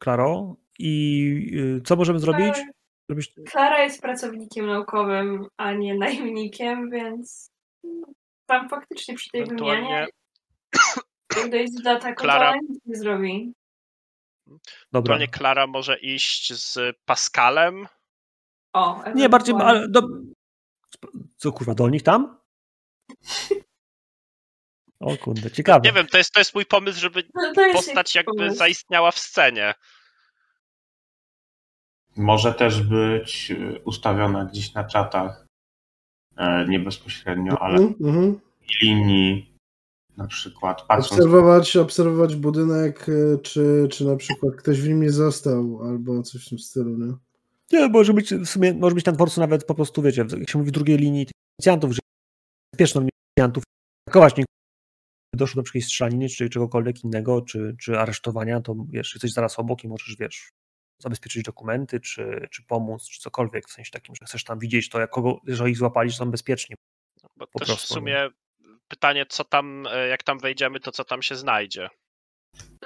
[0.00, 0.56] Klaro.
[0.78, 1.32] I
[1.78, 2.54] y, co możemy zrobić?
[3.10, 3.34] Żebyś...
[3.46, 7.50] Klara jest pracownikiem naukowym, a nie najemnikiem, więc
[8.46, 10.06] tam faktycznie przy tej wymianie,
[11.36, 13.52] jak dojdzie do ataku, Klara- to nic nie zrobi.
[14.92, 15.18] Dobra.
[15.26, 17.86] Klara może iść z Pascalem.
[18.72, 19.54] O, Nie, bardziej.
[19.88, 20.02] do...
[21.36, 22.38] Co kurwa, do nich tam?
[25.00, 25.80] O kurde, ciekawe.
[25.84, 28.56] Nie wiem, to jest, to jest mój pomysł, żeby No, postać jakby pomysł.
[28.56, 29.74] zaistniała w scenie.
[32.16, 35.46] Może też być y, ustawiona gdzieś na czatach,
[36.36, 38.40] e, nie bezpośrednio, ale Mhm, mhm.
[38.62, 39.56] w linii
[40.16, 45.10] na przykład, patrząc Obserwować, obserwować budynek, y, czy, czy na przykład ktoś w nim nie
[45.10, 47.14] został, albo coś w tym stylu, nie?
[47.72, 50.58] Nie, może być w sumie, może być na dworcu nawet po prostu, wiecie, jak się
[50.58, 51.26] mówi w drugiej linii
[51.56, 52.00] policjantów, że
[52.72, 53.06] bezpieczną
[53.36, 53.64] policjantów
[54.08, 54.44] atakować nie
[55.34, 59.84] doszło do przykład strzelaniny, czy czegokolwiek innego, czy, czy aresztowania, to wiesz, jesteś zaraz obok
[59.84, 60.50] i możesz, wiesz,
[61.02, 65.00] zabezpieczyć dokumenty, czy, czy pomóc, czy cokolwiek, w sensie takim, że chcesz tam widzieć to,
[65.00, 66.76] jak kogo, jeżeli ich złapali, że są bezpieczni.
[67.36, 68.28] Bo Po też prostu, w sumie
[68.88, 71.88] pytanie, co tam, e, jak tam wejdziemy, to co tam się znajdzie.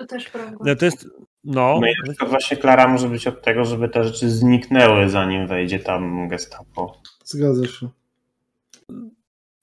[0.00, 0.56] To też prawda.
[0.60, 1.08] No to jest,
[1.44, 5.08] no, No i na przykład właśnie Klara może być od tego, żeby te rzeczy zniknęły,
[5.08, 7.02] zanim wejdzie tam gestapo.
[7.24, 7.88] Zgadza się.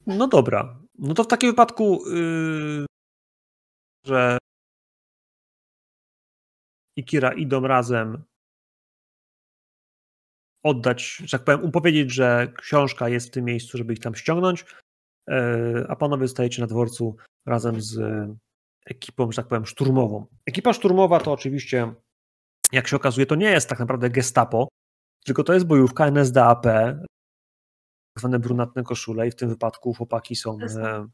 [0.08, 0.80] no dobra.
[1.00, 2.86] No to w takim wypadku, yy,
[4.06, 4.38] że
[6.96, 8.24] i Kira idą razem
[10.64, 14.66] oddać, że tak powiem, upowiedzieć, że książka jest w tym miejscu, żeby ich tam ściągnąć,
[15.28, 17.16] yy, a panowie stajecie na dworcu
[17.46, 17.98] razem z
[18.90, 20.26] ekipą, że tak powiem, szturmową.
[20.46, 21.94] Ekipa szturmowa to oczywiście,
[22.72, 24.68] jak się okazuje, to nie jest tak naprawdę gestapo,
[25.26, 26.96] tylko to jest bojówka NSDAP, tak
[28.20, 31.08] zwane brunatne koszule i w tym wypadku chłopaki są e,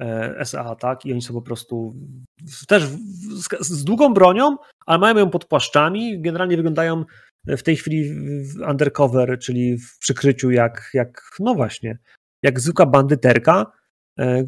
[0.00, 1.94] e, SA, tak, i oni są po prostu
[2.42, 2.98] w- też w-
[3.42, 4.56] z, z długą bronią,
[4.86, 7.04] ale mają ją pod płaszczami, generalnie wyglądają
[7.46, 8.14] w tej chwili
[8.44, 11.98] w- undercover, czyli w przykryciu jak, jak no właśnie,
[12.42, 13.72] jak zwykła bandyterka,
[14.18, 14.44] e,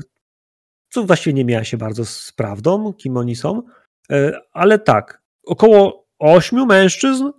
[0.88, 3.62] co właściwie nie miała się bardzo z prawdą, kim oni są,
[4.10, 7.30] e, ale tak, około ośmiu mężczyzn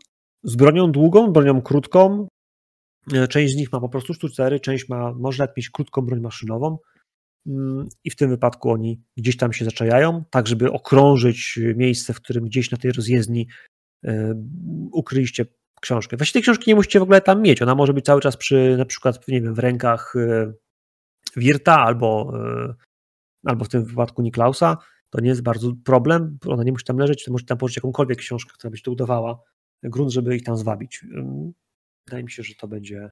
[0.43, 2.27] z bronią długą, bronią krótką,
[3.13, 6.19] E, Część z nich ma po prostu sztucery, część ma, może nawet mieć krótką broń
[6.19, 6.77] maszynową
[7.47, 12.21] Mm, i w tym wypadku oni gdzieś tam się zaczajają, tak żeby okrążyć miejsce, w
[12.21, 13.47] którym gdzieś na tej rozjezdni
[14.05, 14.33] e,
[14.91, 15.45] ukryliście
[15.81, 16.17] książkę.
[16.17, 18.75] Właściwie tej książki nie musicie w ogóle tam mieć, ona może być cały czas przy,
[18.77, 20.13] na przykład, nie wiem, w rękach
[21.35, 22.33] Wirta albo,
[23.45, 24.77] albo w tym wypadku Niklausa,
[25.09, 28.19] to nie jest bardzo problem, ona nie musi tam leżeć, to możecie tam położyć jakąkolwiek
[28.19, 29.39] książkę, która by się to udawała,
[29.83, 31.05] grunt, żeby ich tam zwabić.
[32.05, 33.09] Wydaje mi się, że to będzie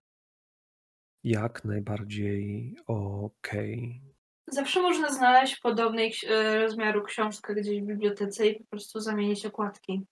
[1.23, 4.01] jak najbardziej okej.
[4.47, 10.05] Zawsze można znaleźć podobnej e, rozmiaru książkę gdzieś w bibliotece i po prostu zamienić okładki.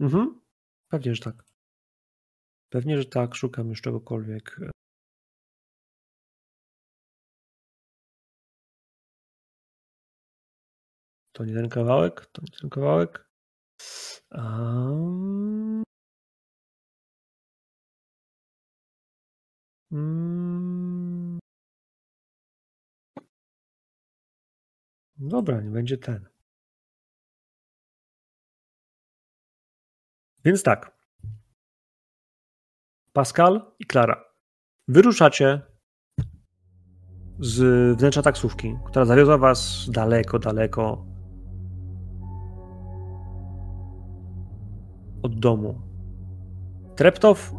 [0.00, 0.40] Mhm.
[0.88, 1.44] Pewnie, że tak.
[2.68, 3.34] Pewnie, że tak.
[3.34, 4.60] Szukam już czegokolwiek.
[11.38, 13.28] To nie ten kawałek, to nie ten kawałek.
[14.30, 15.82] Um...
[25.16, 26.28] Dobra, nie będzie ten.
[30.44, 30.98] Więc tak.
[33.12, 34.24] Pascal i Klara.
[34.88, 35.62] Wyruszacie
[37.40, 41.17] z wnętrza taksówki, która zawiozła was daleko, daleko
[45.38, 45.80] domu.
[46.96, 47.54] Treptow,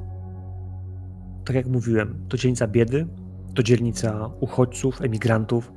[1.45, 3.07] tak jak mówiłem, to dzielnica biedy,
[3.55, 5.71] to dzielnica uchodźców, emigrantów,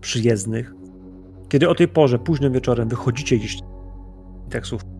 [0.00, 0.74] przyjezdnych.
[1.48, 3.62] Kiedy o tej porze, późnym wieczorem, wychodzicie gdzieś z
[4.50, 4.90] taksówki,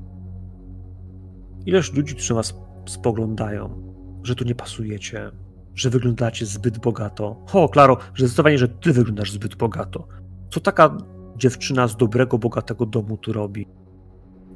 [1.66, 2.54] ileż ludzi, którzy was
[2.86, 3.82] spoglądają,
[4.22, 5.30] że tu nie pasujecie,
[5.74, 7.44] że wyglądacie zbyt bogato.
[7.52, 10.08] O, Klaro, że zdecydowanie, że ty wyglądasz zbyt bogato.
[10.50, 10.96] Co taka
[11.36, 13.66] dziewczyna z dobrego, bogatego domu tu robi?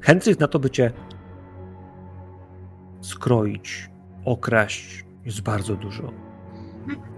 [0.01, 0.93] Chętnych na to, by cię
[3.05, 3.91] skroić,
[4.25, 6.13] okraść, jest bardzo dużo.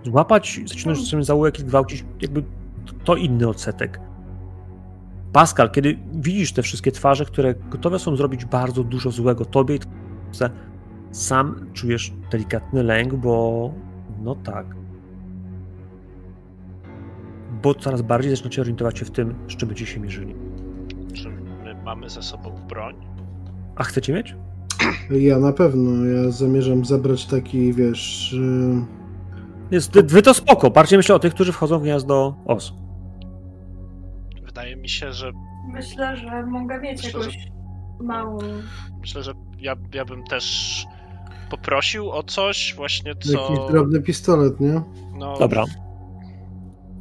[0.04, 2.44] Złapać, zaciągnąć sobie zaułek i gwałcić, jakby
[3.04, 4.00] to inny odsetek.
[5.32, 9.78] Pascal, kiedy widzisz te wszystkie twarze, które gotowe są zrobić bardzo dużo złego tobie
[11.10, 13.74] sam czujesz delikatny lęk, bo
[14.22, 14.66] no tak.
[17.62, 20.34] Bo coraz bardziej zaczynacie orientować się w tym, z czym będziecie się mierzyli.
[21.14, 21.28] Czy
[21.64, 22.94] my mamy ze sobą broń?
[23.76, 24.36] A chcecie mieć?
[25.10, 28.32] Ja na pewno, ja zamierzam zabrać taki, wiesz...
[28.32, 28.84] y,
[29.70, 30.70] Jest, wy to spoko.
[30.70, 32.72] Bardziej myślę o tych, którzy wchodzą w gniazdo os.
[34.46, 35.32] Wydaje mi się, że
[35.72, 37.36] Myślę, że mogę mieć Myślę, jakąś
[38.00, 38.38] małą.
[39.00, 40.86] myślę, że ja, ja bym też
[41.50, 43.32] poprosił o coś właśnie, co...
[43.32, 44.80] Jakiś drobny pistolet, nie?
[45.18, 45.64] No, Dobra.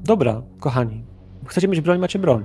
[0.03, 1.05] Dobra, kochani.
[1.47, 2.43] Chcecie mieć broń, macie broń.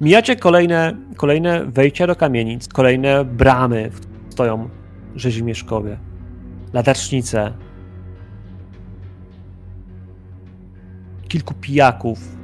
[0.00, 4.68] Mijacie kolejne, kolejne wejścia do kamienic, kolejne bramy, w których stoją
[5.14, 5.98] rzezimieszkowie,
[6.72, 7.52] ladacznice.
[11.28, 12.38] kilku pijaków.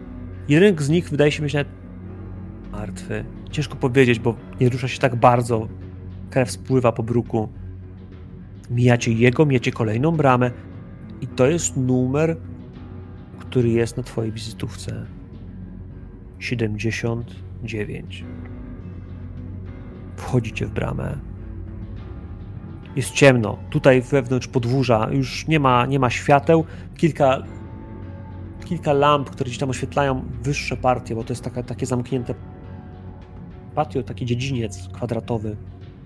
[0.49, 1.69] Jeden z nich wydaje się być nawet
[2.73, 3.25] martwy.
[3.51, 5.69] Ciężko powiedzieć, bo nie rusza się tak bardzo.
[6.31, 7.49] Krew spływa po bruku.
[8.71, 10.51] Mijacie jego, mijacie kolejną bramę
[11.21, 12.37] i to jest numer,
[13.39, 15.07] który jest na twojej wizytówce.
[16.45, 18.25] 79.
[20.17, 21.19] Wchodzicie w bramę.
[22.97, 23.59] Jest ciemno.
[23.71, 26.65] Tutaj wewnątrz podwórza już nie ma, nie ma świateł.
[26.97, 27.43] Kilka,
[28.65, 32.35] kilka lamp, które gdzieś tam oświetlają wyższe partie, bo to jest taka, takie zamknięte
[33.75, 35.57] patio, taki dziedziniec kwadratowy.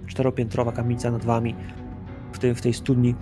[0.07, 1.55] Czteropiętrowa kamienica nad wami
[2.33, 3.15] w tej, w tej studni.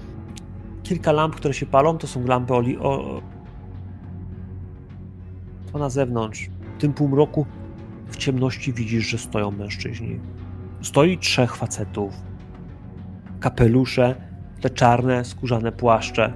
[0.82, 2.78] Kilka lamp, które się palą, to są lampy oli...
[2.78, 3.22] O...
[5.72, 6.51] To na zewnątrz.
[6.78, 7.47] Tym półmroku
[8.09, 10.20] w ciemności widzisz, że stoją mężczyźni.
[10.82, 12.15] Stoi trzech facetów.
[13.40, 14.15] Kapelusze,
[14.61, 16.32] te czarne, skórzane płaszcze.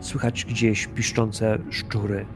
[0.00, 2.26] Słychać gdzieś piszczące szczury.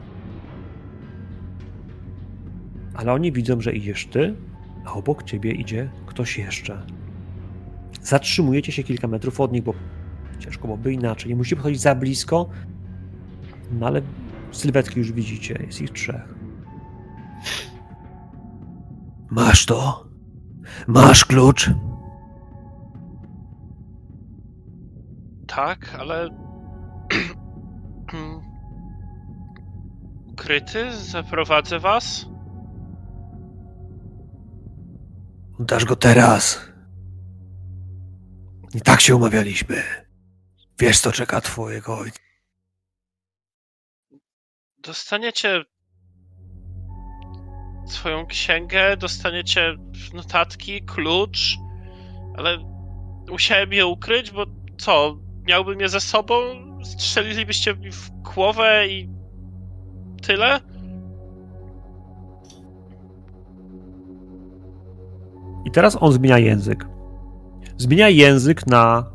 [2.93, 4.35] Ale oni widzą, że idziesz ty,
[4.85, 6.85] a obok ciebie idzie ktoś jeszcze.
[8.01, 9.73] Zatrzymujecie się kilka metrów od nich, bo
[10.39, 11.29] ciężko byłoby inaczej.
[11.29, 12.49] Nie musicie podchodzić za blisko,
[13.71, 14.01] no ale
[14.51, 16.42] sylwetki już widzicie, jest ich trzech.
[19.31, 20.07] Masz to?
[20.87, 21.69] Masz klucz?
[25.47, 26.29] Tak, ale.
[30.31, 30.97] Ukryty?
[30.97, 32.25] Zaprowadzę was?
[35.59, 36.69] Dasz go teraz.
[38.75, 39.83] I tak się umawialiśmy.
[40.79, 42.19] Wiesz, co czeka twojego ojca.
[44.77, 45.63] Dostaniecie
[47.85, 49.75] swoją księgę, dostaniecie
[50.13, 51.57] notatki, klucz,
[52.37, 52.57] ale
[53.29, 54.45] musiałem je ukryć, bo
[54.77, 56.35] co, miałbym je ze sobą?
[56.83, 59.09] Strzelilibyście mi w głowę i
[60.21, 60.59] tyle?
[65.65, 66.85] I teraz on zmienia język.
[67.77, 69.11] Zmienia język na,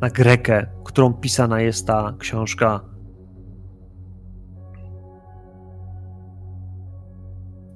[0.00, 2.89] na grekę, którą pisana jest ta książka.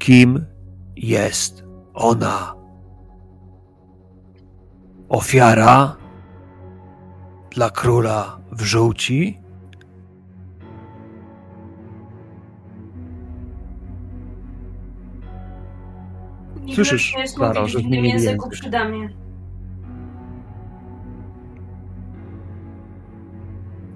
[0.05, 0.45] Kim
[0.97, 1.65] jest
[1.95, 2.55] ona?
[5.09, 5.97] Ofiara
[7.51, 9.39] dla króla w żółci?
[16.75, 18.51] Słyszysz, Niewidocznie jest Klaro, że w innym języku język.
[18.51, 19.09] przy damie.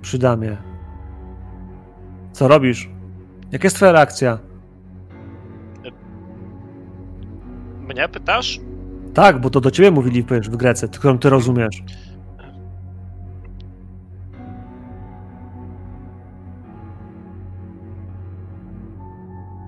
[0.03, 0.57] Przy damie.
[2.33, 2.91] Co robisz?
[3.53, 4.48] Jaka jest twoja reakcja?
[7.89, 8.61] Mnie pytasz?
[9.15, 11.83] Tak, bo to do ciebie mówili w Grece, którą ty rozumiesz.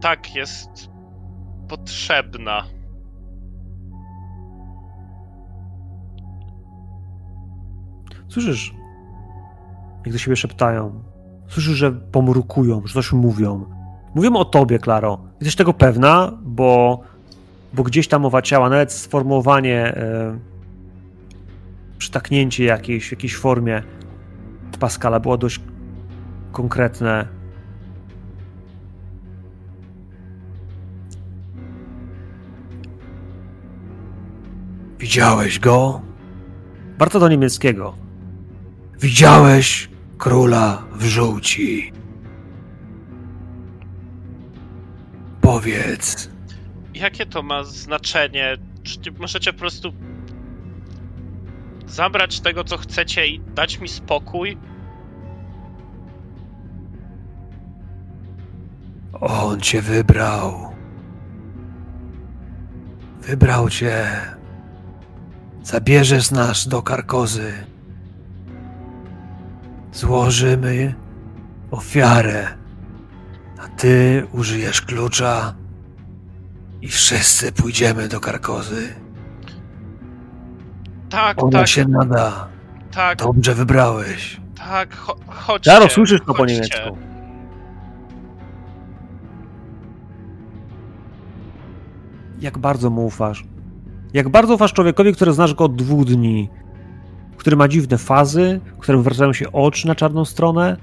[0.03, 0.91] Tak, jest
[1.69, 2.65] potrzebna.
[8.29, 8.75] Słyszysz,
[10.05, 11.03] jak do siebie szeptają.
[11.49, 13.65] Słyszysz, że pomrukują, że coś mówią.
[14.15, 15.19] Mówią o tobie, Klaro.
[15.41, 17.01] Jesteś tego pewna, bo,
[17.73, 20.39] bo gdzieś ta mowa ciała, nawet sformułowanie, e,
[21.99, 23.83] przytaknięcie jakieś, w jakiejś formie
[24.81, 25.61] Pascala było dość
[26.53, 27.29] konkretne.
[34.99, 36.01] Widziałeś go?
[36.99, 37.95] Bardzo do niemieckiego.
[39.01, 41.93] Widziałeś króla w żółci?
[45.41, 46.30] Powiedz,
[47.01, 48.57] Jakie to ma znaczenie?
[48.83, 49.93] Czy możecie po prostu
[51.87, 54.59] zabrać tego, co chcecie i dać mi spokój?
[59.21, 60.75] on cię wybrał.
[63.23, 64.07] Wybrał cię.
[65.63, 67.53] Zabierzesz nas do Karkozy.
[69.93, 70.95] Złożymy
[71.71, 72.49] ofiarę,
[73.59, 75.55] a ty użyjesz klucza
[76.83, 78.95] i wszyscy pójdziemy do Karkozy.
[81.11, 82.49] Tak, Ona tak, się nada.
[82.91, 84.41] tak, Dobrze wybrałeś.
[84.57, 85.89] tak, cho chodźcie.
[85.91, 86.97] Słyszysz to po niemiecku.
[92.41, 93.45] Jak bardzo mu ufasz?
[94.13, 96.49] Jak bardzo ufasz człowiekowi, który znasz go od dwóch dni?
[97.37, 100.77] Który ma dziwne fazy, w którym wracają się oczy na czarną stronę?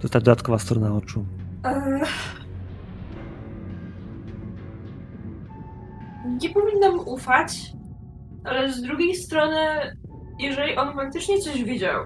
[0.00, 1.24] To ta dodatkowa strona oczu.
[1.64, 2.02] Eee.
[6.42, 7.72] Nie powinnam ufać,
[8.44, 9.58] ale z drugiej strony,
[10.38, 12.04] jeżeli on faktycznie coś widział,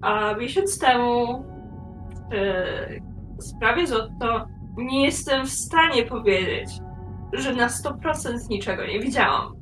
[0.00, 1.44] a miesiąc temu
[3.38, 4.46] w sprawie z Otto
[4.76, 6.70] nie jestem w stanie powiedzieć,
[7.32, 9.54] że na 100% niczego nie widziałam.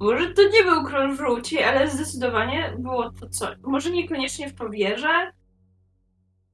[0.00, 3.46] Może to nie był król wróci, ale zdecydowanie było to co.
[3.62, 5.32] Może niekoniecznie w to wierzę,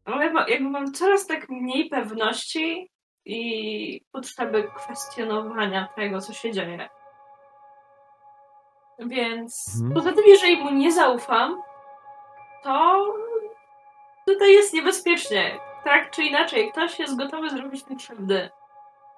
[0.05, 2.92] ale jakby mam coraz tak mniej pewności
[3.25, 6.89] i potrzeby kwestionowania tego, co się dzieje.
[8.99, 9.95] Więc Mhm.
[9.95, 11.63] poza tym, jeżeli mu nie zaufam,
[12.63, 13.05] to
[14.27, 15.59] tutaj jest niebezpiecznie.
[15.85, 18.51] Tak czy inaczej, ktoś jest gotowy zrobić mi krzywdy.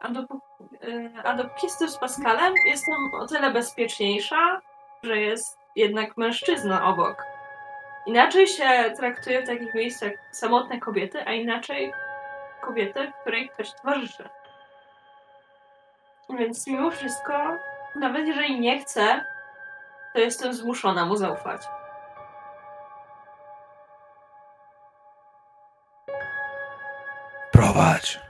[0.01, 0.41] A, dopó-
[0.85, 4.61] y, a dopóki jestem z Pascalem, jestem o tyle bezpieczniejsza,
[5.03, 7.25] że jest jednak mężczyzna obok.
[8.07, 11.93] Inaczej się traktuje w takich miejscach samotne kobiety, a inaczej
[12.65, 14.29] kobiety, której ktoś towarzyszy.
[16.39, 17.33] Więc mimo wszystko,
[17.97, 19.25] nawet jeżeli nie chcę,
[20.15, 21.63] to jestem zmuszona mu zaufać.
[27.53, 28.21] Prowadź.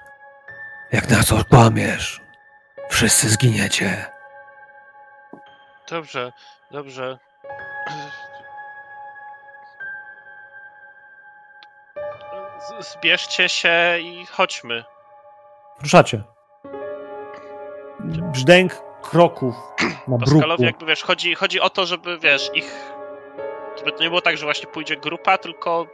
[0.92, 2.20] Jak na co kłamiesz,
[2.90, 4.06] wszyscy zginiecie.
[5.90, 6.32] Dobrze,
[6.70, 7.18] dobrze.
[12.84, 14.84] Zbierzcie się i chodźmy.
[15.82, 16.22] Ruszacie.
[18.00, 19.54] Brzdęk kroków
[20.08, 20.32] na bruku.
[20.32, 22.92] Paskalowi jakby wiesz, chodzi, chodzi o to, żeby wiesz, ich.
[23.78, 25.86] Żeby to nie było tak, że właśnie pójdzie grupa, tylko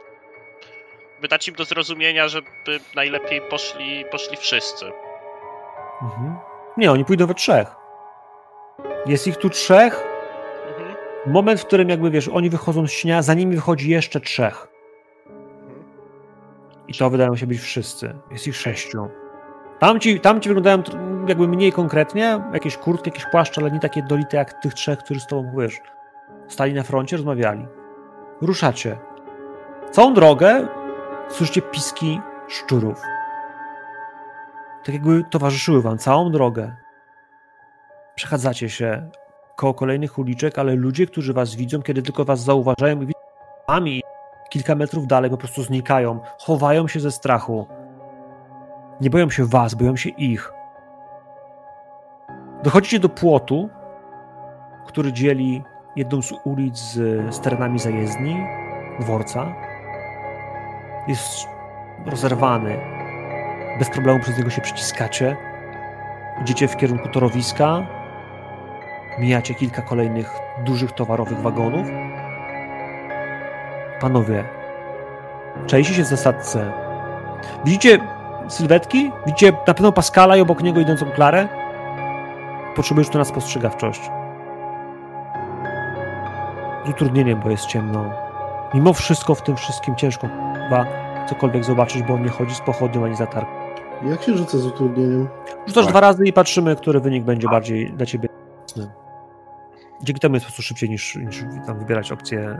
[1.21, 4.85] by dać im do zrozumienia, żeby najlepiej poszli, poszli wszyscy.
[6.01, 6.37] Mhm.
[6.77, 7.75] Nie, oni pójdą we trzech.
[9.05, 10.03] Jest ich tu trzech.
[10.69, 10.95] Mhm.
[11.25, 14.70] Moment, w którym jakby wiesz, oni wychodzą z śnia, za nimi wychodzi jeszcze trzech.
[16.87, 18.13] I to wydają się być wszyscy.
[18.31, 19.07] Jest ich sześciu.
[19.79, 20.83] Tamci, tamci wyglądają
[21.27, 25.19] jakby mniej konkretnie, jakieś kurtki, jakieś płaszcze, ale nie takie dolite jak tych trzech, którzy
[25.19, 25.81] z tobą, wiesz,
[26.47, 27.67] stali na froncie, rozmawiali.
[28.41, 28.97] Ruszacie.
[29.91, 30.67] Całą drogę
[31.29, 33.01] słyszycie piski szczurów.
[34.83, 36.75] Tak jakby towarzyszyły wam całą drogę.
[38.15, 39.09] Przechadzacie się
[39.55, 43.19] koło kolejnych uliczek, ale ludzie, którzy was widzą, kiedy tylko was zauważają i widzą
[43.67, 44.01] wami
[44.51, 47.67] kilka metrów dalej, po prostu znikają, chowają się ze strachu.
[49.01, 50.53] Nie boją się was, boją się ich.
[52.63, 53.69] Dochodzicie do płotu,
[54.85, 55.63] który dzieli
[55.95, 56.93] jedną z ulic z,
[57.35, 58.35] z terenami zajezdni,
[58.99, 59.55] dworca.
[61.07, 61.47] Jest
[62.05, 62.77] rozerwany.
[63.79, 65.37] Bez problemu przez niego się przyciskacie.
[66.41, 67.87] Idziecie w kierunku torowiska.
[69.19, 71.87] Mijacie kilka kolejnych dużych towarowych wagonów.
[74.01, 74.43] Panowie,
[75.67, 76.71] czaicie się w zasadce.
[77.65, 77.99] Widzicie
[78.47, 79.11] sylwetki?
[79.25, 81.47] Widzicie na pewno Pascala i obok niego idącą Klarę?
[82.75, 84.01] Potrzebujesz tu na spostrzegawczość.
[86.85, 88.11] Z utrudnieniem, bo jest ciemno.
[88.73, 90.27] Mimo wszystko w tym wszystkim ciężko
[90.63, 90.85] chyba
[91.29, 93.51] cokolwiek zobaczyć, bo on nie chodzi z pochodnią ani z latarką.
[94.03, 95.27] Jak się rzuca z utrudnieniem?
[95.67, 95.91] Rzucasz Tak.
[95.91, 98.29] dwa razy i patrzymy, który wynik będzie bardziej dla ciebie.
[100.03, 102.57] Dzięki temu jest po prostu szybciej niż, niż tam wybierać opcje.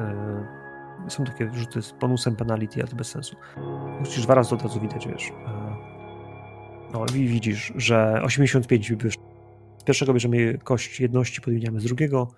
[1.08, 3.36] Są takie rzuty z bonusem penality, ale to bez sensu.
[4.00, 5.30] Musisz dwa razy od razu widać, wiesz.
[5.48, 5.76] E,
[6.94, 9.16] No i widzisz, że 85 wybiesz.
[9.78, 12.32] Z pierwszego bierzemy kość jedności, podmieniamy z drugiego.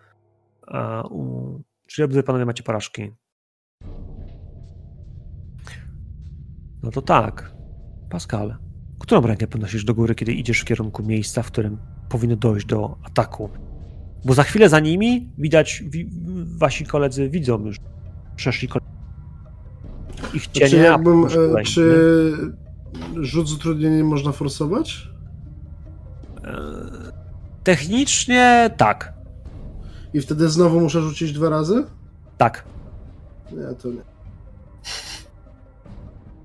[1.88, 3.12] Czyli obydwie panowie macie porażki.
[6.84, 7.54] No to tak.
[8.10, 8.58] Pascal,
[9.00, 11.78] którą rękę podnosisz do góry, kiedy idziesz w kierunku miejsca, w którym
[12.10, 13.50] powinno dojść do ataku?
[14.26, 16.10] Bo za chwilę za nimi widać, wi,
[16.58, 17.78] wasi koledzy widzą już,
[18.36, 18.70] przeszli
[20.34, 20.70] ich cienie.
[20.70, 22.32] Czy a jakbym, e, czy
[23.22, 25.10] rzut z utrudnieniem można forsować?
[26.44, 26.54] E,
[27.64, 29.14] Technicznie tak,
[30.14, 31.86] I wtedy znowu muszę rzucić dwa razy?
[32.38, 32.64] tak,
[33.52, 34.02] Nie, to nie.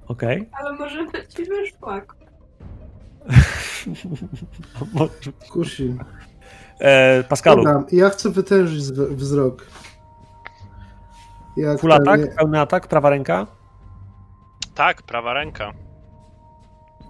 [0.07, 0.49] okej.
[0.53, 2.01] Ale może ci wyszła.
[5.53, 5.95] Kusi.
[6.81, 9.67] E, Pascalu, Dobra, ja chcę wytężyć wzrok.
[11.59, 13.47] Jak full atak, pełny atak, prawa ręka?
[14.75, 15.73] Tak, prawa ręka.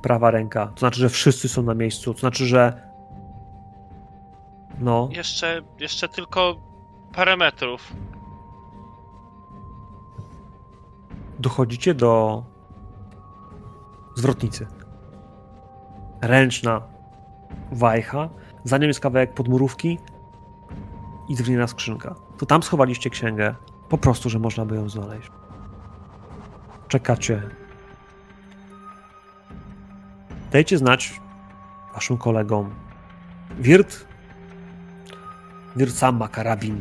[0.03, 0.67] Prawa ręka.
[0.67, 2.15] To znaczy, że wszyscy są na miejscu.
[2.15, 2.89] To znaczy, że.
[4.79, 5.09] No.
[5.13, 6.57] Jeszcze, jeszcze tylko
[7.15, 7.93] parę metrów.
[11.39, 12.43] Dochodzicie do
[14.15, 14.67] zwrotnicy.
[16.23, 16.83] Ręczna
[17.73, 18.29] wajcha.
[18.65, 19.99] Za nią jest kawałek podmurówki
[21.29, 22.15] i drewniana skrzynka.
[22.39, 23.55] To tam schowaliście księgę.
[23.89, 25.31] Po prostu, że można by ją znaleźć.
[26.89, 27.43] Czekacie.
[30.53, 31.21] Dajcie znać
[31.95, 32.75] waszym kolegom.
[33.59, 34.07] Wirt.
[35.77, 36.81] Wirt sam ma karabin.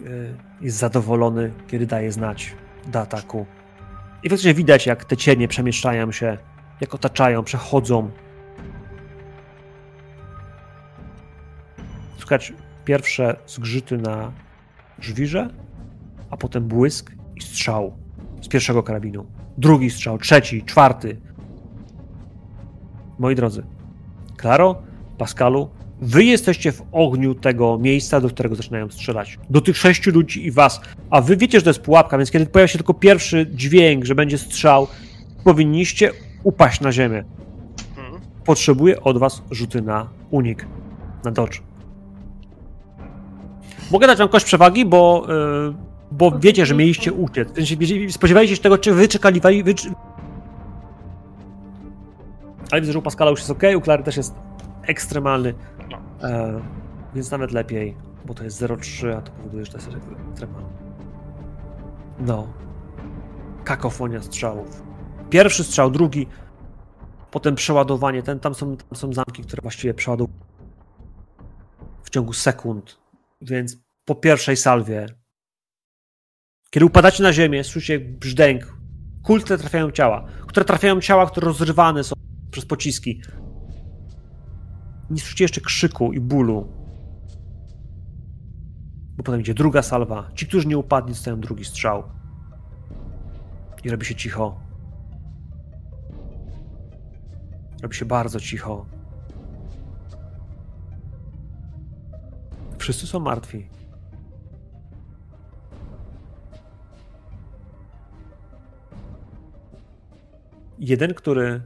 [0.00, 2.54] Yy, Jest zadowolony, kiedy daje znać
[2.86, 3.46] do ataku.
[4.22, 6.38] I faktycznie widać, jak te cienie przemieszczają się,
[6.80, 8.10] jak otaczają, przechodzą.
[12.18, 12.52] Słychać
[12.84, 14.32] pierwsze zgrzyty na
[15.00, 15.50] żwirze,
[16.30, 17.92] a potem błysk i strzał
[18.42, 19.26] z pierwszego karabinu.
[19.58, 21.20] Drugi strzał, trzeci, czwarty.
[23.18, 23.62] Moi drodzy,
[24.36, 24.82] Klaro,
[25.18, 25.68] Pascalu,
[26.00, 29.38] wy jesteście w ogniu tego miejsca, do którego zaczynają strzelać.
[29.50, 30.80] Do tych sześciu ludzi i was.
[31.10, 34.14] A wy wiecie, że to jest pułapka, więc kiedy pojawia się tylko pierwszy dźwięk, że
[34.14, 34.86] będzie strzał,
[35.44, 36.12] powinniście
[36.42, 37.24] upaść na ziemię.
[38.44, 40.66] Potrzebuję od was rzuty na unik,
[41.24, 41.60] na dodge.
[43.90, 45.74] Mogę dać wam kość przewagi, bo, yy,
[46.10, 47.48] bo wiecie, że mieliście uciec.
[48.10, 49.40] Spodziewaliście się tego, czy wy czekali...
[49.62, 49.74] Wy.
[52.70, 54.34] Ale widzę, że u Pascala już jest ok, u Klary też jest
[54.82, 55.54] ekstremalny.
[55.90, 56.28] No.
[56.28, 56.60] E,
[57.14, 59.90] więc nawet lepiej, bo to jest 0,3, a to powoduje, że to jest
[60.30, 60.68] ekstremalny.
[62.18, 62.48] No.
[63.64, 64.82] Kakofonia strzałów.
[65.30, 66.26] Pierwszy strzał, drugi,
[67.30, 68.22] potem przeładowanie.
[68.22, 70.38] Ten, tam, są, tam są zamki, które właściwie przeładowują
[72.02, 72.98] w ciągu sekund.
[73.40, 75.06] Więc po pierwszej salwie,
[76.76, 78.76] kiedy upadacie na ziemię, słyszycie brzdęk.
[79.22, 80.24] Kul, które trafiają ciała.
[80.46, 82.14] Które trafiają ciała, które rozrywane są
[82.50, 83.22] przez pociski.
[85.10, 86.68] Nie słyszycie jeszcze krzyku i bólu.
[89.16, 90.30] Bo potem idzie druga salwa.
[90.34, 92.02] Ci, którzy nie upadli, dostają drugi strzał.
[93.84, 94.60] I robi się cicho.
[97.82, 98.86] Robi się bardzo cicho.
[102.78, 103.75] Wszyscy są martwi.
[110.78, 111.62] Jeden, który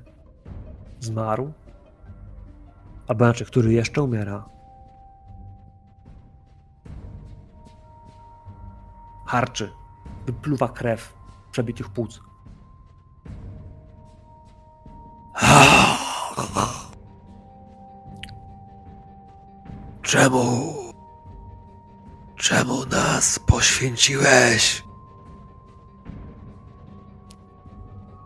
[1.01, 1.53] zmarł,
[3.09, 4.49] albo znaczy, który jeszcze umiera.
[9.27, 9.73] Harczy,
[10.27, 11.15] wypluwa krew
[11.51, 12.21] przebitych płuc.
[20.03, 20.75] Czemu?
[22.37, 24.90] Czemu nas poświęciłeś?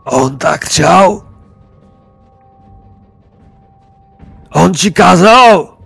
[0.04, 1.22] On tak chciał?
[4.50, 5.76] On ci kazał?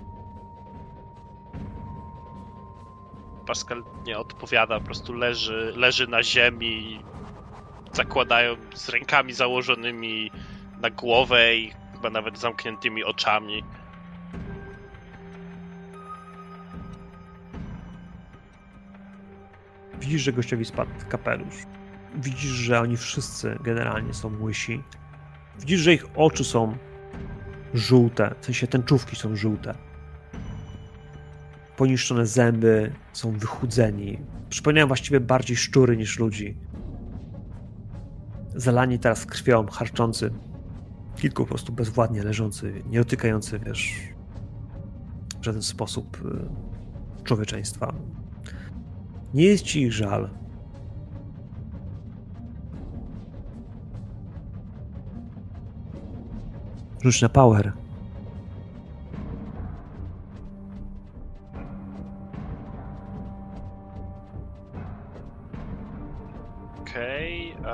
[3.47, 7.05] Pascal nie odpowiada, po prostu leży, leży na ziemi,
[7.93, 10.31] zakładają z rękami założonymi
[10.81, 13.65] na głowę i chyba nawet zamkniętymi oczami.
[20.01, 21.78] Widzisz, że gościowi spadł kapelusz.
[22.19, 24.82] Widzisz, że oni wszyscy generalnie są łysi.
[25.61, 26.77] Widzisz, że ich oczy są
[27.74, 29.74] żółte, w sensie tęczówki są żółte.
[31.77, 34.19] Poniszczone zęby są wychudzeni.
[34.49, 36.57] Przypominają właściwie bardziej szczury niż ludzi.
[38.55, 40.31] Zalani teraz krwią, harczący.
[41.16, 43.95] Kilku po prostu bezwładnie leżący, nie dotykający, wiesz,
[45.40, 46.23] w żaden sposób
[47.20, 47.95] y, człowieczeństwa.
[49.35, 50.31] Nie jest ci ich żal.
[57.03, 57.73] Rzuć na power.
[66.81, 67.55] Okej.
[67.61, 67.69] Okay,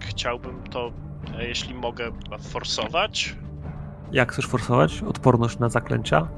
[0.00, 0.92] Chciałbym to,
[1.38, 2.10] e, jeśli mogę,
[2.40, 3.36] forsować.
[4.12, 5.02] Jak chcesz forsować?
[5.02, 6.28] Odporność na zaklęcia?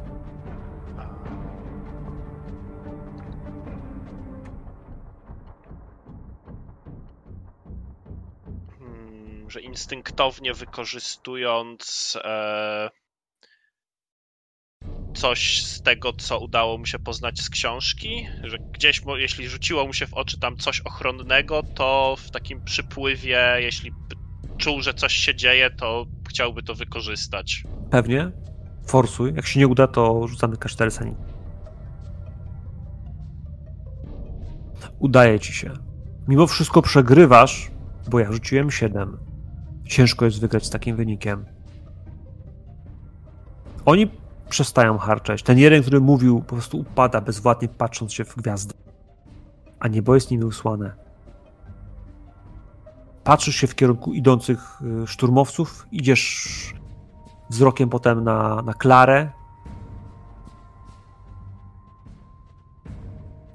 [9.80, 12.90] Instynktownie wykorzystując e,
[15.14, 19.92] coś z tego, co udało mu się poznać z książki, że gdzieś, jeśli rzuciło mu
[19.92, 23.92] się w oczy tam coś ochronnego, to w takim przypływie, jeśli
[24.58, 27.64] czuł, że coś się dzieje, to chciałby to wykorzystać.
[27.90, 28.30] Pewnie.
[28.86, 29.32] Forsuj.
[29.34, 31.14] Jak się nie uda, to rzucamy K4 sani.
[34.98, 35.72] Udaje ci się.
[36.28, 37.70] Mimo wszystko przegrywasz,
[38.10, 39.29] bo ja rzuciłem 7.
[39.90, 41.44] Ciężko jest wygrać z takim wynikiem.
[43.86, 44.10] Oni
[44.48, 45.42] przestają harczeć.
[45.42, 48.74] Ten jeden, który mówił, po prostu upada bezwładnie, patrząc się w gwiazdy.
[49.80, 50.92] A niebo jest nimi usłane.
[53.24, 56.74] Patrzysz się w kierunku idących y, szturmowców, idziesz
[57.50, 59.30] wzrokiem potem na, na Klarę.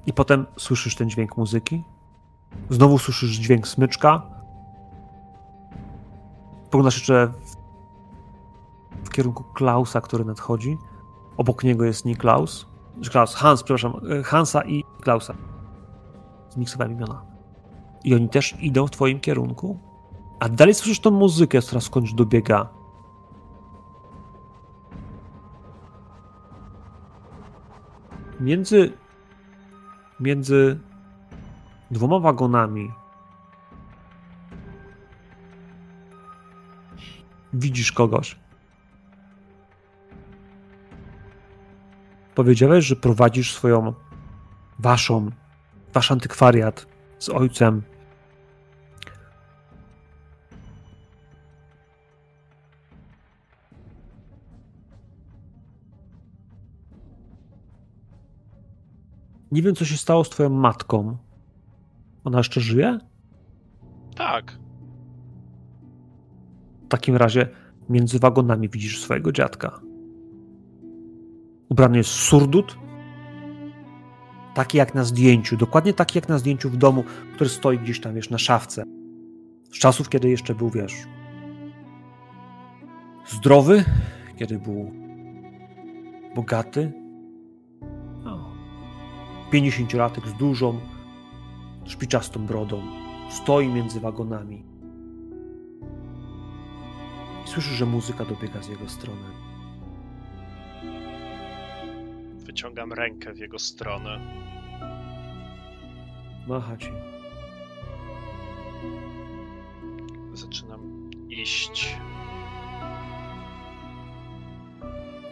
[0.06, 1.84] I potem słyszysz ten dźwięk muzyki.
[2.70, 4.35] Znowu słyszysz dźwięk smyczka.
[6.70, 7.32] Poglądasz jeszcze
[9.04, 10.78] w, kierunku Klausa, który nadchodzi.
[11.36, 12.66] Obok niego jest Niklaus.
[13.00, 15.34] że Klaus, Hans, przepraszam, Hansa i Klausa.
[16.50, 17.22] Zmiksowałem imiona.
[18.04, 19.78] I oni też idą w twoim kierunku.
[20.40, 22.68] A dalej słyszysz tą muzykę, która skądś dobiega.
[28.40, 28.92] Między
[30.20, 30.80] między
[31.90, 32.92] dwoma wagonami
[37.58, 38.36] widzisz kogoś.
[42.34, 43.94] Powiedziałeś, że prowadzisz swoją,
[44.78, 45.30] waszą,
[45.94, 46.86] wasz antykwariat
[47.18, 47.82] z ojcem.
[59.52, 61.16] Nie wiem, co się stało z twoją matką.
[62.24, 62.98] Ona jeszcze żyje?
[64.16, 64.65] Tak.
[66.86, 67.48] W takim razie
[67.88, 69.80] między wagonami widzisz swojego dziadka.
[71.68, 72.78] Ubrany jest surdut.
[74.54, 77.04] Taki jak na zdjęciu, dokładnie taki jak na zdjęciu w domu,
[77.34, 78.84] który stoi gdzieś tam, wiesz, na szafce.
[79.72, 80.94] Z czasów, kiedy jeszcze był, wiesz,
[83.26, 83.84] zdrowy,
[84.36, 84.90] kiedy był
[86.34, 86.92] bogaty.
[89.52, 90.80] 50-latek z dużą,
[91.84, 92.82] szpiczastą brodą.
[93.30, 94.75] Stoi między wagonami.
[97.46, 99.24] I słyszysz, że muzyka dobiega z jego strony.
[102.34, 104.20] Wyciągam rękę w jego stronę.
[106.48, 106.88] Macha ci.
[110.32, 111.96] Zaczynam iść.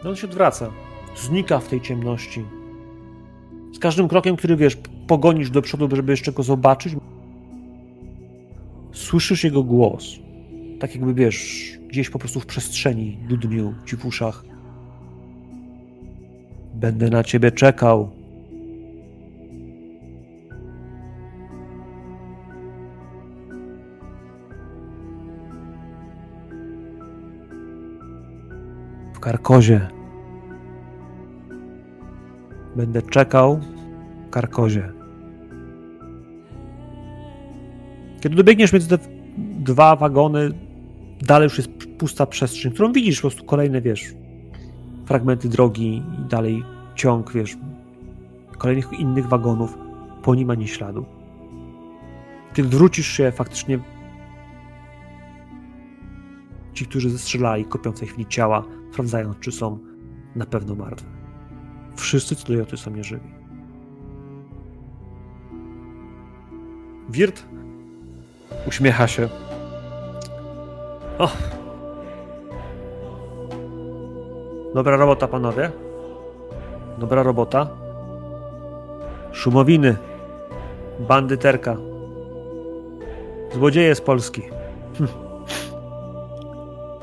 [0.03, 0.71] No on się odwraca.
[1.15, 2.45] Znika w tej ciemności.
[3.73, 4.77] Z każdym krokiem, który wiesz,
[5.07, 6.95] pogonisz do przodu, żeby jeszcze go zobaczyć,
[8.93, 10.05] słyszysz jego głos.
[10.79, 14.43] Tak jakby wiesz, gdzieś po prostu w przestrzeni dudnił ci w uszach.
[16.73, 18.09] Będę na ciebie czekał.
[29.13, 29.87] W Karkozie.
[32.75, 33.59] Będę czekał
[34.27, 34.91] w Karkozie.
[38.21, 38.97] Kiedy dobiegniesz między te
[39.37, 40.64] dwa wagony,
[41.21, 44.13] dalej już jest pusta przestrzeń, którą widzisz po prostu kolejne, wiesz,
[45.05, 46.63] fragmenty drogi i dalej
[46.95, 47.57] ciąg, wiesz,
[48.57, 49.77] kolejnych innych wagonów,
[50.23, 51.05] po nim ani śladu.
[52.53, 53.79] Kiedy wrócisz się, faktycznie
[56.73, 59.79] ci, którzy zestrzelali, kopią w tej chwili ciała, sprawdzając, czy są
[60.35, 61.07] na pewno martwe.
[61.95, 63.29] Wszyscy co do joty są nieżywi.
[67.09, 67.45] Wirt
[68.67, 69.29] uśmiecha się.
[71.19, 71.29] O!
[74.73, 75.71] Dobra robota, panowie.
[76.97, 77.67] Dobra robota.
[79.31, 79.97] Szumowiny.
[80.99, 81.77] Bandyterka.
[83.53, 84.41] Złodzieje z Polski.
[84.97, 85.07] Hm.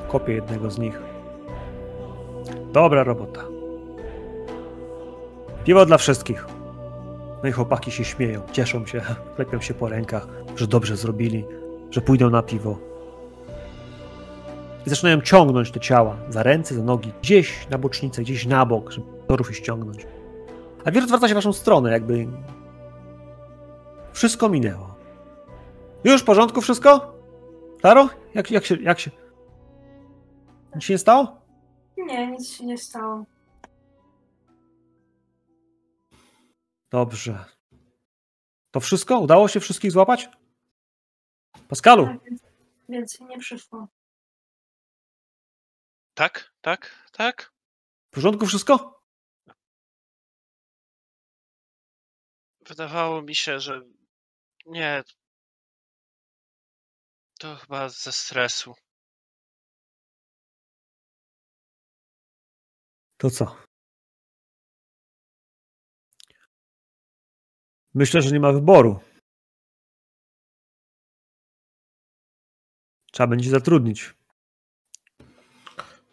[0.08, 1.00] Kopię jednego z nich.
[2.72, 3.40] Dobra robota.
[5.64, 6.46] Piwo dla wszystkich.
[7.42, 9.02] No i chłopaki się śmieją, cieszą się,
[9.36, 11.44] klepią się po rękach, że dobrze zrobili,
[11.90, 12.91] że pójdą na piwo.
[14.86, 18.90] I zaczynają ciągnąć te ciała za ręce, za nogi, gdzieś na bocznicę, gdzieś na bok,
[18.90, 20.06] żeby torów je ściągnąć.
[20.84, 22.26] A wirt zwraca się w waszą stronę, jakby
[24.12, 24.94] wszystko minęło.
[26.04, 27.14] Już w porządku wszystko?
[27.80, 28.08] Klaro?
[28.34, 29.10] Jak, jak się, jak się...
[30.74, 31.40] Nic się nie stało?
[31.96, 33.24] Nie, nic się nie stało.
[36.90, 37.44] Dobrze.
[38.70, 39.18] To wszystko?
[39.18, 40.28] Udało się wszystkich złapać?
[41.68, 42.42] Pascalu, Tak, więc-
[42.88, 43.88] Więcej nie przyszło.
[46.14, 47.52] Tak, tak, tak.
[48.10, 49.02] w porządku wszystko?
[52.68, 53.80] Wydawało mi się, że
[54.66, 55.02] nie.
[57.38, 58.74] To chyba ze stresu.
[63.16, 63.56] To co?
[67.94, 69.00] Myślę, że nie ma wyboru.
[73.12, 74.14] Trzeba będzie zatrudnić.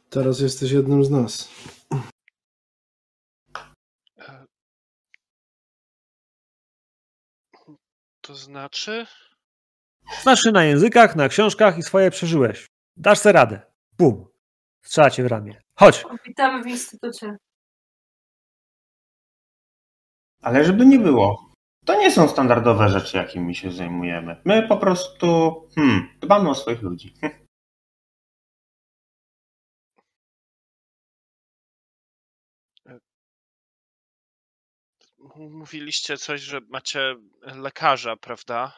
[0.09, 1.49] Teraz jesteś jednym z nas.
[8.21, 9.05] To znaczy?
[10.21, 12.67] Znasz się na językach, na książkach i swoje przeżyłeś.
[12.97, 13.61] Dasz se radę.
[13.97, 14.27] Bum.
[14.81, 15.61] Strzela cię w ramię.
[15.75, 16.03] Chodź.
[16.25, 17.37] Witamy w instytucie.
[20.41, 21.51] Ale żeby nie było,
[21.85, 24.41] to nie są standardowe rzeczy, jakimi się zajmujemy.
[24.45, 25.27] My po prostu
[25.75, 27.13] hmm, dbamy o swoich ludzi.
[35.35, 38.77] mówiliście coś, że macie lekarza, prawda?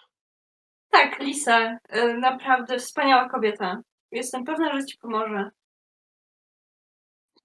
[0.90, 3.82] Tak, Lisa, y, naprawdę wspaniała kobieta.
[4.12, 5.50] Jestem pewna, że ci pomoże.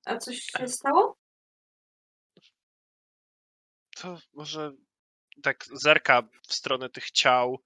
[0.05, 1.19] A coś się stało?
[3.97, 4.73] To może
[5.43, 7.63] tak zerka w stronę tych ciał.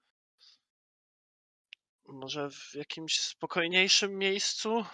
[2.07, 4.85] Może w jakimś spokojniejszym miejscu?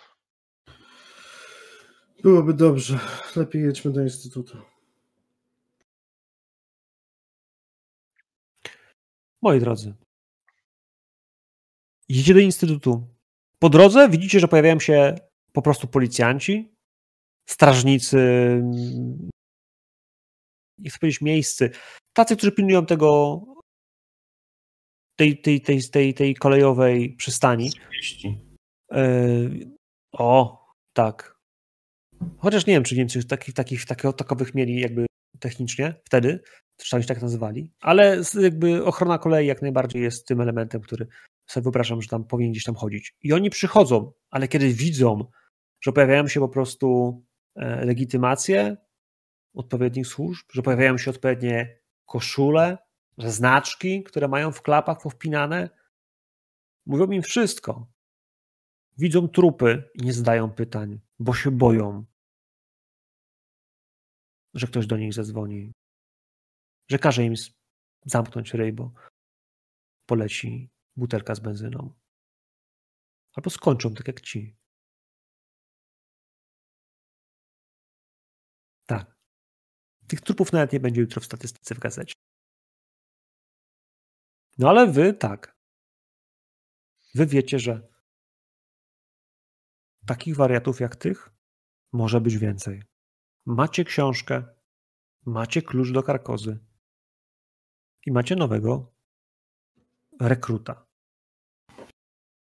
[2.23, 2.99] Byłoby dobrze.
[3.35, 4.76] Lepiej jedźmy do instytutu.
[9.41, 9.93] Moi drodzy,
[12.09, 13.07] idziecie do instytutu.
[13.59, 15.15] Po drodze widzicie, że pojawiają się
[15.53, 16.73] po prostu policjanci,
[17.49, 19.29] strażnicy, mm,
[20.77, 21.69] nie chcę powiedzieć miejscy,
[22.13, 23.41] tacy, którzy pilnują tego,
[25.15, 27.71] tej, tej, tej, tej, tej kolejowej przystani.
[28.91, 29.71] Yy,
[30.11, 31.37] o, tak.
[32.37, 35.05] Chociaż nie wiem, czy Niemcy takich, takich, takich, takowych mieli jakby
[35.39, 36.43] technicznie wtedy,
[36.77, 41.07] przynajmniej się tak nazywali, ale jakby ochrona kolei jak najbardziej jest tym elementem, który
[41.47, 43.15] sobie wyobrażam, że tam powinien gdzieś tam chodzić.
[43.21, 45.25] I oni przychodzą, ale kiedy widzą,
[45.81, 47.21] że pojawiają się po prostu
[47.55, 48.77] e, legitymacje
[49.53, 52.77] odpowiednich służb, że pojawiają się odpowiednie koszule,
[53.17, 55.69] że znaczki, które mają w klapach powpinane,
[56.85, 57.87] mówią im wszystko.
[58.97, 62.05] Widzą trupy i nie zadają pytań, bo się boją,
[64.53, 65.73] że ktoś do nich zadzwoni,
[66.87, 67.33] że każe im
[68.05, 68.93] zamknąć ryj, bo
[70.05, 71.93] poleci butelka z benzyną.
[73.33, 74.57] Albo skończą tak jak ci.
[78.85, 79.17] Tak.
[80.07, 82.13] Tych trupów nawet nie będzie jutro w statystyce w gazecie.
[84.57, 85.57] No ale wy tak.
[87.15, 87.87] Wy wiecie, że
[90.05, 91.29] takich wariatów jak tych
[91.93, 92.83] może być więcej.
[93.45, 94.43] Macie książkę,
[95.25, 96.66] macie klucz do karkozy
[98.07, 98.93] i macie nowego
[100.21, 100.85] rekruta.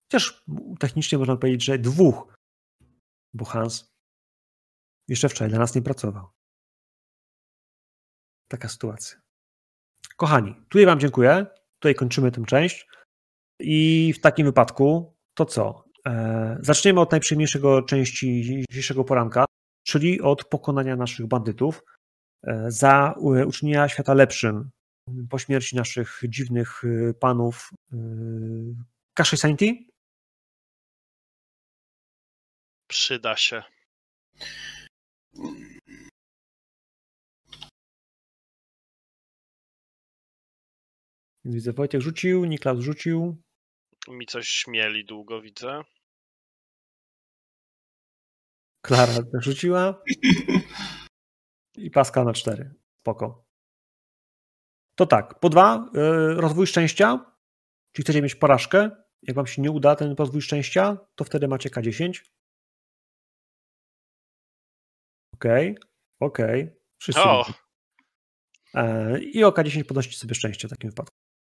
[0.06, 0.44] Chociaż
[0.80, 2.34] technicznie można powiedzieć, że dwóch,
[3.34, 3.94] bo Hans
[5.08, 6.28] jeszcze wczoraj dla nas nie pracował.
[8.48, 9.20] Taka sytuacja.
[10.16, 11.46] Kochani, tutaj Wam dziękuję.
[11.78, 12.86] Tutaj kończymy tę część.
[13.60, 15.84] I w takim wypadku to co?
[16.06, 19.44] E, zaczniemy od najprzyjemniejszego części dzisiejszego poranka,
[19.86, 21.82] czyli od pokonania naszych bandytów
[22.42, 24.70] e, za u- uczynienia świata lepszym
[25.30, 27.96] po śmierci naszych dziwnych y, panów y,
[29.14, 29.90] Kaszy Sainti.
[32.88, 33.62] Przyda się.
[41.44, 43.42] Widzę, Wojtek rzucił, Niklaus rzucił.
[44.08, 45.82] Mi coś śmieli długo, widzę.
[48.82, 50.02] Klara rzuciła.
[51.76, 52.74] I Paska na cztery.
[53.00, 53.43] Spoko.
[54.94, 57.32] To tak, po dwa, y, rozwój szczęścia.
[57.92, 58.90] Czyli chcecie mieć porażkę.
[59.22, 62.22] Jak wam się nie uda ten rozwój szczęścia, to wtedy macie K10.
[65.34, 65.78] Okej,
[66.20, 66.70] okej.
[66.98, 67.22] Wszyscy.
[67.22, 67.44] O,
[68.74, 71.16] E, I o K10 podnosicie sobie szczęście w takim wypadku.